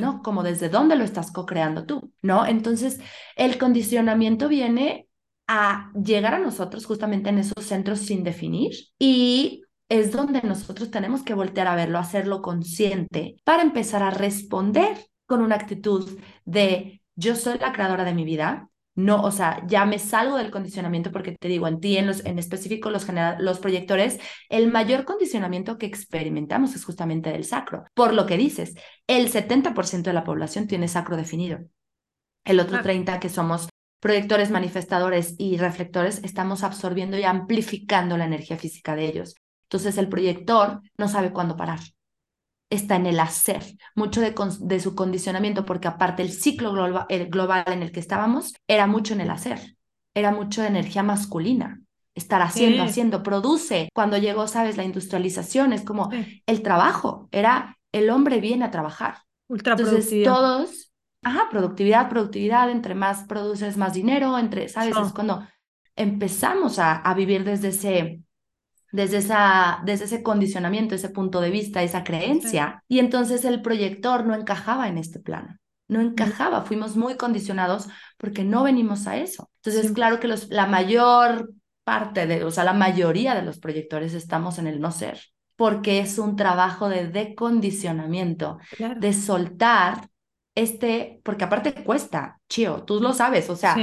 ¿no? 0.00 0.22
Como 0.22 0.42
desde 0.42 0.68
dónde 0.68 0.96
lo 0.96 1.04
estás 1.04 1.30
co-creando 1.30 1.86
tú, 1.86 2.12
¿no? 2.20 2.46
Entonces, 2.46 2.98
el 3.36 3.58
condicionamiento 3.58 4.48
viene 4.48 5.06
a 5.46 5.92
llegar 5.94 6.34
a 6.34 6.40
nosotros 6.40 6.84
justamente 6.84 7.30
en 7.30 7.38
esos 7.38 7.64
centros 7.64 8.00
sin 8.00 8.24
definir 8.24 8.72
y 8.98 9.62
es 9.88 10.10
donde 10.10 10.42
nosotros 10.42 10.90
tenemos 10.90 11.22
que 11.22 11.34
voltear 11.34 11.68
a 11.68 11.76
verlo, 11.76 11.98
hacerlo 11.98 12.42
consciente 12.42 13.36
para 13.44 13.62
empezar 13.62 14.02
a 14.02 14.10
responder 14.10 14.96
con 15.32 15.40
una 15.40 15.54
actitud 15.54 16.20
de 16.44 17.00
yo 17.14 17.36
soy 17.36 17.56
la 17.58 17.72
creadora 17.72 18.04
de 18.04 18.12
mi 18.12 18.22
vida, 18.22 18.68
no, 18.94 19.22
o 19.22 19.30
sea, 19.30 19.62
ya 19.66 19.86
me 19.86 19.98
salgo 19.98 20.36
del 20.36 20.50
condicionamiento 20.50 21.10
porque 21.10 21.32
te 21.32 21.48
digo, 21.48 21.66
en 21.66 21.80
ti, 21.80 21.96
en, 21.96 22.06
los, 22.06 22.22
en 22.26 22.38
específico 22.38 22.90
los, 22.90 23.06
los 23.38 23.58
proyectores, 23.58 24.18
el 24.50 24.70
mayor 24.70 25.06
condicionamiento 25.06 25.78
que 25.78 25.86
experimentamos 25.86 26.74
es 26.74 26.84
justamente 26.84 27.30
del 27.30 27.44
sacro. 27.44 27.84
Por 27.94 28.12
lo 28.12 28.26
que 28.26 28.36
dices, 28.36 28.74
el 29.06 29.32
70% 29.32 30.02
de 30.02 30.12
la 30.12 30.22
población 30.22 30.66
tiene 30.66 30.86
sacro 30.86 31.16
definido. 31.16 31.60
El 32.44 32.60
otro 32.60 32.82
30% 32.82 33.18
que 33.18 33.30
somos 33.30 33.70
proyectores, 34.00 34.50
manifestadores 34.50 35.34
y 35.38 35.56
reflectores, 35.56 36.20
estamos 36.24 36.62
absorbiendo 36.62 37.16
y 37.16 37.24
amplificando 37.24 38.18
la 38.18 38.26
energía 38.26 38.58
física 38.58 38.94
de 38.96 39.06
ellos. 39.06 39.34
Entonces 39.62 39.96
el 39.96 40.10
proyector 40.10 40.82
no 40.98 41.08
sabe 41.08 41.32
cuándo 41.32 41.56
parar 41.56 41.78
está 42.72 42.96
en 42.96 43.06
el 43.06 43.20
hacer, 43.20 43.62
mucho 43.94 44.20
de, 44.20 44.34
de 44.60 44.80
su 44.80 44.94
condicionamiento, 44.94 45.64
porque 45.64 45.88
aparte 45.88 46.22
el 46.22 46.32
ciclo 46.32 46.72
global, 46.72 47.06
el 47.08 47.28
global 47.28 47.64
en 47.66 47.82
el 47.82 47.92
que 47.92 48.00
estábamos 48.00 48.54
era 48.66 48.86
mucho 48.86 49.14
en 49.14 49.20
el 49.20 49.30
hacer, 49.30 49.76
era 50.14 50.32
mucho 50.32 50.62
de 50.62 50.68
energía 50.68 51.02
masculina 51.02 51.80
estar 52.14 52.42
haciendo, 52.42 52.82
haciendo, 52.82 53.22
produce. 53.22 53.88
Cuando 53.94 54.18
llegó, 54.18 54.46
sabes, 54.46 54.76
la 54.76 54.84
industrialización, 54.84 55.72
es 55.72 55.82
como 55.82 56.10
el 56.46 56.62
trabajo, 56.62 57.28
era 57.32 57.78
el 57.90 58.10
hombre 58.10 58.40
viene 58.40 58.64
a 58.64 58.70
trabajar. 58.70 59.18
Ultra 59.48 59.74
Entonces 59.78 60.24
todos, 60.24 60.92
ajá, 61.22 61.48
productividad, 61.50 62.08
productividad, 62.08 62.70
entre 62.70 62.94
más 62.94 63.24
produces, 63.24 63.76
más 63.76 63.94
dinero, 63.94 64.38
entre, 64.38 64.68
sabes, 64.68 64.96
es 64.96 65.12
cuando 65.12 65.46
empezamos 65.96 66.78
a, 66.78 66.96
a, 66.96 67.14
vivir 67.14 67.44
desde 67.44 67.68
ese, 67.68 68.20
desde, 68.92 69.16
esa, 69.18 69.82
desde 69.84 70.04
ese 70.04 70.22
condicionamiento, 70.22 70.94
ese 70.94 71.08
punto 71.08 71.40
de 71.40 71.50
vista, 71.50 71.82
esa 71.82 72.04
creencia, 72.04 72.84
y 72.86 73.00
entonces 73.00 73.44
el 73.44 73.60
proyector 73.62 74.24
no 74.24 74.34
encajaba 74.34 74.88
en 74.88 74.98
este 74.98 75.18
plano 75.18 75.56
no 75.92 76.00
encajaba, 76.00 76.62
fuimos 76.62 76.96
muy 76.96 77.16
condicionados 77.16 77.86
porque 78.16 78.44
no 78.44 78.64
venimos 78.64 79.06
a 79.06 79.18
eso. 79.18 79.50
Entonces, 79.62 79.92
claro 79.92 80.18
que 80.18 80.26
los, 80.26 80.48
la 80.48 80.66
mayor 80.66 81.52
parte 81.84 82.26
de, 82.26 82.44
o 82.44 82.50
sea, 82.50 82.64
la 82.64 82.72
mayoría 82.72 83.34
de 83.34 83.42
los 83.42 83.58
proyectores 83.58 84.14
estamos 84.14 84.58
en 84.58 84.66
el 84.66 84.80
no 84.80 84.90
ser, 84.90 85.20
porque 85.54 86.00
es 86.00 86.18
un 86.18 86.34
trabajo 86.34 86.88
de 86.88 87.08
decondicionamiento, 87.08 88.58
de 88.98 89.12
soltar 89.12 90.08
este, 90.54 91.20
porque 91.24 91.44
aparte 91.44 91.84
cuesta, 91.84 92.40
chío, 92.48 92.84
tú 92.84 93.00
lo 93.00 93.12
sabes, 93.12 93.48
o 93.50 93.56
sea. 93.56 93.76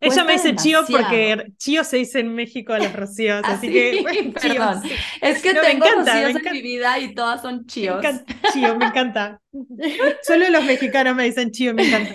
Ella 0.00 0.24
me 0.24 0.32
dice 0.34 0.54
chío 0.54 0.80
porque 0.88 1.52
chío 1.56 1.84
se 1.84 1.98
dice 1.98 2.20
en 2.20 2.34
México 2.34 2.72
a 2.72 2.78
los 2.78 2.92
rocíos, 2.92 3.42
así, 3.44 3.68
que 3.68 4.32
perdón. 4.40 4.82
Es 5.20 5.42
que 5.42 5.54
tengo 5.54 5.86
rocíos 5.86 6.36
en 6.44 6.52
mi 6.52 6.62
vida 6.62 6.98
y 6.98 7.14
todas 7.14 7.42
son 7.42 7.66
chíos. 7.66 8.02
Me 8.02 8.50
chío, 8.52 8.76
me 8.76 8.86
encanta. 8.86 9.40
Solo 10.22 10.50
los 10.50 10.64
mexicanos 10.64 11.16
me 11.16 11.24
dicen 11.24 11.50
chío, 11.50 11.74
me 11.74 11.88
encanta. 11.88 12.14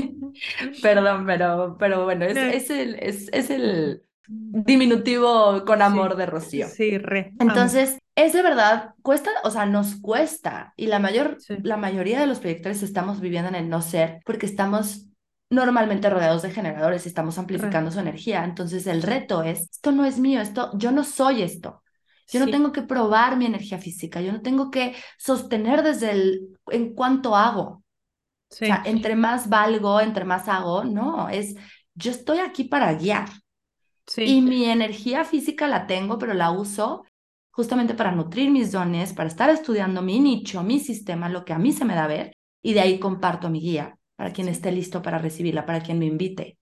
perdón, 0.82 1.26
pero, 1.26 1.76
pero 1.78 2.04
bueno, 2.04 2.24
es, 2.24 2.36
es 2.36 2.70
el, 2.70 2.96
es, 3.00 3.28
es 3.32 3.50
el 3.50 4.02
diminutivo 4.28 5.64
con 5.64 5.82
amor 5.82 6.16
de 6.16 6.26
Rocío. 6.26 6.68
Sí, 6.68 6.98
re. 6.98 7.32
Entonces, 7.38 7.98
es 8.14 8.32
de 8.32 8.42
verdad, 8.42 8.94
cuesta, 9.02 9.30
o 9.44 9.50
sea, 9.50 9.66
nos 9.66 9.96
cuesta. 9.96 10.72
Y 10.76 10.86
la, 10.86 10.98
mayor, 10.98 11.38
la 11.62 11.76
mayoría 11.76 12.20
de 12.20 12.26
los 12.26 12.40
proyectores 12.40 12.82
estamos 12.82 13.20
viviendo 13.20 13.48
en 13.48 13.56
el 13.56 13.68
no 13.68 13.82
ser 13.82 14.20
porque 14.24 14.46
estamos 14.46 15.06
normalmente 15.52 16.08
rodeados 16.08 16.42
de 16.42 16.50
generadores 16.50 17.06
estamos 17.06 17.38
amplificando 17.38 17.90
su 17.90 18.00
energía. 18.00 18.42
Entonces, 18.42 18.86
el 18.86 19.02
reto 19.02 19.42
es, 19.42 19.70
esto 19.70 19.92
no 19.92 20.06
es 20.06 20.18
mío, 20.18 20.40
esto, 20.40 20.70
yo 20.74 20.90
no 20.92 21.04
soy 21.04 21.42
esto. 21.42 21.82
Yo 22.28 22.40
no 22.40 22.50
tengo 22.50 22.72
que 22.72 22.80
probar 22.80 23.36
mi 23.36 23.44
energía 23.44 23.76
física, 23.76 24.22
yo 24.22 24.32
no 24.32 24.40
tengo 24.40 24.70
que 24.70 24.96
sostener 25.18 25.82
desde 25.82 26.12
el 26.12 26.58
en 26.68 26.94
cuanto 26.94 27.36
hago. 27.36 27.84
O 28.50 28.54
sea, 28.54 28.82
entre 28.86 29.14
más 29.14 29.50
valgo, 29.50 30.00
entre 30.00 30.24
más 30.24 30.48
hago, 30.48 30.84
no, 30.84 31.28
es 31.28 31.54
yo 31.94 32.10
estoy 32.10 32.38
aquí 32.38 32.64
para 32.64 32.94
guiar. 32.94 33.28
Y 34.16 34.40
mi 34.40 34.64
energía 34.64 35.24
física 35.26 35.68
la 35.68 35.86
tengo, 35.86 36.18
pero 36.18 36.32
la 36.32 36.50
uso 36.50 37.04
justamente 37.50 37.92
para 37.92 38.12
nutrir 38.12 38.50
mis 38.50 38.72
dones, 38.72 39.12
para 39.12 39.28
estar 39.28 39.50
estudiando 39.50 40.00
mi 40.00 40.18
nicho, 40.18 40.62
mi 40.62 40.80
sistema, 40.80 41.28
lo 41.28 41.44
que 41.44 41.52
a 41.52 41.58
mí 41.58 41.72
se 41.72 41.84
me 41.84 41.94
da 41.94 42.06
ver, 42.06 42.32
y 42.62 42.72
de 42.72 42.80
ahí 42.80 42.98
comparto 42.98 43.50
mi 43.50 43.60
guía 43.60 43.98
para 44.22 44.32
quien 44.32 44.46
esté 44.46 44.70
listo 44.70 45.02
para 45.02 45.18
recibirla, 45.18 45.66
para 45.66 45.80
quien 45.80 45.98
me 45.98 46.06
invite. 46.06 46.56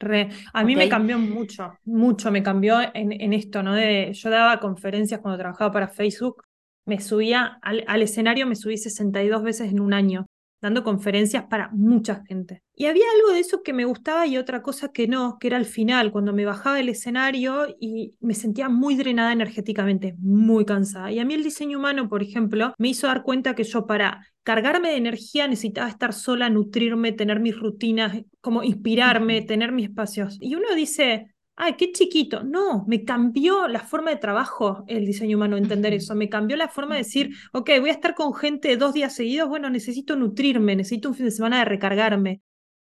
Re. 0.00 0.30
A 0.54 0.64
mí 0.64 0.74
me 0.74 0.88
cambió 0.88 1.18
mucho, 1.18 1.74
mucho, 1.84 2.30
me 2.30 2.42
cambió 2.42 2.78
en, 2.80 3.12
en, 3.12 3.34
esto, 3.34 3.62
¿no? 3.62 3.74
De, 3.74 4.10
yo 4.14 4.30
daba 4.30 4.58
conferencias 4.58 5.20
cuando 5.20 5.36
trabajaba 5.36 5.70
para 5.70 5.88
Facebook, 5.88 6.42
me 6.86 7.02
subía 7.02 7.58
al, 7.60 7.84
al 7.88 8.00
escenario, 8.00 8.46
me 8.46 8.56
subí 8.56 8.78
62 8.78 9.42
veces 9.42 9.70
en 9.70 9.80
un 9.80 9.92
año 9.92 10.24
dando 10.64 10.82
conferencias 10.82 11.44
para 11.44 11.68
mucha 11.72 12.24
gente. 12.26 12.62
Y 12.74 12.86
había 12.86 13.04
algo 13.16 13.34
de 13.34 13.40
eso 13.40 13.62
que 13.62 13.74
me 13.74 13.84
gustaba 13.84 14.26
y 14.26 14.38
otra 14.38 14.62
cosa 14.62 14.92
que 14.92 15.06
no, 15.06 15.36
que 15.38 15.48
era 15.48 15.58
al 15.58 15.66
final, 15.66 16.10
cuando 16.10 16.32
me 16.32 16.46
bajaba 16.46 16.76
del 16.76 16.88
escenario 16.88 17.66
y 17.78 18.16
me 18.20 18.32
sentía 18.32 18.70
muy 18.70 18.96
drenada 18.96 19.34
energéticamente, 19.34 20.14
muy 20.18 20.64
cansada. 20.64 21.12
Y 21.12 21.18
a 21.18 21.24
mí 21.26 21.34
el 21.34 21.44
diseño 21.44 21.78
humano, 21.78 22.08
por 22.08 22.22
ejemplo, 22.22 22.72
me 22.78 22.88
hizo 22.88 23.06
dar 23.06 23.24
cuenta 23.24 23.54
que 23.54 23.64
yo 23.64 23.86
para 23.86 24.26
cargarme 24.42 24.88
de 24.88 24.96
energía 24.96 25.46
necesitaba 25.48 25.90
estar 25.90 26.14
sola, 26.14 26.48
nutrirme, 26.48 27.12
tener 27.12 27.40
mis 27.40 27.58
rutinas, 27.58 28.22
como 28.40 28.62
inspirarme, 28.62 29.42
tener 29.42 29.70
mis 29.70 29.90
espacios. 29.90 30.38
Y 30.40 30.54
uno 30.54 30.74
dice, 30.74 31.33
ay, 31.56 31.74
qué 31.76 31.92
chiquito. 31.92 32.42
No, 32.42 32.84
me 32.86 33.04
cambió 33.04 33.68
la 33.68 33.80
forma 33.80 34.10
de 34.10 34.16
trabajo 34.16 34.84
el 34.88 35.06
diseño 35.06 35.36
humano, 35.36 35.56
entender 35.56 35.92
eso. 35.94 36.14
Me 36.14 36.28
cambió 36.28 36.56
la 36.56 36.68
forma 36.68 36.94
de 36.94 37.02
decir, 37.02 37.30
ok, 37.52 37.70
voy 37.80 37.90
a 37.90 37.92
estar 37.92 38.14
con 38.14 38.34
gente 38.34 38.76
dos 38.76 38.94
días 38.94 39.14
seguidos, 39.14 39.48
bueno, 39.48 39.70
necesito 39.70 40.16
nutrirme, 40.16 40.76
necesito 40.76 41.08
un 41.08 41.14
fin 41.14 41.26
de 41.26 41.30
semana 41.30 41.58
de 41.60 41.64
recargarme. 41.66 42.42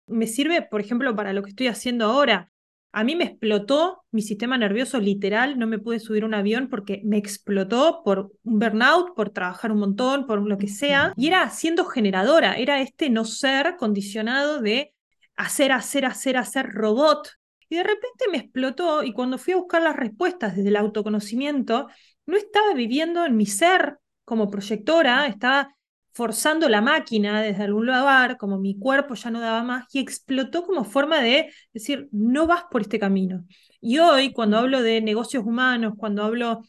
Me 0.08 0.28
sirve, 0.28 0.62
por 0.62 0.82
ejemplo, 0.82 1.16
para 1.16 1.34
lo 1.34 1.44
que 1.44 1.50
estoy 1.50 1.68
haciendo 1.68 2.06
ahora. 2.06 2.52
A 2.94 3.06
mí 3.06 3.16
me 3.16 3.24
explotó 3.24 4.04
mi 4.12 4.22
sistema 4.22 4.58
nervioso 4.58 5.00
literal, 5.00 5.58
no 5.58 5.66
me 5.66 5.80
pude 5.80 6.02
subir 6.02 6.26
un 6.26 6.34
avión 6.34 6.68
porque 6.70 7.02
me 7.06 7.18
explotó 7.18 8.02
por 8.04 8.34
un 8.44 8.60
burnout, 8.60 9.16
por 9.16 9.30
trabajar 9.30 9.72
un 9.72 9.80
montón, 9.80 10.28
por 10.28 10.46
lo 10.46 10.58
que 10.58 10.68
sea. 10.68 11.14
Y 11.16 11.28
era 11.28 11.50
siendo 11.52 11.86
generadora, 11.86 12.56
era 12.56 12.82
este 12.82 13.10
no 13.10 13.24
ser 13.24 13.78
condicionado 13.78 14.62
de 14.62 14.94
hacer, 15.38 15.72
hacer, 15.72 16.04
hacer, 16.06 16.36
hacer 16.36 16.70
robot, 16.70 17.30
y 17.72 17.78
de 17.78 17.84
repente 17.84 18.26
me 18.30 18.38
explotó 18.38 19.02
y 19.02 19.14
cuando 19.14 19.38
fui 19.38 19.54
a 19.54 19.58
buscar 19.58 19.82
las 19.82 19.96
respuestas 19.96 20.58
desde 20.58 20.68
el 20.68 20.76
autoconocimiento, 20.76 21.88
no 22.26 22.36
estaba 22.36 22.74
viviendo 22.74 23.26
en 23.26 23.38
mi 23.38 23.46
ser 23.46 23.98
como 24.26 24.50
proyectora, 24.50 25.26
estaba 25.28 25.74
forzando 26.12 26.68
la 26.68 26.82
máquina 26.82 27.42
desde 27.42 27.64
algún 27.64 27.86
lugar, 27.86 28.36
como 28.36 28.60
mi 28.60 28.78
cuerpo 28.78 29.14
ya 29.14 29.32
no 29.32 29.40
daba 29.40 29.64
más, 29.64 29.86
y 29.94 30.00
explotó 30.00 30.64
como 30.66 30.84
forma 30.84 31.22
de 31.22 31.54
decir, 31.72 32.10
no 32.12 32.46
vas 32.46 32.66
por 32.70 32.82
este 32.82 33.00
camino. 33.00 33.46
Y 33.80 34.00
hoy, 34.00 34.34
cuando 34.34 34.58
hablo 34.58 34.84
de 34.84 35.00
negocios 35.00 35.46
humanos, 35.46 35.94
cuando 35.98 36.24
hablo 36.26 36.64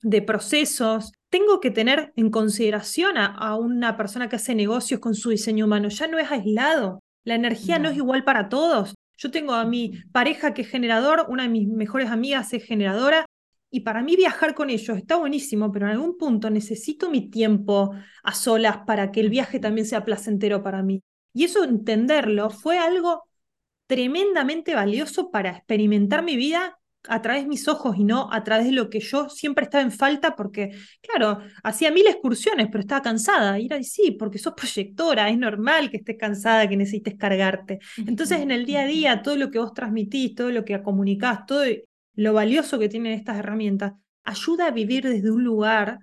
de 0.00 0.22
procesos, 0.22 1.12
tengo 1.28 1.60
que 1.60 1.70
tener 1.70 2.14
en 2.16 2.30
consideración 2.30 3.18
a, 3.18 3.56
una 3.56 3.98
persona 3.98 4.30
que 4.30 4.36
hace 4.36 4.54
negocios 4.54 5.00
con 5.00 5.14
su 5.14 5.28
diseño 5.28 5.66
humano. 5.66 5.90
Ya 5.90 6.06
no 6.06 6.18
es 6.18 6.30
aislado. 6.30 7.02
La 7.24 7.34
energía 7.34 7.78
no 7.78 7.90
es 7.90 7.98
igual 7.98 8.24
para 8.24 8.48
todos. 8.48 8.94
Yo 9.20 9.30
tengo 9.30 9.52
a 9.52 9.66
mi 9.66 9.92
pareja 10.12 10.54
que 10.54 10.62
es 10.62 10.68
generador, 10.68 11.26
una 11.28 11.42
de 11.42 11.50
mis 11.50 11.68
mejores 11.68 12.08
amigas 12.08 12.54
es 12.54 12.64
generadora, 12.64 13.26
y 13.70 13.80
para 13.80 14.02
mí 14.02 14.16
viajar 14.16 14.54
con 14.54 14.70
ellos 14.70 14.96
está 14.96 15.16
buenísimo, 15.16 15.70
pero 15.70 15.86
en 15.86 15.92
algún 15.92 16.16
punto 16.16 16.48
necesito 16.48 17.10
mi 17.10 17.28
tiempo 17.28 17.92
a 18.22 18.34
solas 18.34 18.78
para 18.86 19.12
que 19.12 19.20
el 19.20 19.28
viaje 19.28 19.60
también 19.60 19.86
sea 19.86 20.06
placentero 20.06 20.62
para 20.62 20.82
mí. 20.82 21.02
Y 21.34 21.44
eso 21.44 21.64
entenderlo 21.64 22.48
fue 22.48 22.78
algo 22.78 23.24
tremendamente 23.86 24.74
valioso 24.74 25.30
para 25.30 25.50
experimentar 25.50 26.24
mi 26.24 26.36
vida 26.36 26.79
a 27.08 27.22
través 27.22 27.42
de 27.42 27.48
mis 27.48 27.66
ojos 27.68 27.96
y 27.96 28.04
no 28.04 28.28
a 28.32 28.44
través 28.44 28.66
de 28.66 28.72
lo 28.72 28.90
que 28.90 29.00
yo 29.00 29.28
siempre 29.28 29.64
estaba 29.64 29.82
en 29.82 29.92
falta 29.92 30.36
porque, 30.36 30.76
claro, 31.00 31.38
hacía 31.62 31.90
mil 31.90 32.06
excursiones, 32.06 32.68
pero 32.70 32.80
estaba 32.80 33.02
cansada. 33.02 33.58
Y 33.58 33.66
era, 33.66 33.82
sí, 33.82 34.12
porque 34.12 34.38
sos 34.38 34.54
proyectora, 34.54 35.28
es 35.30 35.38
normal 35.38 35.90
que 35.90 35.98
estés 35.98 36.16
cansada, 36.18 36.68
que 36.68 36.76
necesites 36.76 37.16
cargarte. 37.16 37.78
Entonces, 37.96 38.40
en 38.40 38.50
el 38.50 38.66
día 38.66 38.82
a 38.82 38.86
día, 38.86 39.22
todo 39.22 39.36
lo 39.36 39.50
que 39.50 39.58
vos 39.58 39.72
transmitís, 39.72 40.34
todo 40.34 40.50
lo 40.50 40.64
que 40.64 40.82
comunicás, 40.82 41.46
todo 41.46 41.64
lo 42.14 42.32
valioso 42.32 42.78
que 42.78 42.88
tienen 42.88 43.12
estas 43.12 43.38
herramientas, 43.38 43.92
ayuda 44.24 44.66
a 44.66 44.70
vivir 44.70 45.04
desde 45.04 45.30
un 45.30 45.44
lugar 45.44 46.00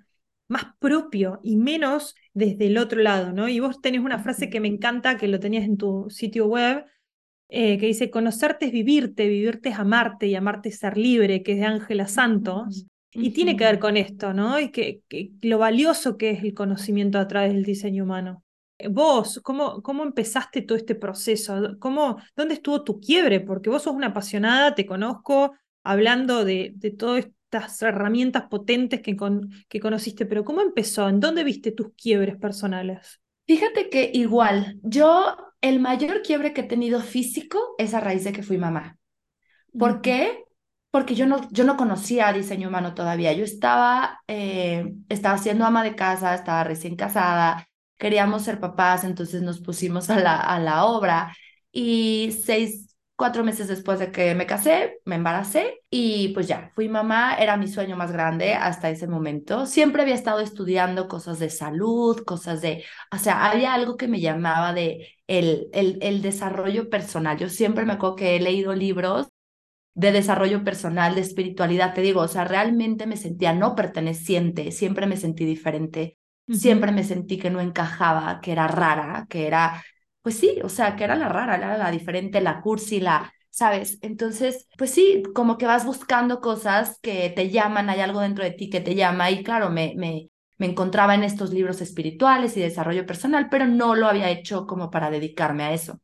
más 0.48 0.64
propio 0.78 1.40
y 1.42 1.56
menos 1.56 2.14
desde 2.32 2.66
el 2.66 2.78
otro 2.78 3.00
lado, 3.00 3.32
¿no? 3.32 3.48
Y 3.48 3.60
vos 3.60 3.80
tenés 3.80 4.00
una 4.00 4.18
frase 4.18 4.50
que 4.50 4.60
me 4.60 4.68
encanta, 4.68 5.16
que 5.16 5.28
lo 5.28 5.38
tenías 5.38 5.64
en 5.64 5.76
tu 5.76 6.06
sitio 6.10 6.46
web, 6.46 6.84
eh, 7.48 7.78
que 7.78 7.86
dice, 7.86 8.10
conocerte 8.10 8.66
es 8.66 8.72
vivirte, 8.72 9.26
vivirte 9.26 9.70
es 9.70 9.78
amarte 9.78 10.26
y 10.26 10.34
amarte 10.34 10.68
es 10.68 10.78
ser 10.78 10.96
libre, 10.98 11.42
que 11.42 11.52
es 11.52 11.58
de 11.58 11.64
Ángela 11.64 12.06
Santos. 12.06 12.86
Y 13.12 13.30
tiene 13.30 13.56
que 13.56 13.64
ver 13.64 13.78
con 13.78 13.96
esto, 13.96 14.34
¿no? 14.34 14.60
Y 14.60 14.70
que, 14.70 15.00
lo 15.40 15.58
valioso 15.58 16.18
que 16.18 16.30
es 16.30 16.44
el 16.44 16.52
conocimiento 16.54 17.18
a 17.18 17.26
través 17.26 17.54
del 17.54 17.64
diseño 17.64 18.04
humano. 18.04 18.44
Vos, 18.90 19.40
¿cómo, 19.42 19.82
cómo 19.82 20.04
empezaste 20.04 20.62
todo 20.62 20.76
este 20.76 20.94
proceso? 20.94 21.76
¿Cómo, 21.78 22.18
¿Dónde 22.36 22.54
estuvo 22.54 22.84
tu 22.84 23.00
quiebre? 23.00 23.40
Porque 23.40 23.70
vos 23.70 23.82
sos 23.82 23.94
una 23.94 24.08
apasionada, 24.08 24.74
te 24.74 24.86
conozco 24.86 25.54
hablando 25.82 26.44
de, 26.44 26.72
de 26.76 26.90
todas 26.90 27.24
estas 27.50 27.80
herramientas 27.82 28.44
potentes 28.44 29.00
que, 29.00 29.16
que 29.68 29.80
conociste, 29.80 30.26
pero 30.26 30.44
¿cómo 30.44 30.60
empezó? 30.60 31.08
¿En 31.08 31.18
dónde 31.18 31.44
viste 31.44 31.72
tus 31.72 31.94
quiebres 31.94 32.36
personales? 32.36 33.20
Fíjate 33.46 33.88
que 33.88 34.10
igual, 34.12 34.78
yo 34.82 35.34
el 35.60 35.80
mayor 35.80 36.22
quiebre 36.22 36.52
que 36.52 36.62
he 36.62 36.64
tenido 36.64 37.00
físico 37.00 37.74
es 37.78 37.94
a 37.94 38.00
raíz 38.00 38.24
de 38.24 38.32
que 38.32 38.42
fui 38.42 38.58
mamá. 38.58 38.98
¿Por 39.78 40.00
qué? 40.02 40.44
Porque 40.90 41.14
yo 41.14 41.26
no, 41.26 41.48
yo 41.52 41.64
no 41.64 41.76
conocía 41.76 42.32
diseño 42.32 42.68
humano 42.68 42.94
todavía. 42.94 43.32
Yo 43.32 43.44
estaba, 43.44 44.20
eh, 44.28 44.94
estaba 45.08 45.38
siendo 45.38 45.64
ama 45.64 45.84
de 45.84 45.94
casa, 45.96 46.34
estaba 46.34 46.64
recién 46.64 46.96
casada, 46.96 47.68
queríamos 47.98 48.42
ser 48.44 48.60
papás, 48.60 49.04
entonces 49.04 49.42
nos 49.42 49.60
pusimos 49.60 50.10
a 50.10 50.18
la, 50.20 50.36
a 50.40 50.58
la 50.60 50.84
obra 50.86 51.34
y 51.72 52.32
seis, 52.44 52.87
cuatro 53.18 53.44
meses 53.44 53.68
después 53.68 53.98
de 53.98 54.12
que 54.12 54.34
me 54.36 54.46
casé, 54.46 55.00
me 55.04 55.16
embaracé 55.16 55.82
y 55.90 56.28
pues 56.34 56.48
ya, 56.48 56.72
fui 56.74 56.88
mamá, 56.88 57.34
era 57.36 57.58
mi 57.58 57.68
sueño 57.68 57.96
más 57.96 58.12
grande 58.12 58.54
hasta 58.54 58.90
ese 58.90 59.08
momento. 59.08 59.66
Siempre 59.66 60.02
había 60.02 60.14
estado 60.16 60.40
estudiando 60.40 61.08
cosas 61.08 61.40
de 61.40 61.50
salud, 61.50 62.24
cosas 62.24 62.62
de, 62.62 62.84
o 63.12 63.18
sea, 63.18 63.46
había 63.50 63.74
algo 63.74 63.96
que 63.98 64.08
me 64.08 64.20
llamaba 64.20 64.72
de 64.74 65.08
el, 65.26 65.68
el, 65.74 65.98
el 66.02 66.22
desarrollo 66.22 66.90
personal. 66.90 67.38
Yo 67.38 67.50
siempre 67.50 67.84
me 67.86 67.94
acuerdo 67.94 68.16
que 68.16 68.36
he 68.36 68.40
leído 68.40 68.74
libros 68.74 69.28
de 69.94 70.12
desarrollo 70.12 70.62
personal, 70.64 71.14
de 71.14 71.22
espiritualidad, 71.22 71.94
te 71.94 72.02
digo, 72.02 72.20
o 72.22 72.28
sea, 72.28 72.44
realmente 72.44 73.06
me 73.06 73.16
sentía 73.16 73.52
no 73.52 73.74
perteneciente, 73.74 74.70
siempre 74.72 75.06
me 75.06 75.16
sentí 75.16 75.44
diferente, 75.44 76.18
siempre 76.48 76.92
me 76.92 77.02
sentí 77.04 77.38
que 77.38 77.50
no 77.50 77.60
encajaba, 77.60 78.40
que 78.40 78.52
era 78.52 78.68
rara, 78.68 79.26
que 79.28 79.46
era 79.48 79.82
pues 80.28 80.40
sí, 80.40 80.58
o 80.62 80.68
sea, 80.68 80.94
que 80.94 81.04
era 81.04 81.16
la 81.16 81.30
rara, 81.30 81.56
era 81.56 81.78
la 81.78 81.90
diferente, 81.90 82.42
la 82.42 82.60
cursi, 82.60 83.00
la, 83.00 83.32
¿sabes? 83.48 83.98
Entonces, 84.02 84.68
pues 84.76 84.90
sí, 84.90 85.22
como 85.34 85.56
que 85.56 85.64
vas 85.64 85.86
buscando 85.86 86.42
cosas 86.42 86.98
que 87.00 87.30
te 87.30 87.48
llaman, 87.48 87.88
hay 87.88 88.00
algo 88.00 88.20
dentro 88.20 88.44
de 88.44 88.50
ti 88.50 88.68
que 88.68 88.82
te 88.82 88.94
llama 88.94 89.30
y 89.30 89.42
claro, 89.42 89.70
me, 89.70 89.94
me, 89.96 90.28
me 90.58 90.66
encontraba 90.66 91.14
en 91.14 91.24
estos 91.24 91.50
libros 91.50 91.80
espirituales 91.80 92.58
y 92.58 92.60
desarrollo 92.60 93.06
personal, 93.06 93.48
pero 93.50 93.66
no 93.66 93.94
lo 93.94 94.06
había 94.06 94.28
hecho 94.28 94.66
como 94.66 94.90
para 94.90 95.08
dedicarme 95.10 95.62
a 95.64 95.72
eso. 95.72 95.98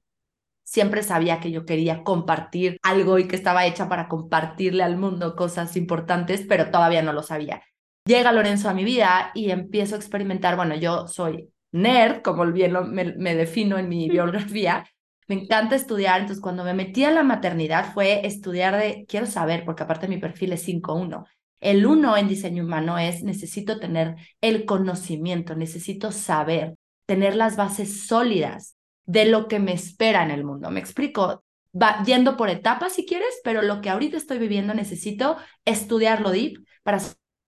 Siempre 0.64 1.02
sabía 1.02 1.40
que 1.40 1.50
yo 1.52 1.66
quería 1.66 2.02
compartir 2.02 2.78
algo 2.82 3.18
y 3.18 3.28
que 3.28 3.36
estaba 3.36 3.66
hecha 3.66 3.88
para 3.88 4.08
compartirle 4.08 4.82
al 4.82 4.96
mundo 4.96 5.36
cosas 5.36 5.76
importantes, 5.76 6.46
pero 6.48 6.70
todavía 6.70 7.02
no 7.02 7.12
lo 7.12 7.22
sabía. 7.22 7.62
Llega 8.06 8.32
Lorenzo 8.32 8.70
a 8.70 8.74
mi 8.74 8.84
vida 8.84 9.32
y 9.34 9.50
empiezo 9.50 9.96
a 9.96 9.98
experimentar, 9.98 10.56
bueno, 10.56 10.74
yo 10.76 11.08
soy 11.08 11.50
nerd, 11.74 12.22
como 12.22 12.46
bien 12.52 12.72
me, 12.92 13.34
defino 13.34 13.78
en 13.78 13.88
mi 13.88 14.08
biografía, 14.08 14.86
me 15.26 15.34
encanta 15.34 15.74
estudiar, 15.74 16.20
entonces 16.20 16.40
cuando 16.40 16.62
me 16.62 16.72
metí 16.72 17.02
a 17.02 17.10
la 17.10 17.24
maternidad 17.24 17.92
fue 17.92 18.24
estudiar 18.26 18.76
de, 18.76 19.04
quiero 19.08 19.26
saber, 19.26 19.64
porque 19.64 19.82
aparte 19.82 20.06
mi 20.06 20.18
perfil 20.18 20.52
es 20.52 20.66
5-1. 20.68 21.24
El 21.60 21.84
1 21.84 22.16
en 22.16 22.28
diseño 22.28 22.62
humano 22.62 22.96
es, 22.98 23.24
necesito 23.24 23.80
tener 23.80 24.14
el 24.40 24.66
conocimiento, 24.66 25.56
necesito 25.56 26.12
saber, 26.12 26.74
tener 27.06 27.34
las 27.34 27.56
bases 27.56 28.06
sólidas 28.06 28.76
de 29.04 29.24
lo 29.24 29.48
que 29.48 29.58
me 29.58 29.72
espera 29.72 30.22
en 30.22 30.30
el 30.30 30.44
mundo. 30.44 30.70
¿Me 30.70 30.78
explico? 30.78 31.42
Va 31.74 32.04
yendo 32.04 32.36
por 32.36 32.50
etapas 32.50 32.92
si 32.92 33.04
quieres, 33.04 33.40
pero 33.42 33.62
lo 33.62 33.80
que 33.80 33.90
ahorita 33.90 34.16
estoy 34.16 34.38
viviendo 34.38 34.74
necesito 34.74 35.38
estudiarlo 35.64 36.30
deep 36.30 36.64
para 36.84 37.00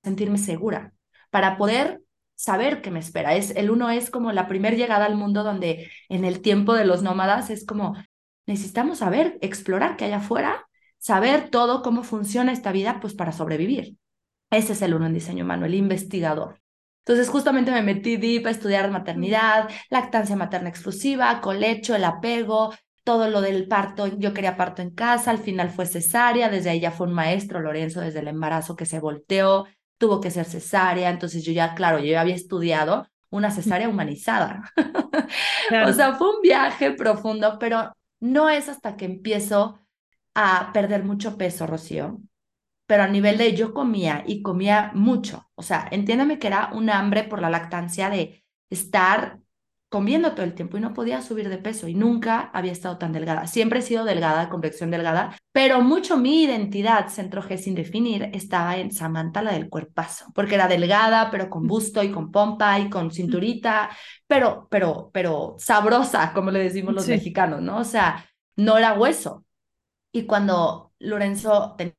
sentirme 0.03 0.39
segura, 0.39 0.93
para 1.31 1.57
poder 1.57 2.01
saber 2.37 2.81
qué 2.83 2.92
me 2.92 3.01
espera. 3.01 3.35
Es, 3.35 3.51
el 3.57 3.70
uno 3.70 3.90
es 3.90 4.11
como 4.11 4.31
la 4.31 4.46
primera 4.46 4.77
llegada 4.77 5.07
al 5.07 5.16
mundo 5.16 5.42
donde 5.42 5.90
en 6.09 6.25
el 6.25 6.40
tiempo 6.40 6.75
de 6.75 6.85
los 6.85 7.03
nómadas 7.03 7.51
es 7.51 7.66
como 7.66 7.96
necesitamos 8.46 8.99
saber, 8.99 9.38
explorar 9.40 9.96
qué 9.96 10.05
hay 10.05 10.12
afuera, 10.12 10.68
saber 10.99 11.51
todo 11.51 11.83
cómo 11.83 12.05
funciona 12.05 12.53
esta 12.53 12.70
vida, 12.70 13.01
pues 13.01 13.14
para 13.14 13.33
sobrevivir. 13.33 13.96
Ese 14.51 14.75
es 14.75 14.83
el 14.83 14.94
uno 14.94 15.07
en 15.07 15.14
diseño 15.14 15.44
humano, 15.44 15.66
el 15.66 15.75
investigador. 15.75 16.61
Entonces 17.05 17.29
justamente 17.29 17.70
me 17.72 17.83
metí 17.83 18.16
deep 18.16 18.46
a 18.46 18.51
estudiar 18.51 18.90
maternidad, 18.90 19.68
lactancia 19.90 20.37
materna 20.37 20.68
exclusiva, 20.68 21.40
colecho, 21.40 21.94
el 21.94 22.05
apego, 22.05 22.72
todo 23.05 23.29
lo 23.31 23.40
del 23.40 23.68
parto, 23.68 24.09
yo 24.09 24.35
quería 24.35 24.57
parto 24.57 24.83
en 24.83 24.90
casa, 24.90 25.31
al 25.31 25.38
final 25.38 25.70
fue 25.70 25.87
cesárea, 25.87 26.49
desde 26.49 26.70
ahí 26.70 26.81
ya 26.81 26.90
fue 26.90 27.07
un 27.07 27.12
maestro, 27.12 27.61
Lorenzo, 27.61 28.01
desde 28.01 28.18
el 28.18 28.27
embarazo 28.27 28.75
que 28.75 28.87
se 28.87 28.99
volteó, 28.99 29.66
tuvo 29.99 30.21
que 30.21 30.31
ser 30.31 30.45
cesárea, 30.45 31.11
entonces 31.11 31.45
yo 31.45 31.53
ya, 31.53 31.75
claro, 31.75 31.99
yo 31.99 32.07
ya 32.07 32.21
había 32.21 32.35
estudiado 32.35 33.09
una 33.31 33.51
cesárea 33.51 33.89
humanizada. 33.89 34.73
o 35.87 35.93
sea, 35.93 36.15
fue 36.15 36.37
un 36.37 36.43
viaje 36.43 36.93
profundo, 36.93 37.59
pero 37.59 37.93
no 38.21 38.49
es 38.49 38.69
hasta 38.69 38.97
que 38.97 39.05
empiezo 39.05 39.79
a 40.35 40.71
perder 40.73 41.05
mucho 41.05 41.37
peso, 41.37 41.67
Rocío, 41.67 42.21
pero 42.87 43.03
a 43.03 43.09
nivel 43.09 43.39
de 43.39 43.55
yo 43.55 43.75
comía 43.75 44.23
y 44.27 44.43
comía 44.43 44.93
mucho, 44.95 45.49
o 45.55 45.63
sea, 45.63 45.89
entiéndeme 45.91 46.39
que 46.39 46.47
era 46.47 46.71
un 46.73 46.91
hambre 46.91 47.25
por 47.25 47.41
la 47.41 47.51
lactancia 47.51 48.11
de 48.11 48.45
estar 48.71 49.41
comiendo 49.88 50.33
todo 50.33 50.44
el 50.44 50.55
tiempo 50.55 50.77
y 50.77 50.81
no 50.81 50.94
podía 50.94 51.22
subir 51.22 51.49
de 51.49 51.59
peso 51.59 51.87
y 51.88 51.94
nunca 51.94 52.51
había 52.53 52.72
estado 52.72 52.99
tan 52.99 53.12
delgada. 53.12 53.46
Siempre 53.46 53.79
he 53.79 53.83
sido 53.83 54.05
delgada, 54.05 54.49
complexión 54.49 54.90
delgada, 54.90 55.37
pero 55.53 55.81
mucho 55.81 56.16
mi 56.16 56.42
identidad, 56.42 57.09
centro 57.09 57.42
G 57.42 57.57
sin 57.57 57.75
definir, 57.75 58.31
estaba 58.33 58.77
en 58.77 58.90
Samantha, 58.90 59.42
la 59.42 59.53
del 59.53 59.68
cuerpazo, 59.68 60.27
porque 60.35 60.57
era 60.57 60.68
delgada, 60.68 61.31
pero 61.31 61.49
con 61.49 61.66
busto 61.66 62.03
y 62.03 62.11
con 62.11 62.33
pompa 62.33 62.79
y 62.81 62.90
con 62.90 63.11
cinturita, 63.12 63.90
pero, 64.27 64.66
pero, 64.70 65.11
pero 65.12 65.57
sabrosa, 65.59 66.33
como 66.33 66.51
le 66.51 66.59
decimos 66.61 66.94
los 66.94 67.09
mexicanos, 67.09 67.62
¿no? 67.62 67.79
O 67.79 67.85
sea, 67.85 68.25
no 68.57 68.77
era 68.79 68.94
hueso. 68.94 69.44
Y 70.12 70.25
cuando 70.25 70.92
Lorenzo 70.99 71.75
tenía 71.77 71.94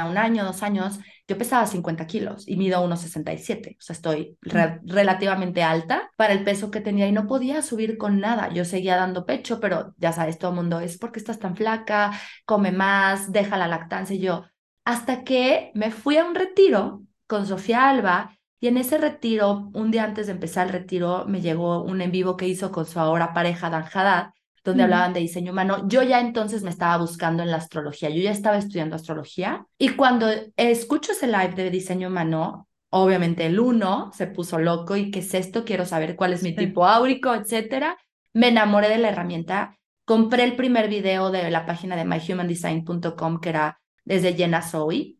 un 0.00 0.18
año, 0.18 0.44
dos 0.44 0.62
años, 0.62 0.98
yo 1.28 1.38
pesaba 1.38 1.66
50 1.66 2.06
kilos 2.06 2.48
y 2.48 2.56
mido 2.56 2.84
1,67. 2.84 3.76
O 3.78 3.82
sea, 3.82 3.94
estoy 3.94 4.38
relativamente 4.42 5.62
alta 5.62 6.10
para 6.16 6.32
el 6.32 6.44
peso 6.44 6.70
que 6.70 6.80
tenía 6.80 7.06
y 7.06 7.12
no 7.12 7.26
podía 7.26 7.62
subir 7.62 7.98
con 7.98 8.20
nada. 8.20 8.52
Yo 8.52 8.64
seguía 8.64 8.96
dando 8.96 9.24
pecho, 9.26 9.60
pero 9.60 9.94
ya 9.98 10.12
sabes, 10.12 10.38
todo 10.38 10.50
el 10.50 10.56
mundo 10.56 10.80
es 10.80 10.98
porque 10.98 11.18
estás 11.18 11.38
tan 11.38 11.56
flaca, 11.56 12.12
come 12.44 12.72
más, 12.72 13.32
deja 13.32 13.56
la 13.56 13.68
lactancia. 13.68 14.16
Y 14.16 14.20
yo, 14.20 14.44
hasta 14.84 15.24
que 15.24 15.70
me 15.74 15.90
fui 15.90 16.16
a 16.16 16.24
un 16.24 16.34
retiro 16.34 17.02
con 17.26 17.46
Sofía 17.46 17.88
Alba 17.88 18.36
y 18.60 18.68
en 18.68 18.76
ese 18.76 18.98
retiro, 18.98 19.70
un 19.74 19.90
día 19.90 20.04
antes 20.04 20.26
de 20.26 20.32
empezar 20.32 20.68
el 20.68 20.72
retiro, 20.72 21.24
me 21.26 21.40
llegó 21.40 21.82
un 21.82 22.00
en 22.00 22.12
vivo 22.12 22.36
que 22.36 22.46
hizo 22.46 22.70
con 22.70 22.86
su 22.86 23.00
ahora 23.00 23.32
pareja 23.34 23.70
Dan 23.70 23.84
Haddad 23.92 24.30
donde 24.64 24.84
hablaban 24.84 25.12
de 25.12 25.20
diseño 25.20 25.52
humano. 25.52 25.86
Yo 25.88 26.02
ya 26.02 26.20
entonces 26.20 26.62
me 26.62 26.70
estaba 26.70 26.96
buscando 26.98 27.42
en 27.42 27.50
la 27.50 27.56
astrología, 27.56 28.10
yo 28.10 28.22
ya 28.22 28.30
estaba 28.30 28.58
estudiando 28.58 28.96
astrología 28.96 29.66
y 29.78 29.90
cuando 29.90 30.28
escucho 30.56 31.12
ese 31.12 31.26
live 31.26 31.54
de 31.54 31.70
diseño 31.70 32.08
humano, 32.08 32.68
obviamente 32.90 33.46
el 33.46 33.58
uno 33.58 34.10
se 34.14 34.26
puso 34.26 34.58
loco 34.58 34.96
y 34.96 35.10
qué 35.10 35.20
es 35.20 35.34
esto, 35.34 35.64
quiero 35.64 35.84
saber 35.84 36.14
cuál 36.16 36.32
es 36.32 36.42
mi 36.42 36.54
tipo 36.54 36.86
áurico, 36.86 37.34
etcétera. 37.34 37.96
Me 38.32 38.48
enamoré 38.48 38.88
de 38.88 38.98
la 38.98 39.08
herramienta, 39.08 39.78
compré 40.04 40.44
el 40.44 40.56
primer 40.56 40.88
video 40.88 41.30
de 41.30 41.50
la 41.50 41.66
página 41.66 41.96
de 41.96 42.04
myhumandesign.com 42.04 43.40
que 43.40 43.48
era 43.48 43.80
desde 44.04 44.34
Jenna 44.34 44.62
Zoe. 44.62 45.16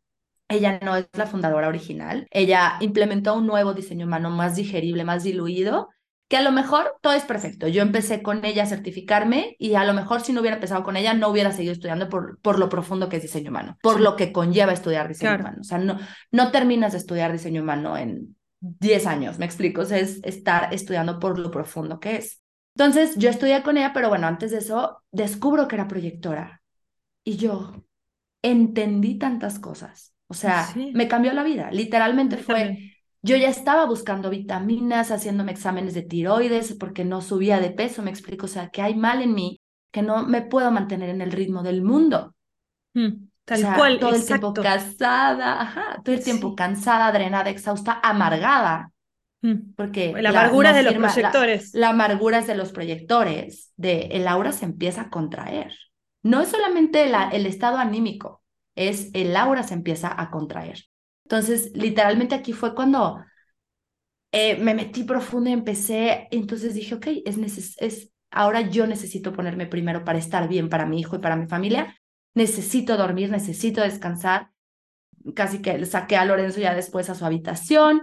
Ella 0.48 0.78
no 0.82 0.96
es 0.96 1.08
la 1.14 1.26
fundadora 1.26 1.68
original. 1.68 2.26
Ella 2.30 2.76
implementó 2.80 3.34
un 3.34 3.46
nuevo 3.46 3.72
diseño 3.74 4.06
humano 4.06 4.30
más 4.30 4.54
digerible, 4.54 5.02
más 5.02 5.24
diluido 5.24 5.88
que 6.32 6.38
a 6.38 6.40
lo 6.40 6.50
mejor 6.50 6.96
todo 7.02 7.12
es 7.12 7.24
perfecto. 7.24 7.68
Yo 7.68 7.82
empecé 7.82 8.22
con 8.22 8.42
ella 8.46 8.62
a 8.62 8.66
certificarme 8.66 9.54
y 9.58 9.74
a 9.74 9.84
lo 9.84 9.92
mejor 9.92 10.22
si 10.22 10.32
no 10.32 10.40
hubiera 10.40 10.56
empezado 10.56 10.82
con 10.82 10.96
ella 10.96 11.12
no 11.12 11.28
hubiera 11.28 11.52
seguido 11.52 11.74
estudiando 11.74 12.08
por, 12.08 12.38
por 12.38 12.58
lo 12.58 12.70
profundo 12.70 13.10
que 13.10 13.16
es 13.16 13.22
diseño 13.22 13.50
humano, 13.50 13.76
por 13.82 14.00
lo 14.00 14.16
que 14.16 14.32
conlleva 14.32 14.72
estudiar 14.72 15.08
diseño 15.08 15.34
humano. 15.34 15.58
O 15.60 15.64
sea, 15.64 15.76
no, 15.76 15.98
no 16.30 16.50
terminas 16.50 16.92
de 16.92 16.98
estudiar 16.98 17.32
diseño 17.32 17.60
humano 17.60 17.98
en 17.98 18.34
10 18.60 19.06
años, 19.06 19.38
me 19.38 19.44
explico, 19.44 19.82
es 19.82 20.20
estar 20.22 20.72
estudiando 20.72 21.18
por 21.18 21.38
lo 21.38 21.50
profundo 21.50 22.00
que 22.00 22.16
es. 22.16 22.40
Entonces 22.76 23.14
yo 23.16 23.28
estudié 23.28 23.62
con 23.62 23.76
ella, 23.76 23.92
pero 23.92 24.08
bueno, 24.08 24.26
antes 24.26 24.52
de 24.52 24.58
eso 24.60 25.02
descubro 25.10 25.68
que 25.68 25.74
era 25.74 25.86
proyectora 25.86 26.62
y 27.24 27.36
yo 27.36 27.74
entendí 28.40 29.18
tantas 29.18 29.58
cosas. 29.58 30.14
O 30.28 30.34
sea, 30.34 30.66
me 30.94 31.08
cambió 31.08 31.34
la 31.34 31.42
vida. 31.42 31.70
Literalmente 31.72 32.38
fue 32.38 32.91
yo 33.22 33.36
ya 33.36 33.48
estaba 33.48 33.86
buscando 33.86 34.30
vitaminas, 34.30 35.12
haciéndome 35.12 35.52
exámenes 35.52 35.94
de 35.94 36.02
tiroides 36.02 36.74
porque 36.74 37.04
no 37.04 37.20
subía 37.20 37.60
de 37.60 37.70
peso, 37.70 38.02
me 38.02 38.10
explico, 38.10 38.46
o 38.46 38.48
sea, 38.48 38.68
que 38.68 38.82
hay 38.82 38.96
mal 38.96 39.22
en 39.22 39.32
mí, 39.32 39.60
que 39.92 40.02
no 40.02 40.26
me 40.26 40.42
puedo 40.42 40.70
mantener 40.72 41.08
en 41.10 41.20
el 41.20 41.30
ritmo 41.30 41.62
del 41.62 41.82
mundo. 41.82 42.34
Mm, 42.94 43.28
tal 43.44 43.74
cual, 43.76 43.98
todo 44.00 44.14
el 44.14 44.26
tiempo 44.26 44.52
cansada, 44.52 45.62
ajá, 45.62 46.02
todo 46.04 46.14
el 46.16 46.24
tiempo 46.24 46.56
cansada, 46.56 47.12
drenada, 47.12 47.50
exhausta, 47.50 48.00
amargada. 48.02 48.90
Mm. 49.40 49.74
Porque 49.76 50.12
la 50.20 50.30
amargura 50.30 50.70
es 50.70 50.76
de 50.76 50.82
los 50.82 50.94
proyectores. 50.94 51.74
La, 51.74 51.90
amargura 51.90 52.38
es 52.38 52.48
de 52.48 52.56
los 52.56 52.72
proyectores, 52.72 53.72
de 53.76 54.08
el 54.12 54.26
aura 54.26 54.50
se 54.50 54.64
empieza 54.64 55.02
a 55.02 55.10
contraer. 55.10 55.72
No 56.24 56.40
es 56.40 56.48
solamente 56.48 57.04
el 57.04 57.46
estado 57.46 57.78
anímico, 57.78 58.42
es 58.74 59.10
el 59.14 59.36
aura 59.36 59.62
se 59.62 59.74
empieza 59.74 60.12
a 60.20 60.30
contraer. 60.30 60.86
Entonces, 61.32 61.72
literalmente 61.74 62.34
aquí 62.34 62.52
fue 62.52 62.74
cuando 62.74 63.24
eh, 64.32 64.56
me 64.58 64.74
metí 64.74 65.04
profundo 65.04 65.50
y 65.50 65.52
empecé, 65.52 66.28
entonces 66.30 66.74
dije, 66.74 66.94
ok, 66.94 67.06
es, 67.24 67.76
es, 67.78 68.10
ahora 68.30 68.62
yo 68.62 68.86
necesito 68.86 69.32
ponerme 69.32 69.66
primero 69.66 70.04
para 70.04 70.18
estar 70.18 70.48
bien 70.48 70.68
para 70.68 70.86
mi 70.86 71.00
hijo 71.00 71.16
y 71.16 71.18
para 71.20 71.36
mi 71.36 71.46
familia, 71.46 71.96
necesito 72.34 72.96
dormir, 72.96 73.30
necesito 73.30 73.82
descansar. 73.82 74.50
Casi 75.34 75.62
que 75.62 75.84
saqué 75.86 76.16
a 76.16 76.24
Lorenzo 76.24 76.60
ya 76.60 76.74
después 76.74 77.08
a 77.10 77.14
su 77.14 77.24
habitación. 77.24 78.02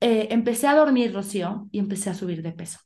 Eh, 0.00 0.28
empecé 0.30 0.68
a 0.68 0.74
dormir, 0.76 1.14
Rocío, 1.14 1.68
y 1.72 1.80
empecé 1.80 2.10
a 2.10 2.14
subir 2.14 2.42
de 2.42 2.52
peso, 2.52 2.80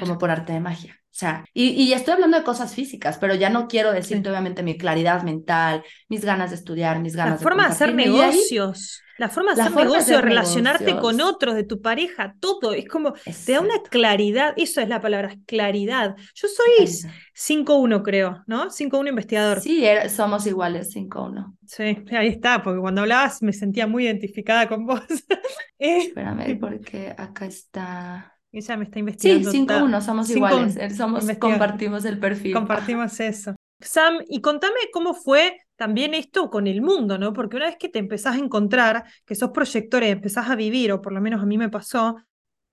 como 0.00 0.18
por 0.18 0.30
arte 0.30 0.52
de 0.54 0.60
magia. 0.60 1.01
O 1.12 1.14
sea, 1.14 1.44
y, 1.52 1.68
y, 1.72 1.92
estoy 1.92 2.14
hablando 2.14 2.38
de 2.38 2.42
cosas 2.42 2.74
físicas, 2.74 3.18
pero 3.18 3.34
ya 3.34 3.50
no 3.50 3.68
quiero 3.68 3.92
decirte 3.92 4.30
obviamente 4.30 4.62
mi 4.62 4.78
claridad 4.78 5.22
mental, 5.22 5.84
mis 6.08 6.24
ganas 6.24 6.48
de 6.50 6.56
estudiar, 6.56 7.00
mis 7.00 7.14
ganas 7.14 7.38
la 7.40 7.42
forma 7.42 7.64
de 7.66 7.68
hacer 7.68 7.94
negocios. 7.94 9.02
la 9.18 9.28
forma 9.28 9.50
de 9.52 9.58
La 9.58 9.64
hacer 9.64 9.74
forma 9.74 9.90
de 9.90 9.92
negocio, 9.92 10.12
de 10.14 10.16
hacer 10.16 10.24
relacionarte 10.24 10.84
con 10.96 11.16
negocios. 11.18 11.34
otros, 11.34 11.54
de 11.54 11.64
tu 11.64 11.82
pareja, 11.82 12.34
todo. 12.40 12.72
Es 12.72 12.88
como, 12.88 13.12
te 13.44 13.52
da 13.52 13.60
una 13.60 13.82
claridad, 13.90 14.54
eso 14.56 14.80
es 14.80 14.88
la 14.88 15.02
palabra, 15.02 15.36
claridad. 15.46 16.16
Yo 16.34 16.48
soy 16.48 16.86
Claridad. 16.86 17.10
5-1, 17.34 18.02
creo, 18.02 18.42
¿no? 18.46 18.70
5-1 18.70 19.10
investigador. 19.10 19.60
Sí, 19.60 19.84
era- 19.84 20.08
somos 20.08 20.46
iguales 20.46 20.90
5-1. 20.94 21.56
Sí, 21.66 21.82
ahí 22.16 22.28
está, 22.28 22.62
porque 22.62 22.80
cuando 22.80 23.02
hablabas 23.02 23.42
me 23.42 23.52
sentía 23.52 23.86
muy 23.86 24.06
identificada 24.06 24.66
con 24.66 24.86
vos. 24.86 25.00
Eh, 25.78 25.98
Espérame, 26.06 26.58
porque 26.60 27.12
acá 27.18 27.44
está. 27.44 28.38
Ella 28.52 28.76
me 28.76 28.84
está 28.84 28.94
Sí, 29.16 29.30
investigando. 29.30 29.52
5-1, 29.52 30.00
somos 30.00 30.26
5-1, 30.28 30.36
iguales. 30.68 30.76
eh, 30.76 30.90
Somos, 30.96 31.24
compartimos 31.38 32.04
el 32.04 32.18
perfil. 32.18 32.54
Compartimos 32.54 33.18
eso. 33.20 33.54
Sam, 33.80 34.18
y 34.28 34.40
contame 34.40 34.76
cómo 34.92 35.14
fue 35.14 35.58
también 35.76 36.14
esto 36.14 36.50
con 36.50 36.66
el 36.68 36.82
mundo, 36.82 37.18
¿no? 37.18 37.32
Porque 37.32 37.56
una 37.56 37.66
vez 37.66 37.76
que 37.78 37.88
te 37.88 37.98
empezás 37.98 38.36
a 38.36 38.38
encontrar, 38.38 39.04
que 39.26 39.34
sos 39.34 39.50
proyector 39.50 40.02
y 40.04 40.06
empezás 40.08 40.48
a 40.48 40.54
vivir, 40.56 40.92
o 40.92 41.02
por 41.02 41.12
lo 41.12 41.20
menos 41.20 41.42
a 41.42 41.46
mí 41.46 41.58
me 41.58 41.68
pasó, 41.68 42.16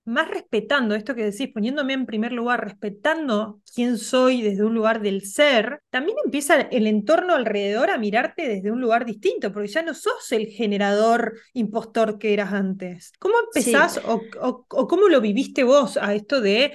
más 0.09 0.29
respetando 0.29 0.95
esto 0.95 1.15
que 1.15 1.23
decís, 1.25 1.49
poniéndome 1.53 1.93
en 1.93 2.05
primer 2.05 2.31
lugar, 2.33 2.63
respetando 2.63 3.61
quién 3.75 3.97
soy 3.97 4.41
desde 4.41 4.63
un 4.63 4.73
lugar 4.73 5.01
del 5.01 5.23
ser, 5.25 5.81
también 5.89 6.17
empieza 6.25 6.59
el 6.61 6.87
entorno 6.87 7.35
alrededor 7.35 7.89
a 7.91 7.97
mirarte 7.97 8.47
desde 8.47 8.71
un 8.71 8.81
lugar 8.81 9.05
distinto, 9.05 9.51
porque 9.53 9.67
ya 9.69 9.81
no 9.83 9.93
sos 9.93 10.31
el 10.31 10.47
generador 10.47 11.35
impostor 11.53 12.17
que 12.19 12.33
eras 12.33 12.53
antes. 12.53 13.13
¿Cómo 13.19 13.35
Sí. 13.51 13.71
empezás 13.71 13.97
o, 14.05 14.21
o- 14.41 14.65
o 14.69 14.87
cómo 14.87 15.07
lo 15.09 15.21
viviste 15.21 15.63
vos 15.63 15.97
a 15.97 16.13
esto 16.15 16.41
de 16.41 16.73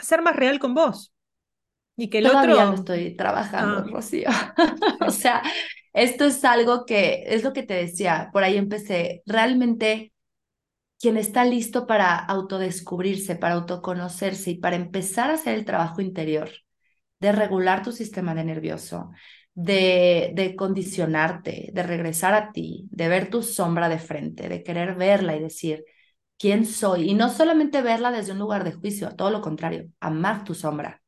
ser 0.00 0.22
más 0.22 0.36
real 0.36 0.58
con 0.58 0.74
vos? 0.74 1.12
Y 1.96 2.08
que 2.10 2.18
el 2.18 2.26
Todavía 2.26 2.64
otro... 2.64 2.70
lo 2.70 2.74
estoy 2.74 3.16
trabajando, 3.16 3.82
Ah. 3.82 3.86
Rocío. 3.90 4.28
O 5.00 5.10
sea, 5.10 5.42
esto 5.92 6.24
es 6.24 6.44
algo 6.44 6.86
que 6.86 7.24
es 7.26 7.42
lo 7.44 7.52
que 7.52 7.62
te 7.64 7.74
decía, 7.74 8.30
por 8.32 8.44
ahí 8.44 8.56
empecé. 8.56 9.22
Realmente, 9.26 10.11
quien 11.02 11.18
está 11.18 11.44
listo 11.44 11.88
para 11.88 12.16
autodescubrirse, 12.16 13.36
para 13.36 13.56
autoconocerse 13.56 14.52
y 14.52 14.58
para 14.58 14.76
empezar 14.76 15.30
a 15.30 15.34
hacer 15.34 15.56
el 15.56 15.64
trabajo 15.66 16.00
interior, 16.00 16.48
de 17.18 17.32
regular 17.32 17.82
tu 17.82 17.90
sistema 17.92 18.36
de 18.36 18.44
nervioso, 18.44 19.10
de, 19.54 20.30
de 20.34 20.56
condicionarte, 20.56 21.70
de 21.72 21.82
regresar 21.82 22.34
a 22.34 22.52
ti, 22.52 22.88
de 22.92 23.08
ver 23.08 23.30
tu 23.30 23.42
sombra 23.42 23.88
de 23.88 23.98
frente, 23.98 24.48
de 24.48 24.62
querer 24.62 24.94
verla 24.94 25.36
y 25.36 25.40
decir, 25.40 25.84
¿quién 26.38 26.66
soy? 26.66 27.10
Y 27.10 27.14
no 27.14 27.30
solamente 27.30 27.82
verla 27.82 28.12
desde 28.12 28.32
un 28.32 28.38
lugar 28.38 28.62
de 28.62 28.72
juicio, 28.72 29.16
todo 29.16 29.30
lo 29.30 29.40
contrario, 29.40 29.88
amar 29.98 30.44
tu 30.44 30.54
sombra, 30.54 31.02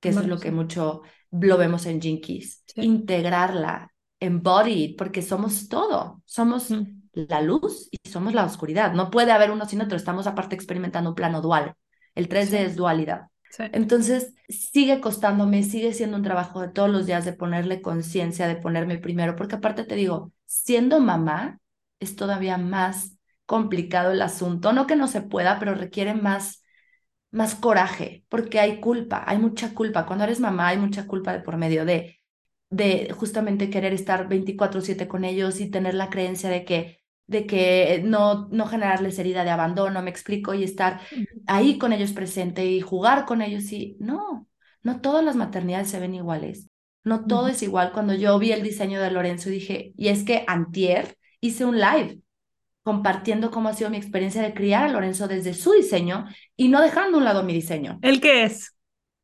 que 0.00 0.10
eso 0.10 0.20
es 0.20 0.26
lo 0.28 0.38
que 0.38 0.50
mucho 0.50 1.02
lo 1.30 1.56
vemos 1.56 1.86
en 1.86 2.00
Jinkies, 2.02 2.62
Sí. 2.66 2.82
integrarla, 2.82 3.90
embody 4.20 4.84
it, 4.84 4.98
porque 4.98 5.22
somos 5.22 5.68
todo, 5.68 6.22
somos 6.26 6.70
Mm. 6.70 6.99
La 7.12 7.40
luz 7.42 7.88
y 7.90 8.08
somos 8.08 8.34
la 8.34 8.44
oscuridad. 8.44 8.92
No 8.92 9.10
puede 9.10 9.32
haber 9.32 9.50
uno 9.50 9.66
sin 9.66 9.80
otro, 9.80 9.96
estamos 9.96 10.26
aparte 10.26 10.54
experimentando 10.54 11.10
un 11.10 11.16
plano 11.16 11.40
dual. 11.40 11.74
El 12.14 12.28
3D 12.28 12.58
Sí. 12.58 12.64
es 12.64 12.76
dualidad. 12.76 13.26
Sí. 13.50 13.64
Entonces, 13.72 14.34
sigue 14.48 15.00
costándome, 15.00 15.62
sigue 15.62 15.92
siendo 15.92 16.16
un 16.16 16.22
trabajo 16.22 16.60
de 16.60 16.68
todos 16.68 16.90
los 16.90 17.06
días 17.06 17.24
de 17.24 17.32
ponerle 17.32 17.82
conciencia, 17.82 18.46
de 18.48 18.56
ponerme 18.56 18.98
primero, 18.98 19.36
porque 19.36 19.56
aparte 19.56 19.84
te 19.84 19.94
digo, 19.96 20.32
siendo 20.46 21.00
mamá 21.00 21.60
es 22.00 22.16
todavía 22.16 22.58
más 22.58 23.16
complicado 23.46 24.12
el 24.12 24.22
asunto, 24.22 24.72
no 24.72 24.86
que 24.86 24.96
no 24.96 25.08
se 25.08 25.22
pueda, 25.22 25.58
pero 25.58 25.74
requiere 25.74 26.14
más 26.14 26.62
más 27.32 27.54
coraje, 27.54 28.24
porque 28.28 28.58
hay 28.60 28.80
culpa, 28.80 29.22
hay 29.26 29.38
mucha 29.38 29.74
culpa. 29.74 30.06
Cuando 30.06 30.24
eres 30.24 30.40
mamá 30.40 30.68
hay 30.68 30.78
mucha 30.78 31.06
culpa 31.06 31.32
de 31.32 31.40
por 31.40 31.56
medio 31.56 31.84
de 31.84 32.16
de 32.70 33.12
justamente 33.18 33.68
querer 33.70 33.92
estar 33.92 34.28
24/7 34.28 35.08
con 35.08 35.24
ellos 35.24 35.60
y 35.60 35.70
tener 35.70 35.94
la 35.94 36.08
creencia 36.10 36.48
de 36.50 36.64
que 36.64 36.99
de 37.30 37.46
que 37.46 38.02
no 38.04 38.48
no 38.50 38.66
generarles 38.66 39.18
herida 39.18 39.44
de 39.44 39.50
abandono, 39.50 40.02
me 40.02 40.10
explico, 40.10 40.54
y 40.54 40.64
estar 40.64 41.00
ahí 41.46 41.78
con 41.78 41.92
ellos 41.92 42.12
presente 42.12 42.66
y 42.66 42.80
jugar 42.80 43.24
con 43.26 43.40
ellos 43.42 43.70
y 43.72 43.96
no, 44.00 44.48
no 44.82 45.00
todas 45.00 45.24
las 45.24 45.36
maternidades 45.36 45.90
se 45.90 46.00
ven 46.00 46.14
iguales. 46.14 46.68
No 47.04 47.24
todo 47.26 47.48
es 47.48 47.62
igual. 47.62 47.92
Cuando 47.92 48.14
yo 48.14 48.38
vi 48.38 48.52
el 48.52 48.62
diseño 48.62 49.00
de 49.00 49.10
Lorenzo 49.10 49.48
dije, 49.48 49.92
y 49.96 50.08
es 50.08 50.24
que 50.24 50.44
antier 50.46 51.16
hice 51.40 51.64
un 51.64 51.78
live 51.78 52.20
compartiendo 52.82 53.50
cómo 53.50 53.68
ha 53.68 53.74
sido 53.74 53.90
mi 53.90 53.96
experiencia 53.98 54.42
de 54.42 54.54
criar 54.54 54.84
a 54.84 54.88
Lorenzo 54.88 55.28
desde 55.28 55.54
su 55.54 55.72
diseño 55.72 56.26
y 56.56 56.68
no 56.68 56.80
dejando 56.80 57.16
a 57.16 57.20
un 57.20 57.24
lado 57.24 57.42
mi 57.44 57.52
diseño. 57.52 57.98
¿El 58.02 58.20
qué 58.20 58.44
es? 58.44 58.74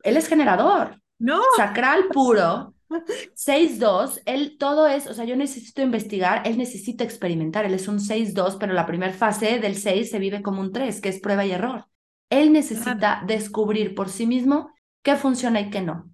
Él 0.04 0.16
es 0.16 0.28
generador, 0.28 1.00
No. 1.18 1.42
sacral 1.56 2.04
puro, 2.12 2.74
6-2, 3.34 4.20
él 4.26 4.56
todo 4.58 4.86
es, 4.86 5.06
o 5.06 5.14
sea, 5.14 5.24
yo 5.24 5.36
necesito 5.36 5.82
investigar, 5.82 6.42
él 6.46 6.58
necesita 6.58 7.04
experimentar, 7.04 7.64
él 7.64 7.74
es 7.74 7.88
un 7.88 8.00
6-2, 8.00 8.56
pero 8.56 8.72
la 8.72 8.86
primera 8.86 9.12
fase 9.12 9.58
del 9.58 9.76
6 9.76 10.10
se 10.10 10.18
vive 10.18 10.42
como 10.42 10.60
un 10.60 10.72
3, 10.72 11.00
que 11.00 11.08
es 11.10 11.20
prueba 11.20 11.44
y 11.44 11.52
error. 11.52 11.86
Él 12.30 12.52
necesita 12.52 13.22
descubrir 13.26 13.94
por 13.94 14.08
sí 14.08 14.26
mismo 14.26 14.72
qué 15.02 15.16
funciona 15.16 15.60
y 15.60 15.70
qué 15.70 15.80
no. 15.82 16.10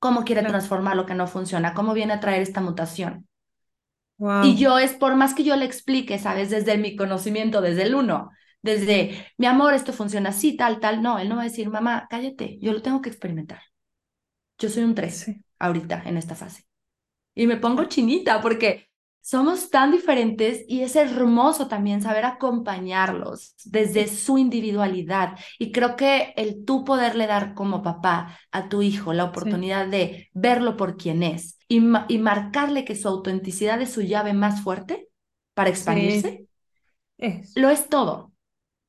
Cómo 0.00 0.24
quiere 0.24 0.42
Claro. 0.42 0.52
transformar 0.52 0.96
lo 0.96 1.06
que 1.06 1.14
no 1.14 1.26
funciona, 1.28 1.74
cómo 1.74 1.94
viene 1.94 2.14
a 2.14 2.20
traer 2.20 2.42
esta 2.42 2.60
mutación. 2.60 3.28
Wow. 4.18 4.44
Y 4.44 4.56
yo 4.56 4.78
es 4.78 4.92
por 4.94 5.16
más 5.16 5.34
que 5.34 5.44
yo 5.44 5.56
le 5.56 5.64
explique, 5.64 6.18
¿sabes? 6.18 6.50
Desde 6.50 6.78
mi 6.78 6.96
conocimiento, 6.96 7.60
desde 7.60 7.82
el 7.84 7.94
uno, 7.94 8.30
desde 8.62 9.26
mi 9.36 9.46
amor, 9.46 9.74
esto 9.74 9.92
funciona 9.92 10.30
así, 10.30 10.56
tal, 10.56 10.80
tal. 10.80 11.02
No, 11.02 11.18
él 11.18 11.28
no 11.28 11.36
va 11.36 11.42
a 11.42 11.44
decir, 11.44 11.68
mamá, 11.70 12.06
cállate, 12.10 12.58
yo 12.60 12.72
lo 12.72 12.82
tengo 12.82 13.02
que 13.02 13.08
experimentar. 13.10 13.60
Yo 14.58 14.68
soy 14.68 14.84
un 14.84 14.94
3 14.94 15.24
Sí. 15.24 15.42
Ahorita 15.58 16.02
en 16.06 16.16
esta 16.16 16.34
fase. 16.34 16.64
Y 17.34 17.46
me 17.46 17.56
pongo 17.56 17.84
chinita 17.84 18.40
porque 18.40 18.88
somos 19.20 19.70
tan 19.70 19.92
diferentes 19.92 20.64
y 20.68 20.80
es 20.82 20.96
hermoso 20.96 21.68
también 21.68 22.00
saber 22.02 22.24
acompañarlos 22.24 23.54
desde 23.64 24.08
su 24.08 24.38
individualidad. 24.38 25.38
Y 25.58 25.72
creo 25.72 25.96
que 25.96 26.32
el 26.36 26.64
tú 26.64 26.84
poderle 26.84 27.26
dar 27.26 27.54
como 27.54 27.82
papá 27.82 28.38
a 28.50 28.68
tu 28.68 28.82
hijo 28.82 29.12
la 29.12 29.24
oportunidad 29.24 29.86
de 29.88 30.28
verlo 30.32 30.76
por 30.76 30.96
quien 30.96 31.22
es 31.22 31.58
y, 31.68 31.80
ma- 31.80 32.06
y 32.08 32.18
marcarle 32.18 32.84
que 32.84 32.96
su 32.96 33.08
autenticidad 33.08 33.80
es 33.82 33.92
su 33.92 34.02
llave 34.02 34.32
más 34.32 34.62
fuerte 34.62 35.08
para 35.54 35.70
expandirse, 35.70 36.44
lo 37.54 37.68
es 37.70 37.88
todo. 37.88 38.32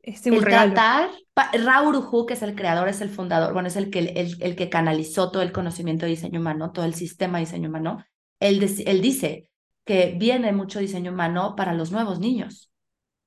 Un 0.04 0.34
El 0.36 0.42
regalo. 0.42 0.72
tratar, 0.74 1.10
pa- 1.34 1.52
Ra 1.54 1.82
Uruhu, 1.84 2.26
que 2.26 2.34
es 2.34 2.42
el 2.42 2.56
creador, 2.56 2.88
es 2.90 3.02
el 3.02 3.10
fundador, 3.10 3.54
bueno, 3.54 3.68
es 3.68 3.76
el 3.76 3.90
que, 3.90 4.00
el, 4.00 4.38
el 4.42 4.56
que 4.56 4.70
canalizó 4.70 5.32
todo 5.32 5.42
el 5.44 5.52
conocimiento 5.52 6.06
de 6.06 6.12
diseño 6.12 6.40
humano, 6.40 6.72
todo 6.72 6.86
el 6.86 6.94
sistema 6.96 7.38
de 7.38 7.46
diseño 7.46 7.70
humano. 7.70 8.04
Él, 8.40 8.64
él 8.86 9.02
dice 9.02 9.48
que 9.86 10.16
viene 10.18 10.52
mucho 10.54 10.80
diseño 10.80 11.12
humano 11.12 11.56
para 11.56 11.74
los 11.74 11.92
nuevos 11.92 12.20
niños. 12.20 12.72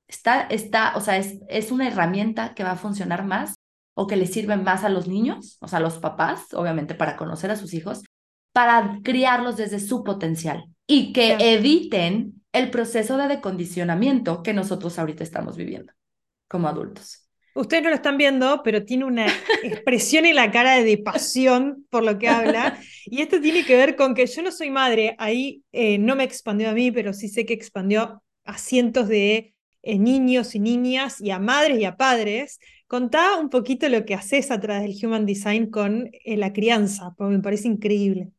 Está, 0.07 0.41
está, 0.43 0.93
o 0.95 1.01
sea, 1.01 1.17
es, 1.17 1.39
es 1.49 1.71
una 1.71 1.87
herramienta 1.87 2.53
que 2.53 2.63
va 2.63 2.71
a 2.71 2.75
funcionar 2.77 3.25
más 3.25 3.55
o 3.95 4.07
que 4.07 4.15
le 4.15 4.27
sirve 4.27 4.57
más 4.57 4.83
a 4.83 4.89
los 4.89 5.07
niños, 5.07 5.57
o 5.61 5.67
sea, 5.67 5.79
a 5.79 5.81
los 5.81 5.99
papás, 5.99 6.53
obviamente, 6.53 6.95
para 6.95 7.15
conocer 7.17 7.51
a 7.51 7.55
sus 7.55 7.73
hijos, 7.73 8.03
para 8.53 8.99
criarlos 9.03 9.57
desde 9.57 9.79
su 9.79 10.03
potencial 10.03 10.65
y 10.87 11.13
que 11.13 11.37
eviten 11.55 12.43
el 12.51 12.69
proceso 12.71 13.17
de 13.17 13.27
decondicionamiento 13.27 14.43
que 14.43 14.53
nosotros 14.53 14.99
ahorita 14.99 15.23
estamos 15.23 15.57
viviendo 15.57 15.93
como 16.53 16.67
adultos. 16.67 17.27
Ustedes 17.55 17.81
no 17.81 17.89
lo 17.89 17.95
están 17.95 18.15
viendo, 18.15 18.61
pero 18.63 18.85
tiene 18.85 19.05
una 19.05 19.25
expresión 19.63 20.27
en 20.27 20.35
la 20.35 20.51
cara 20.51 20.83
de 20.83 20.99
pasión 20.99 21.87
por 21.89 22.03
lo 22.03 22.19
que 22.19 22.27
habla. 22.29 22.79
Y 23.05 23.23
esto 23.23 23.41
tiene 23.41 23.65
que 23.65 23.75
ver 23.75 23.95
con 23.95 24.13
que 24.13 24.27
yo 24.27 24.43
no 24.43 24.51
soy 24.51 24.69
madre, 24.69 25.15
ahí 25.17 25.63
eh, 25.71 25.97
no 25.97 26.15
me 26.15 26.23
expandió 26.23 26.69
a 26.69 26.73
mí, 26.73 26.91
pero 26.91 27.11
sí 27.11 27.27
sé 27.27 27.47
que 27.47 27.55
expandió 27.55 28.21
a 28.43 28.57
cientos 28.59 29.07
de 29.07 29.55
eh, 29.81 29.97
niños 29.97 30.53
y 30.53 30.59
niñas 30.59 31.19
y 31.19 31.31
a 31.31 31.39
madres 31.39 31.79
y 31.79 31.85
a 31.85 31.97
padres. 31.97 32.59
Contá 32.85 33.37
un 33.39 33.49
poquito 33.49 33.89
lo 33.89 34.05
que 34.05 34.13
haces 34.13 34.51
a 34.51 34.59
través 34.59 34.83
del 34.83 34.95
Human 35.03 35.25
Design 35.25 35.71
con 35.71 36.11
eh, 36.11 36.37
la 36.37 36.53
crianza, 36.53 37.15
porque 37.17 37.35
me 37.35 37.41
parece 37.41 37.67
increíble. 37.67 38.29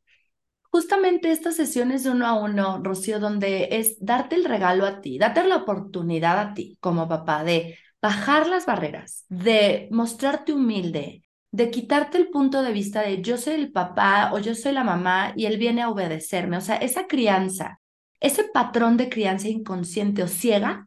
Justamente 0.71 1.33
estas 1.33 1.57
sesiones 1.57 2.05
de 2.05 2.11
uno 2.11 2.27
a 2.27 2.41
uno, 2.41 2.81
Rocío, 2.83 3.19
donde 3.19 3.69
es 3.73 3.97
darte 3.99 4.37
el 4.37 4.45
regalo 4.45 4.87
a 4.87 5.01
ti, 5.01 5.19
darte 5.19 5.45
la 5.45 5.57
oportunidad 5.57 6.39
a 6.39 6.55
ti 6.55 6.79
como 6.81 7.09
papá 7.09 7.43
de 7.45 7.77
bajar 8.05 8.47
las 8.47 8.67
barreras, 8.67 9.25
de 9.31 9.89
mostrarte 9.91 10.53
humilde, 10.53 11.25
de 11.53 11.71
quitarte 11.71 12.19
el 12.19 12.29
punto 12.29 12.63
de 12.63 12.71
vista 12.71 13.01
de 13.01 13.23
yo 13.23 13.39
soy 13.39 13.55
el 13.55 13.73
papá 13.73 14.31
o 14.35 14.39
yo 14.39 14.55
soy 14.55 14.73
la 14.73 14.85
mamá 14.85 15.33
y 15.37 15.47
él 15.47 15.57
viene 15.57 15.81
a 15.81 15.89
obedecerme. 15.89 16.59
O 16.59 16.61
sea, 16.61 16.77
esa 16.77 17.07
crianza, 17.07 17.81
ese 18.21 18.45
patrón 18.53 18.99
de 18.99 19.09
crianza 19.09 19.49
inconsciente 19.49 20.23
o 20.23 20.29
ciega, 20.29 20.87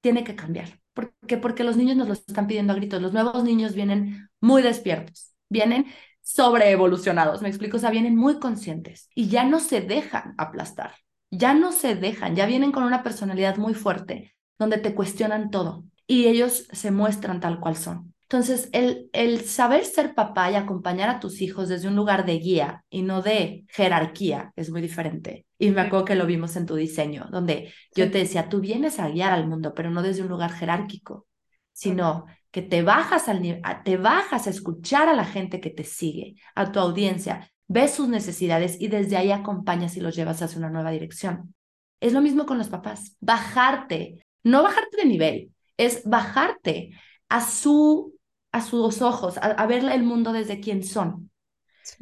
tiene 0.00 0.22
que 0.22 0.36
cambiar. 0.36 0.78
¿Por 0.94 1.12
qué? 1.26 1.36
Porque 1.36 1.64
los 1.64 1.76
niños 1.76 1.96
nos 1.96 2.06
lo 2.06 2.14
están 2.14 2.46
pidiendo 2.46 2.72
a 2.72 2.76
gritos. 2.76 3.02
Los 3.02 3.12
nuevos 3.12 3.42
niños 3.42 3.74
vienen 3.74 4.30
muy 4.40 4.62
despiertos, 4.62 5.34
vienen 5.48 5.86
sobreevolucionados, 6.22 7.42
me 7.42 7.48
explico, 7.48 7.78
o 7.78 7.80
sea, 7.80 7.90
vienen 7.90 8.14
muy 8.14 8.38
conscientes 8.38 9.08
y 9.16 9.28
ya 9.28 9.42
no 9.42 9.58
se 9.58 9.80
dejan 9.80 10.36
aplastar, 10.38 10.92
ya 11.28 11.54
no 11.54 11.72
se 11.72 11.96
dejan, 11.96 12.36
ya 12.36 12.46
vienen 12.46 12.70
con 12.70 12.84
una 12.84 13.02
personalidad 13.02 13.56
muy 13.56 13.74
fuerte 13.74 14.36
donde 14.60 14.78
te 14.78 14.94
cuestionan 14.94 15.50
todo 15.50 15.82
y 16.06 16.26
ellos 16.26 16.66
se 16.72 16.90
muestran 16.90 17.40
tal 17.40 17.60
cual 17.60 17.76
son. 17.76 18.14
Entonces, 18.28 18.68
el, 18.72 19.08
el 19.12 19.42
saber 19.42 19.84
ser 19.84 20.14
papá 20.14 20.50
y 20.50 20.56
acompañar 20.56 21.08
a 21.08 21.20
tus 21.20 21.40
hijos 21.40 21.68
desde 21.68 21.86
un 21.86 21.94
lugar 21.94 22.26
de 22.26 22.38
guía 22.38 22.84
y 22.90 23.02
no 23.02 23.22
de 23.22 23.64
jerarquía 23.68 24.52
es 24.56 24.70
muy 24.70 24.80
diferente. 24.80 25.46
Y 25.58 25.70
me 25.70 25.82
acuerdo 25.82 26.04
que 26.06 26.16
lo 26.16 26.26
vimos 26.26 26.56
en 26.56 26.66
tu 26.66 26.74
diseño, 26.74 27.28
donde 27.30 27.72
yo 27.94 28.10
te 28.10 28.18
decía, 28.18 28.48
tú 28.48 28.60
vienes 28.60 28.98
a 28.98 29.08
guiar 29.08 29.32
al 29.32 29.46
mundo, 29.46 29.74
pero 29.74 29.90
no 29.90 30.02
desde 30.02 30.22
un 30.22 30.28
lugar 30.28 30.52
jerárquico, 30.52 31.26
sino 31.72 32.26
que 32.50 32.62
te 32.62 32.82
bajas, 32.82 33.28
al, 33.28 33.60
te 33.84 33.96
bajas 33.96 34.46
a 34.46 34.50
escuchar 34.50 35.08
a 35.08 35.14
la 35.14 35.24
gente 35.24 35.60
que 35.60 35.70
te 35.70 35.84
sigue, 35.84 36.34
a 36.54 36.72
tu 36.72 36.80
audiencia, 36.80 37.48
ves 37.68 37.92
sus 37.92 38.08
necesidades 38.08 38.76
y 38.80 38.88
desde 38.88 39.16
ahí 39.16 39.30
acompañas 39.30 39.96
y 39.96 40.00
los 40.00 40.16
llevas 40.16 40.42
hacia 40.42 40.58
una 40.58 40.70
nueva 40.70 40.90
dirección. 40.90 41.54
Es 42.00 42.12
lo 42.12 42.20
mismo 42.22 42.44
con 42.44 42.58
los 42.58 42.68
papás, 42.68 43.16
bajarte, 43.20 44.26
no 44.42 44.62
bajarte 44.62 44.96
de 44.96 45.04
nivel, 45.04 45.52
es 45.76 46.02
bajarte 46.04 46.90
a 47.28 47.40
su 47.40 48.16
a 48.52 48.62
sus 48.62 49.02
ojos, 49.02 49.36
a, 49.36 49.66
ver 49.66 49.84
el 49.84 50.02
mundo 50.02 50.32
desde 50.32 50.60
quien 50.60 50.82
son. 50.82 51.30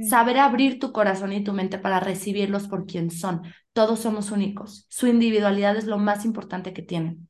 Saber 0.09 0.39
abrir 0.39 0.79
tu 0.79 0.93
corazón 0.93 1.33
y 1.33 1.43
tu 1.43 1.53
mente 1.53 1.79
para 1.79 1.99
recibirlos 1.99 2.69
por 2.69 2.87
quien 2.87 3.11
son. 3.11 3.43
Todos 3.73 3.99
somos 4.01 4.31
únicos. 4.31 4.87
Su 4.89 5.09
individualidad 5.09 5.77
es 5.77 5.87
lo 5.87 5.99
más 5.99 6.25
importante 6.25 6.73
que 6.73 6.83
tienen. 6.83 7.29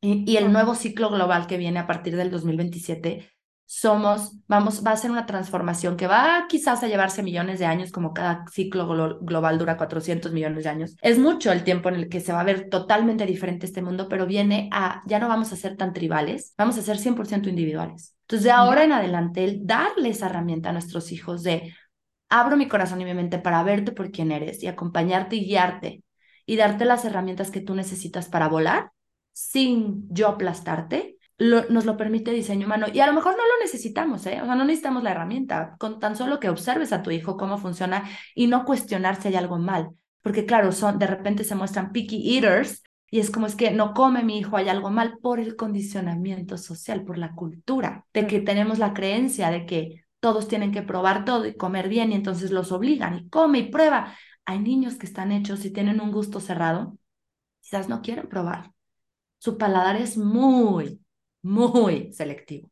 Y, 0.00 0.28
y 0.28 0.38
el 0.38 0.52
nuevo 0.52 0.74
ciclo 0.74 1.08
global 1.08 1.46
que 1.46 1.56
viene 1.56 1.78
a 1.78 1.86
partir 1.86 2.16
del 2.16 2.32
2027 2.32 3.30
somos, 3.70 4.32
vamos, 4.46 4.82
va 4.84 4.92
a 4.92 4.96
ser 4.96 5.10
una 5.10 5.26
transformación 5.26 5.98
que 5.98 6.06
va 6.06 6.46
quizás 6.48 6.82
a 6.82 6.88
llevarse 6.88 7.22
millones 7.22 7.58
de 7.58 7.66
años, 7.66 7.92
como 7.92 8.14
cada 8.14 8.46
ciclo 8.50 9.18
global 9.20 9.58
dura 9.58 9.76
400 9.76 10.32
millones 10.32 10.64
de 10.64 10.70
años. 10.70 10.96
Es 11.02 11.18
mucho 11.18 11.52
el 11.52 11.64
tiempo 11.64 11.90
en 11.90 11.96
el 11.96 12.08
que 12.08 12.20
se 12.20 12.32
va 12.32 12.40
a 12.40 12.44
ver 12.44 12.70
totalmente 12.70 13.26
diferente 13.26 13.66
este 13.66 13.82
mundo, 13.82 14.08
pero 14.08 14.24
viene 14.24 14.70
a, 14.72 15.02
ya 15.04 15.18
no 15.18 15.28
vamos 15.28 15.52
a 15.52 15.56
ser 15.56 15.76
tan 15.76 15.92
tribales, 15.92 16.54
vamos 16.56 16.78
a 16.78 16.82
ser 16.82 16.96
100% 16.96 17.50
individuales. 17.50 18.16
Entonces, 18.22 18.44
de 18.44 18.52
ahora 18.52 18.84
en 18.84 18.92
adelante, 18.92 19.44
el 19.44 19.66
darle 19.66 20.08
esa 20.08 20.30
herramienta 20.30 20.70
a 20.70 20.72
nuestros 20.72 21.12
hijos 21.12 21.42
de 21.42 21.74
abro 22.30 22.56
mi 22.56 22.68
corazón 22.68 23.02
y 23.02 23.04
mi 23.04 23.12
mente 23.12 23.38
para 23.38 23.62
verte 23.64 23.92
por 23.92 24.10
quien 24.10 24.32
eres 24.32 24.62
y 24.62 24.66
acompañarte 24.66 25.36
y 25.36 25.44
guiarte 25.44 26.02
y 26.46 26.56
darte 26.56 26.86
las 26.86 27.04
herramientas 27.04 27.50
que 27.50 27.60
tú 27.60 27.74
necesitas 27.74 28.30
para 28.30 28.48
volar 28.48 28.92
sin 29.34 30.08
yo 30.08 30.28
aplastarte, 30.28 31.17
nos 31.38 31.84
lo 31.84 31.96
permite 31.96 32.32
diseño 32.32 32.66
humano. 32.66 32.86
Y 32.92 33.00
a 33.00 33.06
lo 33.06 33.12
mejor 33.12 33.32
no 33.32 33.42
lo 33.42 33.62
necesitamos, 33.62 34.26
¿eh? 34.26 34.40
O 34.42 34.44
sea, 34.46 34.54
no 34.54 34.64
necesitamos 34.64 35.02
la 35.02 35.12
herramienta. 35.12 35.76
Con 35.78 36.00
tan 36.00 36.16
solo 36.16 36.40
que 36.40 36.48
observes 36.48 36.92
a 36.92 37.02
tu 37.02 37.10
hijo 37.10 37.36
cómo 37.36 37.58
funciona 37.58 38.08
y 38.34 38.48
no 38.48 38.64
cuestionar 38.64 39.20
si 39.20 39.28
hay 39.28 39.36
algo 39.36 39.58
mal. 39.58 39.90
Porque 40.22 40.46
claro, 40.46 40.72
son, 40.72 40.98
de 40.98 41.06
repente 41.06 41.44
se 41.44 41.54
muestran 41.54 41.92
picky 41.92 42.36
eaters 42.36 42.82
y 43.10 43.20
es 43.20 43.30
como 43.30 43.46
es 43.46 43.54
que 43.54 43.70
no 43.70 43.94
come 43.94 44.22
mi 44.22 44.38
hijo, 44.38 44.56
hay 44.56 44.68
algo 44.68 44.90
mal 44.90 45.18
por 45.22 45.40
el 45.40 45.56
condicionamiento 45.56 46.58
social, 46.58 47.04
por 47.04 47.16
la 47.16 47.32
cultura, 47.34 48.04
de 48.12 48.26
que 48.26 48.40
tenemos 48.40 48.78
la 48.78 48.92
creencia 48.92 49.50
de 49.50 49.64
que 49.64 50.04
todos 50.20 50.48
tienen 50.48 50.72
que 50.72 50.82
probar 50.82 51.24
todo 51.24 51.46
y 51.46 51.56
comer 51.56 51.88
bien 51.88 52.12
y 52.12 52.16
entonces 52.16 52.50
los 52.50 52.72
obligan 52.72 53.16
y 53.18 53.28
come 53.28 53.60
y 53.60 53.70
prueba. 53.70 54.14
Hay 54.44 54.58
niños 54.58 54.96
que 54.96 55.06
están 55.06 55.32
hechos 55.32 55.64
y 55.64 55.70
tienen 55.70 56.00
un 56.00 56.12
gusto 56.12 56.40
cerrado, 56.40 56.98
quizás 57.60 57.88
no 57.88 58.02
quieren 58.02 58.28
probar. 58.28 58.72
Su 59.38 59.56
paladar 59.56 59.96
es 59.96 60.18
muy, 60.18 61.00
muy 61.42 62.12
selectivo. 62.12 62.70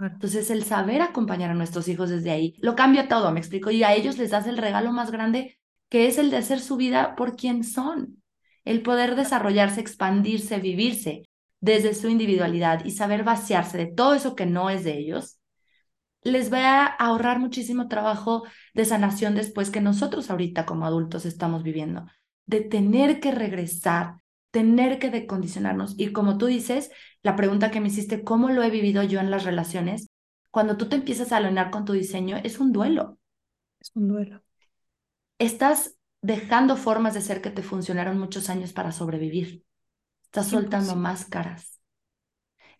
Entonces, 0.00 0.50
el 0.50 0.64
saber 0.64 1.02
acompañar 1.02 1.50
a 1.50 1.54
nuestros 1.54 1.88
hijos 1.88 2.10
desde 2.10 2.30
ahí 2.30 2.54
lo 2.60 2.76
cambia 2.76 3.08
todo, 3.08 3.32
me 3.32 3.40
explico, 3.40 3.70
y 3.70 3.82
a 3.82 3.94
ellos 3.94 4.16
les 4.18 4.30
das 4.30 4.46
el 4.46 4.58
regalo 4.58 4.92
más 4.92 5.10
grande 5.10 5.58
que 5.88 6.06
es 6.06 6.18
el 6.18 6.30
de 6.30 6.36
hacer 6.36 6.60
su 6.60 6.76
vida 6.76 7.16
por 7.16 7.36
quien 7.36 7.64
son, 7.64 8.22
el 8.64 8.82
poder 8.82 9.16
desarrollarse, 9.16 9.80
expandirse, 9.80 10.58
vivirse 10.58 11.22
desde 11.60 11.94
su 11.94 12.08
individualidad 12.08 12.84
y 12.84 12.92
saber 12.92 13.24
vaciarse 13.24 13.78
de 13.78 13.86
todo 13.86 14.14
eso 14.14 14.36
que 14.36 14.46
no 14.46 14.70
es 14.70 14.84
de 14.84 14.98
ellos, 14.98 15.40
les 16.22 16.52
va 16.52 16.84
a 16.84 16.86
ahorrar 16.86 17.38
muchísimo 17.38 17.88
trabajo 17.88 18.44
de 18.74 18.84
sanación 18.84 19.34
después 19.34 19.70
que 19.70 19.80
nosotros 19.80 20.30
ahorita 20.30 20.66
como 20.66 20.86
adultos 20.86 21.24
estamos 21.24 21.62
viviendo, 21.62 22.06
de 22.46 22.60
tener 22.60 23.20
que 23.20 23.30
regresar, 23.30 24.16
tener 24.50 24.98
que 24.98 25.10
decondicionarnos. 25.10 25.94
Y 25.98 26.12
como 26.12 26.38
tú 26.38 26.46
dices, 26.46 26.90
la 27.22 27.36
pregunta 27.36 27.70
que 27.70 27.80
me 27.80 27.88
hiciste, 27.88 28.24
¿cómo 28.24 28.50
lo 28.50 28.62
he 28.62 28.70
vivido 28.70 29.02
yo 29.02 29.20
en 29.20 29.30
las 29.30 29.44
relaciones? 29.44 30.08
Cuando 30.50 30.76
tú 30.76 30.88
te 30.88 30.96
empiezas 30.96 31.32
a 31.32 31.38
alinear 31.38 31.70
con 31.70 31.84
tu 31.84 31.92
diseño, 31.92 32.38
es 32.42 32.58
un 32.58 32.72
duelo. 32.72 33.18
Es 33.80 33.92
un 33.94 34.08
duelo. 34.08 34.42
Estás 35.38 35.96
dejando 36.22 36.76
formas 36.76 37.14
de 37.14 37.20
ser 37.20 37.40
que 37.40 37.50
te 37.50 37.62
funcionaron 37.62 38.18
muchos 38.18 38.48
años 38.50 38.72
para 38.72 38.92
sobrevivir. 38.92 39.64
Estás 40.24 40.48
soltando 40.48 40.96
máscaras. 40.96 41.80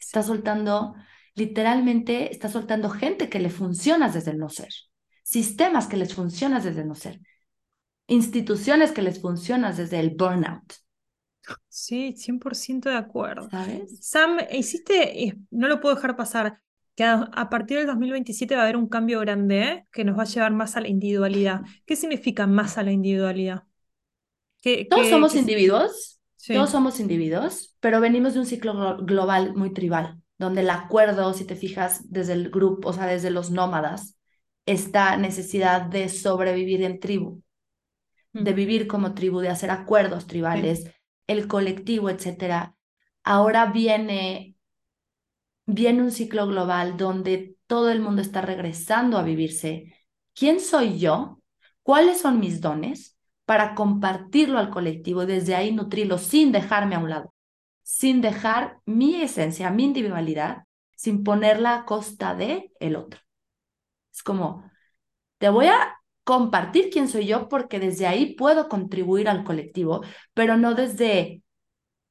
Estás 0.00 0.26
soltando, 0.26 0.94
literalmente, 1.34 2.32
estás 2.32 2.52
soltando 2.52 2.90
gente 2.90 3.28
que 3.28 3.40
le 3.40 3.50
funcionas 3.50 4.14
desde 4.14 4.32
el 4.32 4.38
no 4.38 4.48
ser. 4.48 4.70
Sistemas 5.22 5.86
que 5.86 5.96
les 5.96 6.14
funcionas 6.14 6.64
desde 6.64 6.82
el 6.82 6.88
no 6.88 6.94
ser. 6.94 7.20
Instituciones 8.06 8.92
que 8.92 9.02
les 9.02 9.20
funcionas 9.20 9.76
desde 9.76 10.00
el 10.00 10.10
burnout. 10.10 10.74
Sí, 11.68 12.14
100% 12.16 12.90
de 12.90 12.96
acuerdo. 12.96 13.49
Sam, 14.01 14.38
hiciste, 14.53 15.24
eh, 15.24 15.38
no 15.51 15.68
lo 15.68 15.80
puedo 15.80 15.94
dejar 15.94 16.16
pasar, 16.16 16.61
que 16.94 17.05
a, 17.05 17.49
partir 17.49 17.78
del 17.78 17.86
2027 17.86 18.57
va 18.57 18.62
a 18.62 18.64
haber 18.64 18.76
un 18.76 18.88
cambio 18.88 19.20
grande 19.20 19.62
¿eh? 19.62 19.86
que 19.92 20.05
nos 20.05 20.18
va 20.18 20.22
a 20.22 20.26
llevar 20.26 20.53
más 20.53 20.76
a 20.76 20.80
la 20.80 20.88
individualidad. 20.88 21.61
¿Qué 21.86 21.94
significa 21.94 22.46
más 22.46 22.76
a 22.78 22.82
la 22.82 22.90
individualidad? 22.90 23.64
Todos 24.90 25.09
somos 25.09 25.34
individuos, 25.34 26.20
todos 26.46 26.70
somos 26.70 27.01
individuos, 27.01 27.76
pero 27.80 28.01
venimos 28.01 28.34
de 28.34 28.40
un 28.40 28.46
ciclo 28.46 28.99
global 28.99 29.55
muy 29.55 29.72
tribal, 29.72 30.20
donde 30.36 30.62
el 30.62 30.70
acuerdo, 30.70 31.32
si 31.32 31.44
te 31.44 31.55
fijas 31.55 32.11
desde 32.11 32.32
el 32.32 32.51
grupo, 32.51 32.88
o 32.88 32.92
sea, 32.92 33.07
desde 33.07 33.30
los 33.30 33.51
nómadas, 33.51 34.18
esta 34.66 35.16
necesidad 35.16 35.82
de 35.82 36.09
sobrevivir 36.09 36.82
en 36.82 37.01
tribu, 37.01 37.42
de 38.32 38.53
vivir 38.53 38.86
como 38.86 39.14
tribu, 39.14 39.40
de 39.40 39.49
hacer 39.49 39.70
acuerdos 39.70 40.26
tribales 40.26 40.90
el 41.29 41.47
colectivo, 41.47 42.11
etcétera, 42.11 42.74
ahora 43.22 43.66
viene, 43.66 44.57
viene 45.66 46.03
un 46.03 46.11
ciclo 46.11 46.47
global 46.49 46.97
donde 46.97 47.57
todo 47.66 47.91
el 47.91 48.01
mundo 48.01 48.22
está 48.22 48.41
regresando 48.41 49.18
a 49.18 49.22
vivirse. 49.22 49.95
¿Quién 50.35 50.61
soy 50.61 50.99
yo? 50.99 51.41
¿Cuáles 51.83 52.20
son 52.20 52.41
mis 52.41 52.61
dones? 52.61 53.16
Para 53.45 53.74
compartirlo 53.74 54.59
al 54.59 54.70
colectivo 54.70 55.22
y 55.22 55.26
desde 55.26 55.55
ahí 55.55 55.72
nutrirlo 55.72 56.18
sin 56.18 56.51
dejarme 56.53 56.97
a 56.97 56.99
un 56.99 57.11
lado, 57.11 57.35
sin 57.83 58.20
dejar 58.20 58.81
mi 58.85 59.22
esencia, 59.22 59.70
mi 59.70 59.85
individualidad, 59.85 60.64
sin 60.97 61.22
ponerla 61.24 61.76
a 61.76 61.85
costa 61.85 62.35
de 62.35 62.72
el 62.81 62.97
otro. 62.97 63.20
Es 64.12 64.22
como, 64.22 64.68
te 65.39 65.49
voy 65.49 65.66
a 65.66 65.97
compartir 66.29 66.91
quién 66.93 67.09
soy 67.09 67.24
yo 67.24 67.49
porque 67.49 67.81
desde 67.81 68.07
ahí 68.07 68.35
puedo 68.35 68.68
contribuir 68.68 69.31
al 69.31 69.45
colectivo, 69.45 70.03
pero 70.35 70.59
no 70.59 70.74
desde 70.74 71.41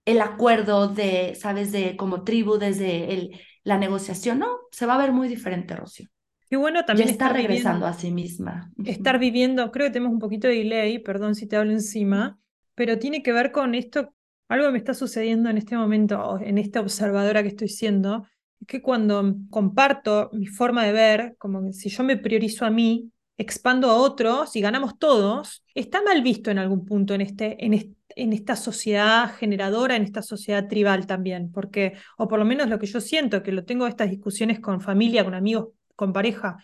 el 0.05 0.21
acuerdo 0.21 0.87
de, 0.87 1.35
sabes, 1.35 1.71
de 1.71 1.95
como 1.95 2.23
tribu, 2.23 2.57
desde 2.57 3.13
el, 3.13 3.39
la 3.63 3.77
negociación, 3.77 4.39
no, 4.39 4.47
se 4.71 4.87
va 4.87 4.95
a 4.95 4.97
ver 4.97 5.11
muy 5.11 5.27
diferente, 5.27 5.75
Rocío. 5.75 6.07
Qué 6.49 6.57
bueno 6.57 6.83
también 6.83 7.09
está 7.09 7.29
regresando 7.29 7.85
a 7.85 7.93
sí 7.93 8.09
misma. 8.09 8.71
Estar 8.85 9.19
viviendo, 9.19 9.71
creo 9.71 9.85
que 9.85 9.93
tenemos 9.93 10.13
un 10.13 10.19
poquito 10.19 10.47
de 10.47 10.55
delay, 10.55 10.97
perdón 10.97 11.35
si 11.35 11.45
te 11.45 11.55
hablo 11.55 11.73
encima, 11.73 12.39
pero 12.73 12.97
tiene 12.97 13.21
que 13.21 13.33
ver 13.33 13.51
con 13.51 13.75
esto, 13.75 14.15
algo 14.47 14.65
que 14.65 14.71
me 14.71 14.77
está 14.79 14.95
sucediendo 14.95 15.51
en 15.51 15.59
este 15.59 15.77
momento, 15.77 16.39
en 16.41 16.57
esta 16.57 16.79
observadora 16.79 17.43
que 17.43 17.49
estoy 17.49 17.69
siendo, 17.69 18.25
es 18.59 18.65
que 18.65 18.81
cuando 18.81 19.35
comparto 19.51 20.31
mi 20.33 20.47
forma 20.47 20.83
de 20.85 20.91
ver, 20.91 21.35
como 21.37 21.71
si 21.71 21.89
yo 21.89 22.03
me 22.03 22.17
priorizo 22.17 22.65
a 22.65 22.71
mí, 22.71 23.11
expando 23.37 23.89
a 23.89 23.95
otros 23.95 24.55
y 24.55 24.61
ganamos 24.61 24.97
todos, 24.97 25.63
está 25.75 26.01
mal 26.01 26.21
visto 26.21 26.49
en 26.49 26.57
algún 26.57 26.85
punto 26.85 27.13
en, 27.13 27.21
este, 27.21 27.63
en, 27.63 27.95
en 28.09 28.33
esta 28.33 28.55
sociedad 28.55 29.35
generadora, 29.35 29.95
en 29.95 30.03
esta 30.03 30.21
sociedad 30.21 30.67
tribal 30.67 31.05
también, 31.05 31.51
porque, 31.51 31.93
o 32.17 32.27
por 32.27 32.39
lo 32.39 32.45
menos 32.45 32.67
lo 32.67 32.79
que 32.79 32.87
yo 32.87 32.99
siento, 32.99 33.43
que 33.43 33.51
lo 33.51 33.63
tengo 33.63 33.85
estas 33.85 34.09
discusiones 34.09 34.59
con 34.59 34.81
familia, 34.81 35.23
con 35.23 35.35
amigos, 35.35 35.69
con 35.95 36.13
pareja, 36.13 36.57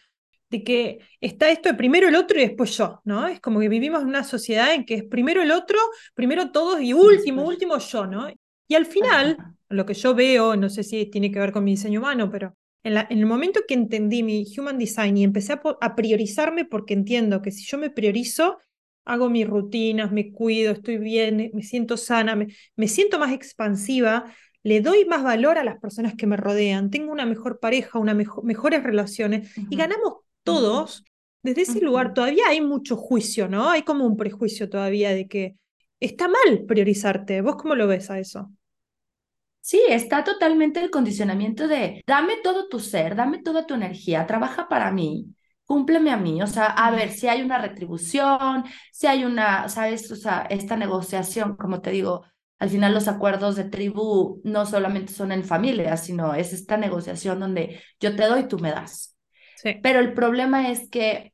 de 0.50 0.64
que 0.64 1.00
está 1.20 1.50
esto 1.50 1.70
de 1.70 1.76
primero 1.76 2.08
el 2.08 2.16
otro 2.16 2.40
y 2.40 2.44
después 2.44 2.76
yo, 2.78 3.02
¿no? 3.06 3.28
Es 3.28 3.40
como 3.40 3.60
que 3.60 3.70
vivimos 3.70 4.02
en 4.02 4.08
una 4.08 4.24
sociedad 4.24 4.74
en 4.74 4.86
que 4.86 4.96
es 4.96 5.04
primero 5.04 5.42
el 5.42 5.52
otro, 5.52 5.80
primero 6.14 6.52
todos 6.52 6.82
y 6.82 6.94
último, 6.94 7.44
último 7.44 7.78
yo, 7.78 8.06
¿no? 8.06 8.28
Y 8.68 8.76
al 8.76 8.86
final, 8.86 9.38
lo 9.70 9.86
que 9.86 9.94
yo 9.94 10.14
veo, 10.16 10.56
no 10.56 10.70
sé 10.70 10.84
si 10.84 11.06
tiene 11.08 11.32
que 11.32 11.40
ver 11.40 11.52
con 11.52 11.64
mi 11.64 11.72
diseño 11.72 12.00
humano, 12.00 12.30
pero 12.30 12.56
en, 12.84 12.98
el 13.10 13.26
momento 13.26 13.62
que 13.68 13.74
entendí 13.74 14.24
mi 14.24 14.46
Human 14.58 14.78
Design 14.78 15.18
y 15.18 15.24
empecé 15.24 15.54
a, 15.54 15.96
priorizarme 15.96 16.66
porque 16.66 16.94
entiendo 16.94 17.42
que 17.42 17.52
si 17.52 17.64
yo 17.64 17.78
me 17.78 17.90
priorizo, 17.90 18.58
hago 19.06 19.30
mis 19.30 19.48
rutinas, 19.48 20.12
me 20.12 20.32
cuido, 20.32 20.74
estoy 20.74 20.98
bien, 20.98 21.52
me 21.54 21.64
siento 21.64 21.98
sana, 21.98 22.36
me, 22.36 22.88
siento 22.88 23.20
más 23.20 23.32
expansiva, 23.32 24.26
le 24.64 24.82
doy 24.82 25.06
más 25.06 25.24
valor 25.24 25.58
a 25.58 25.64
las 25.64 25.80
personas 25.80 26.16
que 26.16 26.28
me 26.28 26.38
rodean, 26.38 26.90
tengo 26.90 27.12
una 27.12 27.26
mejor 27.26 27.60
pareja, 27.60 28.00
una 28.00 28.14
mejores 28.14 28.84
relaciones 28.84 29.52
y 29.70 29.76
ganamos 29.76 30.20
todos. 30.44 31.04
Desde 31.42 31.64
ese 31.64 31.82
lugar 31.82 32.14
todavía 32.14 32.44
hay 32.48 32.62
mucho 32.62 32.96
juicio, 32.96 33.50
¿no? 33.50 33.70
Hay 33.70 33.84
como 33.84 34.06
un 34.06 34.16
prejuicio 34.16 34.70
todavía 34.70 35.10
de 35.14 35.28
que 35.28 35.58
está 36.00 36.30
mal 36.30 36.64
priorizarte. 36.66 37.42
¿Vos 37.42 37.58
cómo 37.58 37.76
lo 37.76 37.86
ves 37.86 38.10
a 38.10 38.20
eso? 38.20 38.50
Sí, 39.66 39.82
está 39.88 40.26
totalmente 40.26 40.82
el 40.82 40.92
condicionamiento 40.92 41.70
de 41.70 42.04
dame 42.06 42.34
todo 42.44 42.68
tu 42.68 42.80
ser, 42.80 43.16
dame 43.16 43.42
toda 43.42 43.66
tu 43.66 43.76
energía, 43.76 44.28
trabaja 44.28 44.68
para 44.68 44.92
mí, 44.92 45.34
cúmpleme 45.64 46.12
a 46.12 46.18
mí, 46.18 46.42
o 46.42 46.48
sea, 46.48 46.66
a 46.66 46.92
ver 46.92 47.12
si 47.12 47.30
hay 47.30 47.42
una 47.42 47.60
retribución, 47.60 48.66
si 48.92 49.08
hay 49.08 49.24
una, 49.24 49.70
¿sabes? 49.70 50.12
O 50.12 50.18
sea, 50.18 50.42
esta 50.50 50.76
negociación, 50.76 51.56
como 51.56 51.80
te 51.80 51.92
digo, 51.92 52.26
al 52.60 52.70
final 52.70 52.94
los 52.94 53.08
acuerdos 53.08 53.56
de 53.56 53.64
tribu 53.64 54.42
no 54.44 54.66
solamente 54.66 55.14
son 55.14 55.32
en 55.32 55.46
familia, 55.46 55.96
sino 55.96 56.34
es 56.34 56.52
esta 56.52 56.76
negociación 56.76 57.40
donde 57.40 57.82
yo 58.02 58.18
te 58.18 58.26
doy, 58.26 58.50
tú 58.50 58.60
me 58.60 58.72
das. 58.72 59.18
Sí. 59.56 59.76
Pero 59.82 60.00
el 60.00 60.14
problema 60.14 60.72
es 60.72 60.90
que 60.90 61.34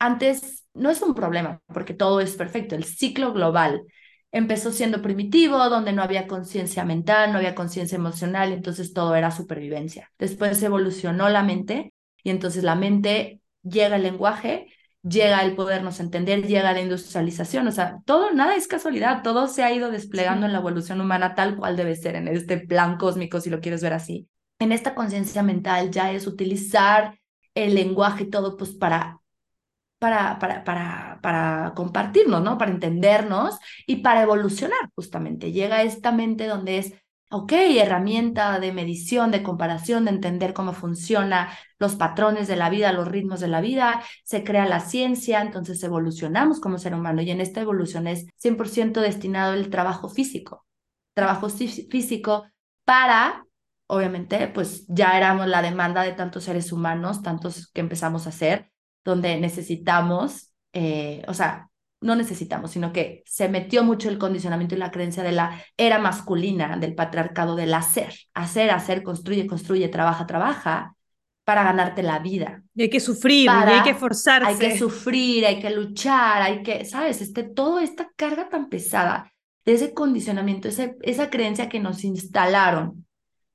antes 0.00 0.66
no 0.74 0.90
es 0.90 1.00
un 1.00 1.14
problema, 1.14 1.62
porque 1.68 1.94
todo 1.94 2.20
es 2.20 2.34
perfecto, 2.34 2.74
el 2.74 2.82
ciclo 2.84 3.32
global 3.32 3.84
empezó 4.32 4.72
siendo 4.72 5.02
primitivo, 5.02 5.68
donde 5.68 5.92
no 5.92 6.02
había 6.02 6.26
conciencia 6.26 6.84
mental, 6.84 7.30
no 7.30 7.38
había 7.38 7.54
conciencia 7.54 7.96
emocional, 7.96 8.52
entonces 8.52 8.92
todo 8.92 9.14
era 9.14 9.30
supervivencia. 9.30 10.10
Después 10.18 10.60
evolucionó 10.62 11.28
la 11.28 11.42
mente 11.42 11.92
y 12.24 12.30
entonces 12.30 12.64
la 12.64 12.74
mente 12.74 13.40
llega 13.62 13.96
el 13.96 14.02
lenguaje, 14.02 14.68
llega 15.02 15.42
el 15.42 15.54
podernos 15.54 16.00
entender, 16.00 16.46
llega 16.46 16.72
la 16.72 16.80
industrialización, 16.80 17.68
o 17.68 17.72
sea, 17.72 17.98
todo, 18.06 18.32
nada 18.32 18.56
es 18.56 18.66
casualidad, 18.66 19.22
todo 19.22 19.48
se 19.48 19.62
ha 19.64 19.72
ido 19.72 19.90
desplegando 19.90 20.46
en 20.46 20.52
la 20.52 20.58
evolución 20.58 21.00
humana 21.00 21.34
tal 21.34 21.56
cual 21.56 21.76
debe 21.76 21.94
ser, 21.94 22.16
en 22.16 22.28
este 22.28 22.58
plan 22.58 22.96
cósmico, 22.96 23.40
si 23.40 23.50
lo 23.50 23.60
quieres 23.60 23.82
ver 23.82 23.92
así. 23.92 24.28
En 24.58 24.72
esta 24.72 24.94
conciencia 24.94 25.42
mental 25.42 25.90
ya 25.90 26.12
es 26.12 26.26
utilizar 26.26 27.18
el 27.54 27.74
lenguaje 27.74 28.24
y 28.24 28.30
todo, 28.30 28.56
pues 28.56 28.70
para 28.70 29.20
para, 30.02 30.40
para, 30.40 30.64
para, 30.64 31.20
para 31.22 31.74
compartirnos, 31.76 32.42
¿no? 32.42 32.58
Para 32.58 32.72
entendernos 32.72 33.56
y 33.86 33.98
para 33.98 34.22
evolucionar, 34.22 34.90
justamente. 34.96 35.52
Llega 35.52 35.84
esta 35.84 36.10
mente 36.10 36.48
donde 36.48 36.78
es, 36.78 36.94
ok, 37.30 37.52
herramienta 37.52 38.58
de 38.58 38.72
medición, 38.72 39.30
de 39.30 39.44
comparación, 39.44 40.06
de 40.06 40.10
entender 40.10 40.54
cómo 40.54 40.72
funciona 40.72 41.56
los 41.78 41.94
patrones 41.94 42.48
de 42.48 42.56
la 42.56 42.68
vida, 42.68 42.92
los 42.92 43.06
ritmos 43.06 43.38
de 43.38 43.46
la 43.46 43.60
vida, 43.60 44.02
se 44.24 44.42
crea 44.42 44.66
la 44.66 44.80
ciencia, 44.80 45.40
entonces 45.40 45.80
evolucionamos 45.84 46.58
como 46.58 46.78
ser 46.78 46.96
humano 46.96 47.22
y 47.22 47.30
en 47.30 47.40
esta 47.40 47.60
evolución 47.60 48.08
es 48.08 48.26
100% 48.34 49.00
destinado 49.00 49.54
el 49.54 49.70
trabajo 49.70 50.08
físico, 50.08 50.66
trabajo 51.14 51.48
físico 51.48 52.46
para 52.84 53.46
obviamente, 53.86 54.48
pues 54.48 54.86
ya 54.88 55.16
éramos 55.18 55.46
la 55.46 55.60
demanda 55.60 56.02
de 56.02 56.12
tantos 56.12 56.44
seres 56.44 56.72
humanos, 56.72 57.22
tantos 57.22 57.68
que 57.68 57.82
empezamos 57.82 58.26
a 58.26 58.30
hacer, 58.30 58.71
donde 59.04 59.38
necesitamos, 59.38 60.52
eh, 60.72 61.22
o 61.28 61.34
sea, 61.34 61.68
no 62.00 62.16
necesitamos, 62.16 62.72
sino 62.72 62.92
que 62.92 63.22
se 63.26 63.48
metió 63.48 63.84
mucho 63.84 64.08
el 64.08 64.18
condicionamiento 64.18 64.74
y 64.74 64.78
la 64.78 64.90
creencia 64.90 65.22
de 65.22 65.32
la 65.32 65.62
era 65.76 65.98
masculina, 65.98 66.76
del 66.76 66.94
patriarcado 66.94 67.54
del 67.54 67.72
hacer, 67.74 68.12
hacer, 68.34 68.70
hacer, 68.70 69.02
construye, 69.02 69.46
construye, 69.46 69.88
trabaja, 69.88 70.26
trabaja, 70.26 70.94
para 71.44 71.64
ganarte 71.64 72.02
la 72.02 72.18
vida. 72.18 72.62
Y 72.74 72.82
hay 72.82 72.90
que 72.90 73.00
sufrir, 73.00 73.44
y 73.44 73.48
hay 73.48 73.82
que 73.82 73.90
esforzarse. 73.90 74.48
Hay 74.48 74.58
que 74.58 74.78
sufrir, 74.78 75.46
hay 75.46 75.60
que 75.60 75.70
luchar, 75.70 76.42
hay 76.42 76.62
que, 76.62 76.84
¿sabes? 76.84 77.20
Este, 77.20 77.42
toda 77.42 77.82
esta 77.82 78.10
carga 78.16 78.48
tan 78.48 78.68
pesada 78.68 79.32
de 79.64 79.74
ese 79.74 79.92
condicionamiento, 79.92 80.68
ese, 80.68 80.96
esa 81.02 81.30
creencia 81.30 81.68
que 81.68 81.80
nos 81.80 82.04
instalaron 82.04 83.06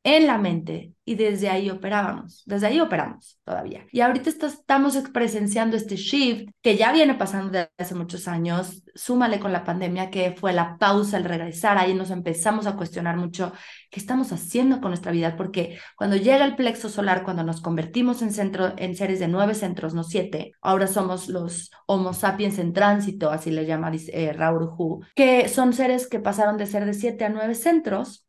en 0.07 0.25
la 0.25 0.37
mente 0.37 0.93
y 1.03 1.15
desde 1.15 1.49
ahí 1.49 1.69
operábamos, 1.69 2.43
desde 2.45 2.67
ahí 2.67 2.79
operamos 2.79 3.41
todavía. 3.43 3.85
Y 3.91 3.99
ahorita 3.99 4.29
estamos 4.29 4.97
presenciando 5.11 5.75
este 5.75 5.97
shift 5.97 6.49
que 6.61 6.77
ya 6.77 6.93
viene 6.93 7.15
pasando 7.15 7.51
desde 7.51 7.69
hace 7.77 7.93
muchos 7.93 8.29
años, 8.29 8.83
súmale 8.95 9.37
con 9.37 9.51
la 9.51 9.65
pandemia 9.65 10.09
que 10.09 10.31
fue 10.31 10.53
la 10.53 10.77
pausa, 10.77 11.17
el 11.17 11.25
regresar, 11.25 11.77
ahí 11.77 11.93
nos 11.93 12.09
empezamos 12.09 12.67
a 12.67 12.77
cuestionar 12.77 13.17
mucho 13.17 13.51
qué 13.89 13.99
estamos 13.99 14.31
haciendo 14.31 14.79
con 14.79 14.91
nuestra 14.91 15.11
vida, 15.11 15.35
porque 15.35 15.77
cuando 15.97 16.15
llega 16.15 16.45
el 16.45 16.55
plexo 16.55 16.87
solar, 16.87 17.23
cuando 17.25 17.43
nos 17.43 17.59
convertimos 17.59 18.21
en, 18.21 18.31
centro, 18.31 18.75
en 18.77 18.95
seres 18.95 19.19
de 19.19 19.27
nueve 19.27 19.55
centros, 19.55 19.93
no 19.93 20.05
siete, 20.05 20.53
ahora 20.61 20.87
somos 20.87 21.27
los 21.27 21.69
Homo 21.85 22.13
sapiens 22.13 22.59
en 22.59 22.71
tránsito, 22.71 23.29
así 23.29 23.51
le 23.51 23.65
llama 23.65 23.91
eh, 23.93 24.31
Raúl 24.31 24.69
Hu, 24.77 25.01
que 25.15 25.49
son 25.49 25.73
seres 25.73 26.07
que 26.07 26.21
pasaron 26.21 26.55
de 26.55 26.65
ser 26.65 26.85
de 26.85 26.93
siete 26.93 27.25
a 27.25 27.29
nueve 27.29 27.55
centros 27.55 28.26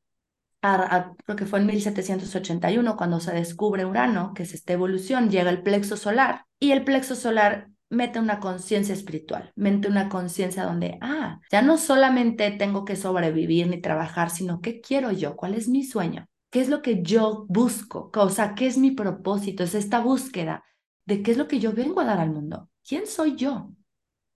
creo 0.61 1.37
que 1.37 1.47
fue 1.47 1.61
en 1.61 1.67
1781 1.67 2.97
cuando 2.97 3.21
se 3.21 3.33
descubre 3.33 3.85
Urano, 3.85 4.33
que 4.35 4.43
es 4.43 4.55
esta 4.55 4.73
evolución, 4.73 5.31
llega 5.31 5.51
el 5.51 5.63
plexo 5.63 5.97
solar 5.97 6.47
y 6.59 6.73
el 6.73 6.85
plexo 6.85 7.15
solar 7.15 7.69
mete 7.91 8.19
una 8.19 8.41
conciencia 8.41 8.95
espiritual, 8.95 9.53
mete 9.57 9.89
una 9.89 10.09
conciencia 10.09 10.65
donde, 10.65 10.99
ah, 11.01 11.41
ya 11.51 11.63
no 11.63 11.79
solamente 11.79 12.51
tengo 12.51 12.85
que 12.85 12.97
sobrevivir 12.97 13.69
ni 13.69 13.81
trabajar, 13.81 14.31
sino 14.31 14.61
qué 14.61 14.81
quiero 14.81 15.11
yo, 15.11 15.37
cuál 15.37 15.55
es 15.55 15.69
mi 15.69 15.85
sueño, 15.85 16.27
qué 16.51 16.61
es 16.61 16.69
lo 16.69 16.83
que 16.83 17.03
yo 17.03 17.47
busco, 17.49 18.11
o 18.15 18.31
sea, 18.31 18.55
qué 18.55 18.67
es 18.67 18.77
mi 18.77 18.91
propósito, 18.91 19.63
es 19.63 19.75
esta 19.75 20.01
búsqueda 20.01 20.65
de 21.07 21.23
qué 21.23 21.31
es 21.31 21.39
lo 21.39 21.49
que 21.49 21.61
yo 21.61 21.73
vengo 21.73 22.01
a 22.01 22.05
dar 22.05 22.21
al 22.21 22.31
mundo, 22.31 22.69
quién 22.87 23.07
soy 23.07 23.37
yo, 23.37 23.73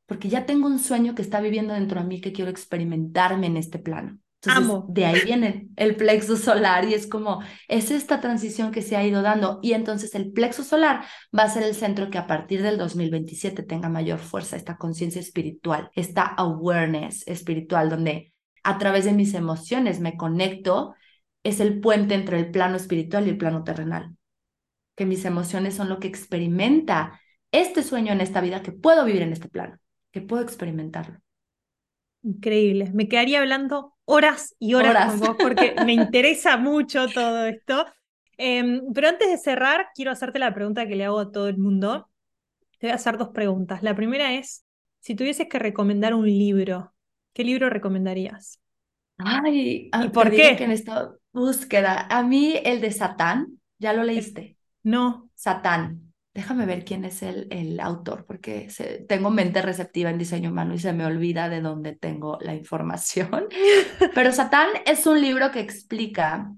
porque 0.06 0.28
ya 0.28 0.46
tengo 0.46 0.66
un 0.66 0.78
sueño 0.78 1.14
que 1.14 1.22
está 1.22 1.40
viviendo 1.40 1.74
dentro 1.74 2.00
de 2.00 2.06
mí 2.06 2.20
que 2.20 2.32
quiero 2.32 2.50
experimentarme 2.50 3.48
en 3.48 3.56
este 3.58 3.78
plano. 3.78 4.18
Entonces, 4.44 4.84
de 4.88 5.04
ahí 5.04 5.20
viene 5.24 5.68
el 5.76 5.94
plexo 5.94 6.36
solar 6.36 6.84
y 6.84 6.94
es 6.94 7.06
como, 7.06 7.42
es 7.68 7.92
esta 7.92 8.20
transición 8.20 8.72
que 8.72 8.82
se 8.82 8.96
ha 8.96 9.04
ido 9.04 9.22
dando. 9.22 9.60
Y 9.62 9.72
entonces 9.72 10.14
el 10.16 10.32
plexo 10.32 10.64
solar 10.64 11.04
va 11.36 11.44
a 11.44 11.48
ser 11.48 11.62
el 11.62 11.74
centro 11.74 12.10
que 12.10 12.18
a 12.18 12.26
partir 12.26 12.62
del 12.62 12.76
2027 12.76 13.62
tenga 13.62 13.88
mayor 13.88 14.18
fuerza, 14.18 14.56
esta 14.56 14.76
conciencia 14.76 15.20
espiritual, 15.20 15.90
esta 15.94 16.22
awareness 16.22 17.26
espiritual 17.28 17.88
donde 17.88 18.32
a 18.64 18.78
través 18.78 19.04
de 19.04 19.12
mis 19.12 19.34
emociones 19.34 20.00
me 20.00 20.16
conecto, 20.16 20.94
es 21.44 21.60
el 21.60 21.80
puente 21.80 22.14
entre 22.14 22.38
el 22.38 22.50
plano 22.50 22.76
espiritual 22.76 23.26
y 23.26 23.30
el 23.30 23.38
plano 23.38 23.64
terrenal, 23.64 24.16
que 24.96 25.06
mis 25.06 25.24
emociones 25.24 25.74
son 25.74 25.88
lo 25.88 25.98
que 25.98 26.08
experimenta 26.08 27.20
este 27.52 27.82
sueño 27.82 28.12
en 28.12 28.20
esta 28.20 28.40
vida 28.40 28.62
que 28.62 28.72
puedo 28.72 29.04
vivir 29.04 29.22
en 29.22 29.32
este 29.32 29.48
plano, 29.48 29.78
que 30.10 30.20
puedo 30.20 30.42
experimentarlo. 30.42 31.20
Increíble. 32.22 32.90
Me 32.92 33.08
quedaría 33.08 33.40
hablando 33.40 33.94
horas 34.04 34.54
y 34.58 34.74
horas, 34.74 35.12
con 35.12 35.20
vos 35.20 35.36
porque 35.38 35.74
me 35.84 35.92
interesa 35.92 36.56
mucho 36.56 37.08
todo 37.08 37.46
esto. 37.46 37.86
Em, 38.36 38.80
pero 38.92 39.08
antes 39.08 39.28
de 39.28 39.38
cerrar, 39.38 39.88
quiero 39.94 40.10
hacerte 40.10 40.38
la 40.38 40.54
pregunta 40.54 40.86
que 40.86 40.96
le 40.96 41.04
hago 41.04 41.18
a 41.18 41.32
todo 41.32 41.48
el 41.48 41.58
mundo. 41.58 42.08
Te 42.78 42.86
voy 42.86 42.92
a 42.92 42.96
hacer 42.96 43.18
dos 43.18 43.28
preguntas. 43.28 43.82
La 43.82 43.94
primera 43.94 44.34
es, 44.34 44.64
si 45.00 45.14
tuvieses 45.14 45.48
que 45.48 45.58
recomendar 45.58 46.14
un 46.14 46.26
libro, 46.26 46.94
¿qué 47.32 47.44
libro 47.44 47.70
recomendarías? 47.70 48.60
Ay, 49.18 49.58
¿y 49.58 49.90
ah, 49.92 50.10
por 50.12 50.30
qué? 50.30 50.56
Que 50.56 50.64
en 50.64 50.72
esta 50.72 51.12
búsqueda, 51.32 52.06
a 52.08 52.22
mí 52.22 52.54
el 52.64 52.80
de 52.80 52.90
Satán, 52.90 53.60
¿ya 53.78 53.92
lo 53.92 54.04
leíste? 54.04 54.56
No. 54.82 55.30
Satán. 55.34 56.11
Déjame 56.34 56.64
ver 56.64 56.84
quién 56.84 57.04
es 57.04 57.22
el, 57.22 57.46
el 57.50 57.78
autor, 57.78 58.24
porque 58.26 58.68
tengo 59.06 59.30
mente 59.30 59.60
receptiva 59.60 60.08
en 60.08 60.16
diseño 60.16 60.50
humano 60.50 60.72
y 60.72 60.78
se 60.78 60.94
me 60.94 61.04
olvida 61.04 61.50
de 61.50 61.60
dónde 61.60 61.94
tengo 61.94 62.38
la 62.40 62.54
información. 62.54 63.48
Pero 64.14 64.32
Satán 64.32 64.68
es 64.86 65.06
un 65.06 65.20
libro 65.20 65.50
que 65.50 65.60
explica 65.60 66.50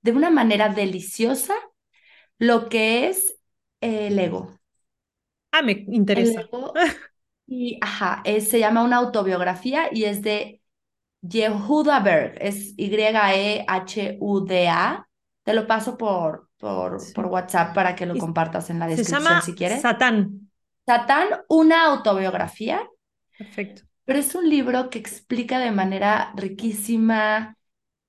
de 0.00 0.10
una 0.10 0.30
manera 0.30 0.68
deliciosa 0.70 1.54
lo 2.38 2.68
que 2.68 3.08
es 3.08 3.36
el 3.80 4.18
ego. 4.18 4.50
Ah, 5.52 5.62
me 5.62 5.84
interesa. 5.88 6.48
y, 7.46 7.78
ajá, 7.80 8.22
se 8.24 8.58
llama 8.58 8.82
una 8.82 8.96
autobiografía 8.96 9.88
y 9.92 10.04
es 10.04 10.22
de 10.22 10.60
Yehuda 11.20 12.00
Berg, 12.00 12.38
es 12.40 12.74
Y-E-H-U-D-A. 12.76 13.68
Te 15.44 15.54
lo 15.54 15.66
paso 15.66 15.96
por, 15.96 16.48
por, 16.62 16.98
por 17.12 17.26
WhatsApp 17.26 17.74
para 17.74 17.96
que 17.96 18.06
lo 18.06 18.16
compartas 18.16 18.70
en 18.70 18.78
la 18.78 18.86
descripción 18.86 19.42
si 19.42 19.52
quieres. 19.52 19.82
Satán. 19.82 20.48
Satán, 20.86 21.26
una 21.48 21.86
autobiografía. 21.86 22.88
Perfecto. 23.36 23.82
Pero 24.04 24.20
es 24.20 24.32
un 24.36 24.48
libro 24.48 24.88
que 24.88 25.00
explica 25.00 25.58
de 25.58 25.72
manera 25.72 26.32
riquísima, 26.36 27.56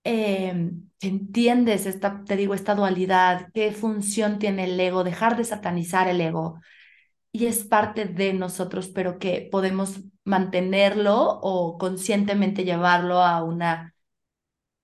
eh, 0.04 0.70
entiendes 1.02 1.88
esta, 1.88 2.24
te 2.26 2.36
digo, 2.36 2.54
esta 2.54 2.76
dualidad, 2.76 3.48
qué 3.56 3.72
función 3.72 4.38
tiene 4.38 4.66
el 4.66 4.80
ego, 4.80 5.04
dejar 5.04 5.36
de 5.36 5.46
satanizar 5.46 6.08
el 6.08 6.22
ego. 6.22 6.60
Y 7.32 7.48
es 7.48 7.64
parte 7.64 8.06
de 8.06 8.34
nosotros, 8.34 8.90
pero 8.90 9.18
que 9.18 9.50
podemos 9.52 10.00
mantenerlo 10.26 11.40
o 11.42 11.80
conscientemente 11.80 12.66
llevarlo 12.66 13.24
a 13.24 13.44
una 13.44 13.93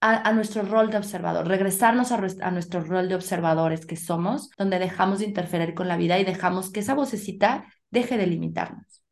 a, 0.02 0.32
nuestro 0.32 0.62
rol 0.64 0.90
de 0.90 0.98
observador, 0.98 1.48
regresarnos 1.48 2.12
a, 2.12 2.52
nuestro 2.52 2.82
rol 2.82 3.10
de 3.10 3.16
observadores 3.16 3.86
que 3.86 3.98
somos, 3.98 4.50
donde 4.58 4.80
dejamos 4.80 5.20
de 5.20 5.26
interferir 5.26 5.74
con 5.74 5.88
la 5.88 5.98
vida 5.98 6.18
y 6.20 6.24
dejamos 6.24 6.72
que 6.72 6.80
esa 6.80 6.94
vocecita 6.94 7.66
deje 7.90 8.18
de 8.18 8.28
limitarnos. 8.28 9.04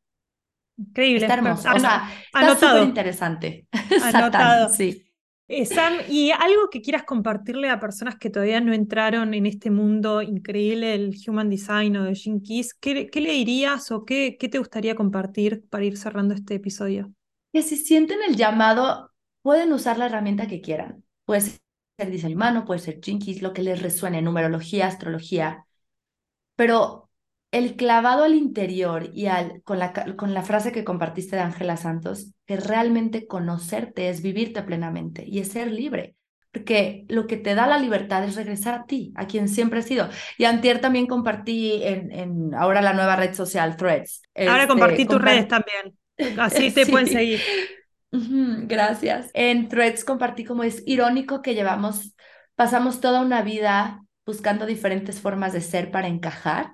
Increíble. 0.77 1.25
Está 1.25 1.33
hermoso. 1.33 1.69
o 1.73 1.79
sea, 1.79 2.09
está 2.33 2.55
súper 2.55 2.83
interesante. 2.83 3.67
Anotado. 4.03 4.69
sí. 4.69 5.03
Eh, 5.49 5.65
Sam, 5.65 5.93
¿y 6.09 6.31
algo 6.31 6.69
que 6.69 6.81
quieras 6.81 7.03
compartirle 7.03 7.69
a 7.69 7.79
personas 7.79 8.17
que 8.17 8.29
todavía 8.29 8.59
no 8.59 8.73
entraron 8.73 9.33
en 9.33 9.45
este 9.45 9.71
mundo 9.71 10.21
increíble 10.21 10.87
del 10.87 11.15
Human 11.25 11.49
Design 11.49 11.95
o 11.95 12.03
de 12.03 12.15
Gene 12.15 12.41
Keys? 12.41 12.73
¿Qué, 12.73 13.09
le 13.13 13.31
dirías 13.31 13.89
o 13.91 14.03
qué, 14.03 14.35
qué 14.37 14.49
te 14.49 14.59
gustaría 14.59 14.95
compartir 14.95 15.63
para 15.69 15.85
ir 15.85 15.97
cerrando 15.97 16.33
este 16.33 16.55
episodio? 16.55 17.13
Que 17.53 17.61
si 17.61 17.77
sienten 17.77 18.19
el 18.27 18.35
llamado 18.35 19.09
pueden 19.47 19.71
usar 19.71 19.97
la 19.97 20.07
herramienta 20.07 20.45
que 20.45 20.59
quieran. 20.59 21.05
Puede 21.23 21.39
ser 21.39 22.11
diseño 22.11 22.35
humano, 22.35 22.65
puede 22.65 22.81
ser 22.81 22.99
jinkies, 23.01 23.41
lo 23.41 23.53
que 23.53 23.63
les 23.63 23.81
resuene, 23.81 24.21
numerología, 24.21 24.87
astrología. 24.87 25.63
Pero 26.57 27.09
el 27.51 27.77
clavado 27.77 28.25
al 28.25 28.35
interior 28.35 29.09
y 29.13 29.27
al, 29.27 29.61
con, 29.63 29.79
la, 29.79 29.93
con 30.17 30.33
la 30.33 30.41
frase 30.43 30.73
que 30.73 30.83
compartiste 30.83 31.37
de 31.37 31.43
Ángela 31.43 31.77
Santos, 31.77 32.33
que 32.45 32.57
realmente 32.57 33.25
conocerte 33.25 34.09
es 34.09 34.21
vivirte 34.21 34.63
plenamente 34.63 35.23
y 35.25 35.39
es 35.39 35.47
ser 35.47 35.71
libre. 35.71 36.17
Porque 36.51 37.05
lo 37.07 37.25
que 37.25 37.37
te 37.37 37.55
da 37.55 37.67
la 37.67 37.77
libertad 37.77 38.25
es 38.25 38.35
regresar 38.35 38.73
a 38.73 38.85
ti, 38.85 39.13
a 39.15 39.27
quien 39.27 39.47
siempre 39.47 39.79
has 39.79 39.85
sido. 39.85 40.09
Y 40.37 40.43
antier 40.43 40.81
también 40.81 41.07
compartí 41.07 41.83
en, 41.83 42.11
en 42.11 42.53
ahora 42.53 42.81
la 42.81 42.91
nueva 42.91 43.15
red 43.15 43.33
social 43.33 43.77
Threads. 43.77 44.23
Ahora 44.35 44.63
este, 44.63 44.67
compartí 44.67 45.05
tus 45.05 45.21
redes 45.21 45.47
también. 45.47 45.97
Así 46.37 46.69
te 46.73 46.85
pueden 46.85 47.07
seguir. 47.07 47.39
Gracias. 48.11 49.29
En 49.33 49.67
Threads 49.67 50.03
compartí 50.05 50.43
como 50.45 50.63
es 50.63 50.83
irónico 50.85 51.41
que 51.41 51.55
llevamos, 51.55 52.15
pasamos 52.55 53.01
toda 53.01 53.21
una 53.21 53.41
vida 53.41 54.03
buscando 54.25 54.65
diferentes 54.65 55.21
formas 55.21 55.53
de 55.53 55.61
ser 55.61 55.91
para 55.91 56.07
encajar, 56.07 56.73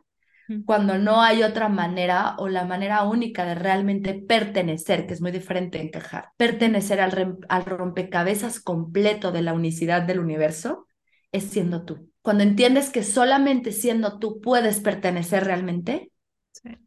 cuando 0.65 0.97
no 0.97 1.21
hay 1.21 1.41
otra 1.43 1.69
manera 1.69 2.35
o 2.37 2.49
la 2.49 2.65
manera 2.65 3.03
única 3.03 3.45
de 3.45 3.55
realmente 3.55 4.13
pertenecer, 4.13 5.07
que 5.07 5.13
es 5.13 5.21
muy 5.21 5.31
diferente 5.31 5.77
de 5.77 5.85
encajar. 5.85 6.29
Pertenecer 6.37 6.99
al, 6.99 7.37
al 7.49 7.65
rompecabezas 7.65 8.59
completo 8.59 9.31
de 9.31 9.41
la 9.41 9.53
unicidad 9.53 10.03
del 10.03 10.19
universo 10.19 10.87
es 11.31 11.45
siendo 11.45 11.85
tú. 11.85 12.11
Cuando 12.21 12.43
entiendes 12.43 12.89
que 12.89 13.03
solamente 13.03 13.71
siendo 13.71 14.19
tú 14.19 14.41
puedes 14.41 14.79
pertenecer 14.79 15.43
realmente, 15.45 16.11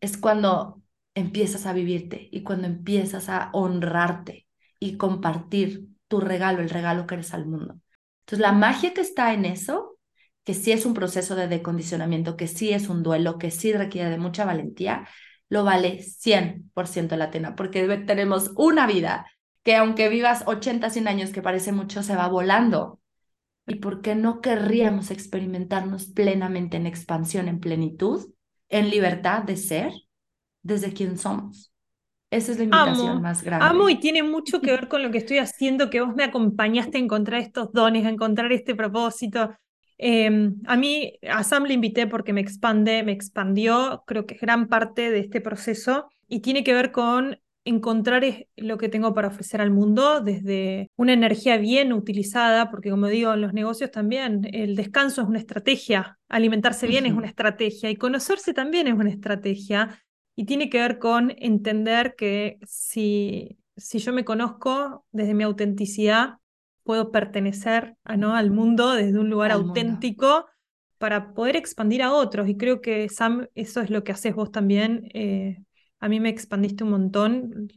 es 0.01 0.17
cuando 0.17 0.83
empiezas 1.17 1.67
a 1.67 1.73
vivirte 1.73 2.29
y 2.31 2.43
cuando 2.45 2.69
empiezas 2.69 3.29
a 3.29 3.51
honrarte 3.55 4.47
y 4.79 4.99
compartir 4.99 5.89
tu 6.09 6.21
regalo, 6.21 6.61
el 6.61 6.71
regalo 6.71 7.07
que 7.07 7.15
eres 7.15 7.35
al 7.35 7.47
mundo. 7.47 7.81
Entonces, 8.21 8.41
la 8.41 8.53
magia 8.53 8.95
que 8.95 9.01
está 9.01 9.33
en 9.33 9.47
eso, 9.47 9.99
que 10.45 10.55
sí 10.55 10.73
es 10.73 10.87
un 10.87 10.95
proceso 10.95 11.35
de 11.35 11.49
decondicionamiento, 11.49 12.37
que 12.37 12.47
sí 12.47 12.71
es 12.73 12.89
un 12.89 13.03
duelo, 13.03 13.39
que 13.39 13.51
sí 13.51 13.73
requiere 13.73 14.11
de 14.11 14.19
mucha 14.19 14.45
valentía, 14.45 15.09
lo 15.49 15.65
vale 15.65 16.03
100% 16.03 17.17
la 17.17 17.31
pena, 17.31 17.57
porque 17.57 17.87
tenemos 18.07 18.53
una 18.57 18.87
vida 18.87 19.27
que 19.63 19.75
aunque 19.75 20.09
vivas 20.09 20.45
80, 20.47 20.91
100 20.91 21.09
años, 21.09 21.31
que 21.31 21.43
parece 21.43 21.73
mucho, 21.73 22.03
se 22.03 22.15
va 22.15 22.29
volando. 22.29 23.01
¿Y 23.67 23.77
por 23.77 24.03
qué 24.03 24.15
no 24.15 24.41
querríamos 24.41 25.11
experimentarnos 25.11 26.07
plenamente 26.07 26.77
en 26.77 26.87
expansión, 26.87 27.49
en 27.49 27.59
plenitud, 27.59 28.33
en 28.69 28.91
libertad 28.91 29.43
de 29.43 29.57
ser? 29.57 29.93
Desde 30.67 30.93
quién 30.93 31.17
somos. 31.19 31.73
Esa 32.31 32.53
es 32.53 32.59
la 32.59 32.65
invitación 32.65 33.23
más 33.23 33.43
grande. 33.43 33.65
Amo 33.65 33.89
y 33.89 34.01
tiene 34.01 34.23
mucho 34.23 34.61
que 34.61 34.71
ver 34.73 34.89
con 34.89 35.03
lo 35.03 35.11
que 35.11 35.19
estoy 35.19 35.39
haciendo, 35.39 35.91
que 35.91 36.01
vos 36.01 36.15
me 36.15 36.25
acompañaste 36.25 36.99
a 36.99 37.01
encontrar 37.01 37.41
estos 37.41 37.73
dones, 37.73 38.05
a 38.05 38.11
encontrar 38.11 38.53
este 38.53 38.75
propósito. 38.75 39.57
Em, 39.99 40.57
a 40.67 40.77
mí, 40.77 41.15
a 41.29 41.43
Sam 41.43 41.65
le 41.65 41.75
invité 41.75 42.07
porque 42.07 42.33
me 42.33 42.41
expande, 42.41 43.03
me 43.03 43.13
expandió, 43.13 44.03
creo 44.07 44.27
que 44.27 44.35
es 44.35 44.41
gran 44.41 44.69
parte 44.69 45.11
de 45.11 45.21
este 45.21 45.41
proceso 45.41 46.11
y 46.29 46.41
tiene 46.41 46.65
que 46.65 46.75
ver 46.75 46.93
con 46.93 47.39
encontrar 47.65 48.23
lo 48.57 48.79
que 48.79 48.89
tengo 48.89 49.13
para 49.13 49.29
ofrecer 49.29 49.61
al 49.61 49.71
mundo 49.71 50.21
desde 50.21 50.91
una 50.97 51.13
energía 51.13 51.57
bien 51.57 51.93
utilizada, 51.93 52.71
porque 52.71 52.91
como 52.91 53.09
digo, 53.09 53.35
en 53.35 53.41
los 53.41 53.53
negocios 53.53 53.91
también 53.91 54.49
el 54.53 54.77
descanso 54.77 55.23
es 55.23 55.29
una 55.29 55.41
estrategia, 55.41 56.19
alimentarse 56.29 56.87
bien 56.87 57.07
es 57.07 57.13
una 57.13 57.27
estrategia 57.27 57.91
y 57.91 57.97
conocerse 57.97 58.55
también 58.55 58.87
es 58.87 58.95
una 58.95 59.11
estrategia. 59.11 60.01
Y 60.37 60.45
tiene 60.45 60.69
que 60.71 60.81
ver 60.81 60.99
con 60.99 61.33
entender 61.39 62.15
que 62.17 62.59
si, 62.67 63.59
si 63.77 63.99
yo 63.99 64.13
me 64.13 64.25
conozco 64.25 65.07
desde 65.11 65.35
mi 65.35 65.45
autenticidad, 65.45 66.35
puedo 66.85 67.11
pertenecer 67.11 67.97
a, 68.05 68.17
¿no? 68.17 68.37
al 68.37 68.51
mundo 68.51 68.93
desde 68.93 69.19
un 69.19 69.31
lugar 69.31 69.51
auténtico 69.51 70.47
para 70.99 71.35
poder 71.35 71.57
expandir 71.57 72.03
a 72.03 72.13
otros. 72.13 72.49
Y 72.49 72.57
creo 72.57 72.81
que, 72.81 73.09
Sam, 73.09 73.49
eso 73.55 73.81
es 73.81 73.91
lo 73.91 74.05
que 74.05 74.13
haces 74.13 74.35
vos 74.35 74.51
también. 74.53 75.09
Eh, 75.13 75.59
a 76.01 76.09
mí 76.09 76.21
me 76.21 76.29
expandiste 76.29 76.85
un 76.85 76.91
montón. 76.91 77.69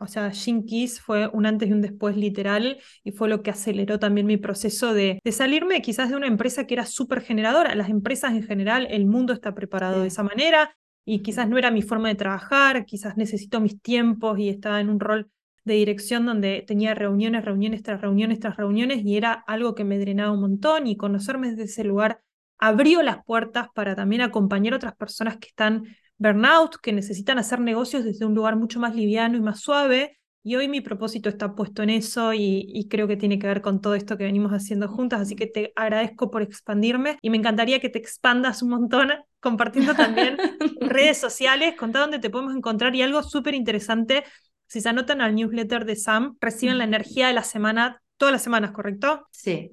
O 0.00 0.06
sea, 0.06 0.30
Kiss 0.30 1.00
fue 1.00 1.28
un 1.28 1.46
antes 1.46 1.68
y 1.68 1.72
un 1.72 1.82
después 1.82 2.16
literal 2.16 2.78
y 3.04 3.12
fue 3.12 3.28
lo 3.28 3.42
que 3.42 3.50
aceleró 3.50 3.98
también 3.98 4.26
mi 4.26 4.38
proceso 4.38 4.94
de, 4.94 5.20
de 5.22 5.32
salirme 5.32 5.82
quizás 5.82 6.10
de 6.10 6.16
una 6.16 6.26
empresa 6.26 6.66
que 6.66 6.74
era 6.74 6.86
súper 6.86 7.20
generadora. 7.20 7.74
Las 7.74 7.90
empresas 7.90 8.32
en 8.32 8.42
general, 8.42 8.86
el 8.90 9.06
mundo 9.06 9.32
está 9.32 9.54
preparado 9.54 10.02
de 10.02 10.08
esa 10.08 10.22
manera 10.22 10.74
y 11.06 11.22
quizás 11.22 11.48
no 11.48 11.56
era 11.56 11.70
mi 11.70 11.82
forma 11.82 12.08
de 12.08 12.16
trabajar, 12.16 12.84
quizás 12.84 13.16
necesito 13.16 13.60
mis 13.60 13.80
tiempos 13.80 14.38
y 14.40 14.48
estaba 14.48 14.80
en 14.80 14.90
un 14.90 15.00
rol 15.00 15.30
de 15.64 15.74
dirección 15.74 16.26
donde 16.26 16.64
tenía 16.66 16.94
reuniones, 16.94 17.44
reuniones 17.44 17.82
tras 17.82 18.00
reuniones 18.00 18.40
tras 18.40 18.56
reuniones 18.56 19.04
y 19.04 19.16
era 19.16 19.32
algo 19.32 19.74
que 19.74 19.84
me 19.84 19.98
drenaba 19.98 20.32
un 20.32 20.40
montón 20.40 20.86
y 20.88 20.96
conocerme 20.96 21.50
desde 21.50 21.64
ese 21.64 21.84
lugar 21.84 22.20
abrió 22.58 23.02
las 23.02 23.24
puertas 23.24 23.68
para 23.72 23.94
también 23.94 24.22
acompañar 24.22 24.74
a 24.74 24.76
otras 24.76 24.96
personas 24.96 25.36
que 25.38 25.48
están 25.48 25.84
burnout, 26.18 26.76
que 26.82 26.92
necesitan 26.92 27.38
hacer 27.38 27.60
negocios 27.60 28.04
desde 28.04 28.26
un 28.26 28.34
lugar 28.34 28.56
mucho 28.56 28.80
más 28.80 28.94
liviano 28.96 29.36
y 29.36 29.40
más 29.40 29.60
suave 29.60 30.18
y 30.46 30.54
hoy 30.54 30.68
mi 30.68 30.80
propósito 30.80 31.28
está 31.28 31.56
puesto 31.56 31.82
en 31.82 31.90
eso 31.90 32.32
y, 32.32 32.86
creo 32.88 33.08
que 33.08 33.16
tiene 33.16 33.40
que 33.40 33.48
ver 33.48 33.62
con 33.62 33.80
todo 33.80 33.96
esto 33.96 34.16
que 34.16 34.22
venimos 34.22 34.52
haciendo 34.52 34.86
juntas, 34.86 35.20
así 35.20 35.34
que 35.34 35.48
te 35.48 35.72
agradezco 35.74 36.30
por 36.30 36.40
expandirme 36.40 37.18
y 37.20 37.30
me 37.30 37.36
encantaría 37.36 37.80
que 37.80 37.88
te 37.88 37.98
expandas 37.98 38.62
un 38.62 38.68
montón 38.68 39.10
compartiendo 39.40 39.96
también 39.96 40.36
redes 40.80 41.18
sociales, 41.18 41.74
contá 41.76 41.98
dónde 41.98 42.20
te 42.20 42.30
podemos 42.30 42.54
encontrar 42.54 42.94
y 42.94 43.02
algo 43.02 43.24
súper 43.24 43.54
interesante, 43.54 44.22
si 44.68 44.80
se 44.80 44.88
anotan 44.88 45.20
al 45.20 45.34
newsletter 45.34 45.84
de 45.84 45.96
Sam, 45.96 46.36
reciben 46.40 46.78
la 46.78 46.84
energía 46.84 47.26
de 47.26 47.32
la 47.32 47.42
semana, 47.42 48.00
todas 48.16 48.30
las 48.30 48.42
semanas, 48.42 48.70
¿correcto? 48.70 49.26
Sí. 49.32 49.72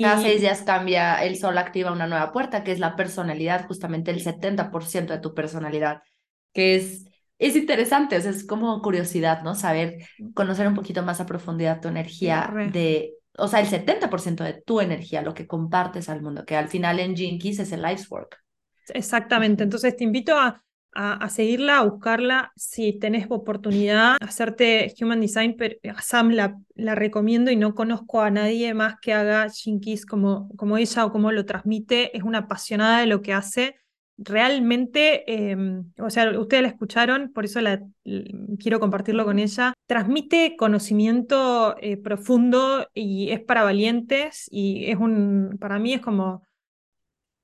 Cada 0.00 0.22
seis 0.22 0.40
días 0.40 0.62
cambia, 0.62 1.16
el 1.24 1.36
sol 1.36 1.58
activa 1.58 1.90
una 1.90 2.06
nueva 2.06 2.30
puerta, 2.30 2.62
que 2.62 2.70
es 2.70 2.78
la 2.78 2.94
personalidad, 2.94 3.66
justamente 3.66 4.12
el 4.12 4.22
70% 4.22 5.12
de 5.14 5.18
tu 5.18 5.34
personalidad, 5.34 6.02
que 6.52 6.76
es 6.76 7.11
es 7.46 7.56
interesante, 7.56 8.16
o 8.16 8.20
sea, 8.20 8.30
es 8.30 8.44
como 8.44 8.80
curiosidad, 8.82 9.42
¿no? 9.42 9.54
Saber, 9.54 9.98
conocer 10.34 10.66
un 10.66 10.74
poquito 10.74 11.02
más 11.02 11.20
a 11.20 11.26
profundidad 11.26 11.80
tu 11.80 11.88
energía 11.88 12.52
de, 12.72 13.14
o 13.36 13.48
sea, 13.48 13.60
el 13.60 13.66
70% 13.66 14.44
de 14.44 14.62
tu 14.62 14.80
energía, 14.80 15.22
lo 15.22 15.34
que 15.34 15.46
compartes 15.46 16.08
al 16.08 16.22
mundo, 16.22 16.44
que 16.44 16.56
al 16.56 16.68
final 16.68 17.00
en 17.00 17.16
Jinkies 17.16 17.58
es 17.58 17.72
el 17.72 17.82
life's 17.82 18.10
work. 18.10 18.38
Exactamente, 18.88 19.64
entonces 19.64 19.96
te 19.96 20.04
invito 20.04 20.36
a, 20.38 20.62
a, 20.92 21.28
seguirla, 21.30 21.78
a 21.78 21.84
buscarla, 21.84 22.52
si 22.56 22.98
tenés 22.98 23.26
oportunidad, 23.28 24.16
hacerte 24.20 24.92
Human 25.00 25.20
Design, 25.20 25.56
pero 25.56 25.76
a 25.96 26.02
Sam 26.02 26.30
la, 26.30 26.58
la 26.74 26.94
recomiendo 26.94 27.50
y 27.50 27.56
no 27.56 27.74
conozco 27.74 28.20
a 28.20 28.30
nadie 28.30 28.74
más 28.74 28.96
que 29.00 29.14
haga 29.14 29.48
Jinkies 29.48 30.06
como, 30.06 30.48
como 30.56 30.76
ella 30.76 31.06
o 31.06 31.12
como 31.12 31.32
lo 31.32 31.46
transmite, 31.46 32.16
es 32.16 32.22
una 32.22 32.38
apasionada 32.38 33.00
de 33.00 33.06
lo 33.06 33.22
que 33.22 33.32
hace 33.32 33.76
realmente, 34.18 35.50
em, 35.50 35.92
o 35.98 36.10
sea, 36.10 36.38
ustedes 36.38 36.62
la 36.62 36.68
escucharon, 36.68 37.32
por 37.32 37.44
eso 37.44 37.60
la, 37.60 37.82
quiero 38.58 38.80
compartirlo 38.80 39.24
con 39.24 39.38
ella, 39.38 39.74
transmite 39.86 40.56
conocimiento 40.56 41.76
eh, 41.80 41.96
profundo 41.96 42.88
y 42.94 43.30
es 43.30 43.40
para 43.40 43.62
valientes 43.62 44.48
y 44.50 44.86
es 44.86 44.96
un, 44.96 45.56
para 45.60 45.78
mí 45.78 45.94
es 45.94 46.00
como 46.00 46.42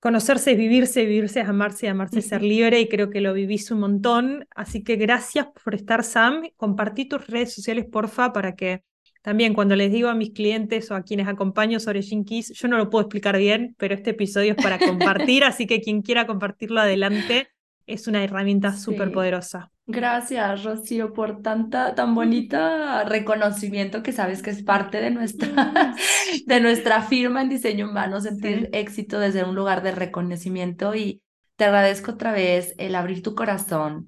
conocerse 0.00 0.54
vivirse, 0.54 1.04
vivirse 1.06 1.40
es 1.40 1.48
amarse 1.48 1.86
y 1.86 1.88
amarse 1.88 2.20
es 2.20 2.28
ser 2.28 2.42
libre 2.42 2.80
y 2.80 2.88
creo 2.88 3.10
que 3.10 3.20
lo 3.20 3.32
vivís 3.32 3.70
un 3.70 3.80
montón, 3.80 4.46
así 4.54 4.84
que 4.84 4.96
gracias 4.96 5.48
por 5.64 5.74
estar 5.74 6.04
Sam, 6.04 6.50
compartí 6.56 7.06
tus 7.06 7.26
redes 7.26 7.52
sociales 7.54 7.86
porfa 7.90 8.32
para 8.32 8.54
que 8.54 8.84
también 9.28 9.52
cuando 9.52 9.76
les 9.76 9.92
digo 9.92 10.08
a 10.08 10.14
mis 10.14 10.30
clientes 10.30 10.90
o 10.90 10.94
a 10.94 11.02
quienes 11.02 11.28
acompaño 11.28 11.80
sobre 11.80 12.00
Jinkies, 12.00 12.54
yo 12.54 12.66
no 12.66 12.78
lo 12.78 12.88
puedo 12.88 13.02
explicar 13.02 13.36
bien, 13.36 13.74
pero 13.76 13.94
este 13.94 14.12
episodio 14.12 14.54
es 14.56 14.62
para 14.62 14.78
compartir, 14.78 15.44
así 15.44 15.66
que 15.66 15.82
quien 15.82 16.00
quiera 16.00 16.26
compartirlo 16.26 16.80
adelante, 16.80 17.48
es 17.86 18.06
una 18.06 18.24
herramienta 18.24 18.74
súper 18.74 19.12
poderosa. 19.12 19.70
Gracias, 19.86 20.64
Rocío, 20.64 21.12
por 21.12 21.42
tanta, 21.42 21.94
tan 21.94 22.14
bonita 22.14 23.04
reconocimiento 23.04 24.02
que 24.02 24.12
sabes 24.12 24.40
que 24.40 24.48
es 24.48 24.62
parte 24.62 24.98
de 24.98 25.10
nuestra, 25.10 25.94
de 26.46 26.60
nuestra 26.60 27.02
firma 27.02 27.42
en 27.42 27.50
diseño 27.50 27.90
humano, 27.90 28.22
sentir 28.22 28.70
éxito 28.72 29.20
desde 29.20 29.44
un 29.44 29.54
lugar 29.54 29.82
de 29.82 29.92
reconocimiento 29.92 30.94
y 30.94 31.20
te 31.58 31.64
agradezco 31.64 32.12
otra 32.12 32.30
vez 32.30 32.72
el 32.78 32.94
abrir 32.94 33.20
tu 33.20 33.34
corazón, 33.34 34.06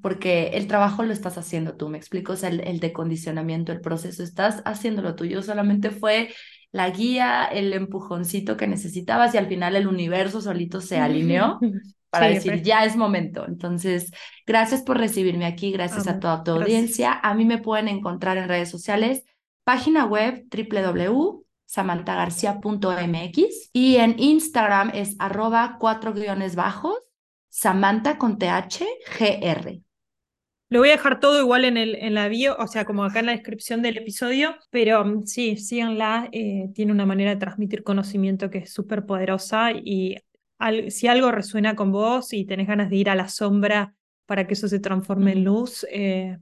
porque 0.00 0.50
el 0.54 0.68
trabajo 0.68 1.02
lo 1.02 1.12
estás 1.12 1.36
haciendo 1.36 1.74
tú, 1.74 1.88
me 1.88 1.98
explico, 1.98 2.34
o 2.34 2.36
sea, 2.36 2.48
el, 2.48 2.60
el 2.60 2.78
decondicionamiento, 2.78 3.72
el 3.72 3.80
proceso, 3.80 4.22
estás 4.22 4.62
haciéndolo 4.64 5.16
tú, 5.16 5.24
yo 5.24 5.42
solamente 5.42 5.90
fue 5.90 6.32
la 6.70 6.90
guía, 6.90 7.44
el 7.46 7.72
empujoncito 7.72 8.56
que 8.56 8.68
necesitabas 8.68 9.34
y 9.34 9.38
al 9.38 9.48
final 9.48 9.74
el 9.74 9.88
universo 9.88 10.40
solito 10.40 10.80
se 10.80 10.98
alineó 10.98 11.58
para 12.10 12.28
decir, 12.28 12.62
ya 12.62 12.84
es 12.84 12.94
momento. 12.94 13.46
Entonces, 13.48 14.12
gracias 14.46 14.82
por 14.82 14.96
recibirme 14.96 15.46
aquí, 15.46 15.72
gracias 15.72 16.06
a 16.06 16.20
toda 16.20 16.44
tu 16.44 16.52
audiencia. 16.52 17.18
A 17.20 17.34
mí 17.34 17.44
me 17.44 17.58
pueden 17.58 17.88
encontrar 17.88 18.36
en 18.36 18.48
redes 18.48 18.70
sociales, 18.70 19.24
página 19.64 20.04
web 20.04 20.44
www 20.52 21.41
samantagarcia.mx 21.72 23.70
y 23.72 23.96
en 23.96 24.18
Instagram 24.18 24.90
es 24.92 25.16
arroba 25.18 25.78
cuatro 25.80 26.12
guiones 26.12 26.54
bajos, 26.54 26.98
Samantha 27.48 28.18
con 28.18 28.38
TH, 28.38 28.84
GR. 29.18 29.80
Lo 30.68 30.80
voy 30.80 30.90
a 30.90 30.92
dejar 30.92 31.18
todo 31.18 31.40
igual 31.40 31.64
en, 31.64 31.78
el, 31.78 31.94
en 31.94 32.12
la 32.12 32.28
bio, 32.28 32.56
o 32.58 32.66
sea, 32.66 32.84
como 32.84 33.04
acá 33.04 33.20
en 33.20 33.26
la 33.26 33.32
descripción 33.32 33.80
del 33.80 33.96
episodio, 33.96 34.54
pero 34.68 35.02
mm, 35.02 35.24
sí, 35.24 35.56
síganla, 35.56 36.28
eh, 36.32 36.68
tiene 36.74 36.92
una 36.92 37.06
manera 37.06 37.30
de 37.30 37.40
transmitir 37.40 37.82
conocimiento 37.82 38.50
que 38.50 38.58
es 38.58 38.72
súper 38.72 39.06
poderosa 39.06 39.72
y 39.72 40.18
si 40.90 41.08
algo 41.08 41.32
resuena 41.32 41.74
con 41.74 41.90
vos 41.90 42.34
y 42.34 42.44
tenés 42.44 42.68
ganas 42.68 42.90
de 42.90 42.96
ir 42.96 43.08
a 43.08 43.14
la 43.14 43.28
sombra 43.28 43.94
para 44.26 44.46
que 44.46 44.52
eso 44.54 44.68
se 44.68 44.78
transforme 44.78 45.32
en 45.32 45.44
luz, 45.44 45.86
eh, 45.90 46.36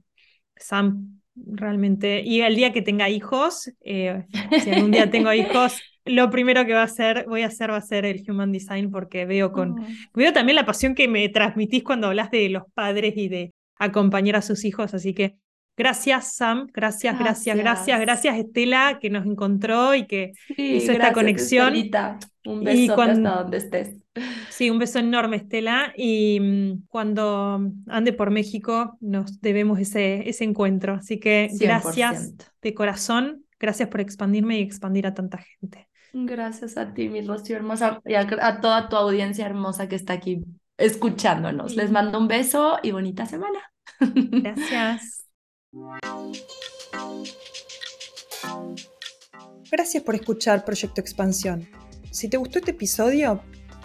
Sam 0.57 1.20
realmente, 1.45 2.21
y 2.21 2.41
el 2.41 2.55
día 2.55 2.71
que 2.71 2.81
tenga 2.81 3.09
hijos, 3.09 3.71
eh, 3.81 4.25
si 4.63 4.69
algún 4.71 4.91
día 4.91 5.09
tengo 5.09 5.33
hijos, 5.33 5.81
lo 6.05 6.29
primero 6.29 6.65
que 6.65 6.73
va 6.73 6.81
a 6.81 6.85
hacer, 6.85 7.25
voy 7.27 7.43
a 7.43 7.47
hacer 7.47 7.71
va 7.71 7.77
a 7.77 7.81
ser 7.81 8.05
el 8.05 8.23
Human 8.27 8.51
Design 8.51 8.91
porque 8.91 9.25
veo 9.25 9.51
con, 9.51 9.79
oh. 9.79 9.85
veo 10.13 10.33
también 10.33 10.55
la 10.55 10.65
pasión 10.65 10.95
que 10.95 11.07
me 11.07 11.29
transmitís 11.29 11.83
cuando 11.83 12.07
hablas 12.07 12.31
de 12.31 12.49
los 12.49 12.63
padres 12.73 13.13
y 13.15 13.27
de 13.27 13.53
acompañar 13.77 14.35
a 14.37 14.41
sus 14.41 14.65
hijos. 14.65 14.93
Así 14.93 15.13
que 15.13 15.35
gracias, 15.77 16.35
Sam, 16.35 16.67
gracias, 16.73 17.17
gracias, 17.19 17.57
gracias, 17.57 17.99
gracias, 17.99 18.37
Estela, 18.37 18.99
que 18.99 19.09
nos 19.09 19.25
encontró 19.25 19.95
y 19.95 20.07
que 20.07 20.33
hizo 20.57 20.91
esta 20.91 21.13
conexión. 21.13 21.73
Un 22.45 22.63
beso 22.63 22.99
hasta 22.99 23.35
donde 23.35 23.57
estés. 23.57 24.00
Sí, 24.49 24.69
un 24.69 24.79
beso 24.79 24.99
enorme, 24.99 25.37
Estela. 25.37 25.93
Y 25.95 26.39
mm, 26.39 26.87
cuando 26.87 27.71
ande 27.87 28.13
por 28.13 28.31
México, 28.31 28.97
nos 28.99 29.41
debemos 29.41 29.79
ese, 29.79 30.27
ese 30.29 30.43
encuentro. 30.43 30.95
Así 30.95 31.19
que 31.19 31.49
gracias 31.59 32.33
de 32.61 32.73
corazón. 32.73 33.45
Gracias 33.59 33.89
por 33.89 34.01
expandirme 34.01 34.59
y 34.59 34.61
expandir 34.63 35.07
a 35.07 35.13
tanta 35.13 35.37
gente. 35.37 35.87
Gracias 36.13 36.77
a 36.77 36.93
ti, 36.93 37.07
mi 37.07 37.21
Rocío 37.21 37.55
hermosa, 37.55 38.01
y 38.05 38.15
a 38.15 38.59
toda 38.59 38.89
tu 38.89 38.97
audiencia 38.97 39.45
hermosa 39.45 39.87
que 39.87 39.95
está 39.95 40.13
aquí 40.13 40.43
escuchándonos. 40.77 41.75
Les 41.75 41.91
mando 41.91 42.19
un 42.19 42.27
beso 42.27 42.79
y 42.83 42.91
bonita 42.91 43.25
semana. 43.25 43.59
Gracias. 43.99 45.25
Gracias 49.71 50.03
por 50.03 50.15
escuchar 50.15 50.65
Proyecto 50.65 50.99
Expansión. 50.99 51.67
Si 52.09 52.27
te 52.27 52.35
gustó 52.35 52.59
este 52.59 52.71
episodio, 52.71 53.41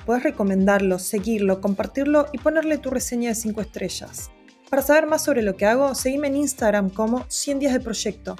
puedes 0.06 0.22
recomendarlo, 0.22 0.98
seguirlo, 0.98 1.60
compartirlo 1.60 2.28
y 2.32 2.38
ponerle 2.38 2.78
tu 2.78 2.88
reseña 2.88 3.28
de 3.28 3.34
5 3.34 3.60
estrellas. 3.60 4.30
Para 4.70 4.82
saber 4.82 5.06
más 5.06 5.22
sobre 5.22 5.42
lo 5.42 5.56
que 5.56 5.66
hago, 5.66 5.94
seguime 5.94 6.28
en 6.28 6.36
Instagram 6.36 6.90
como 6.90 7.24
100 7.28 7.58
días 7.58 7.72
de 7.74 7.80
proyecto. 7.80 8.36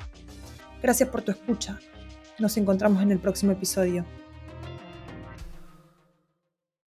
Gracias 0.83 1.09
por 1.09 1.23
tu 1.23 1.33
escucha. 1.33 1.79
Nos 2.39 2.57
encontramos 2.57 3.03
en 3.03 3.13
el 3.13 3.19
próximo 3.19 3.53
episodio. 3.53 4.07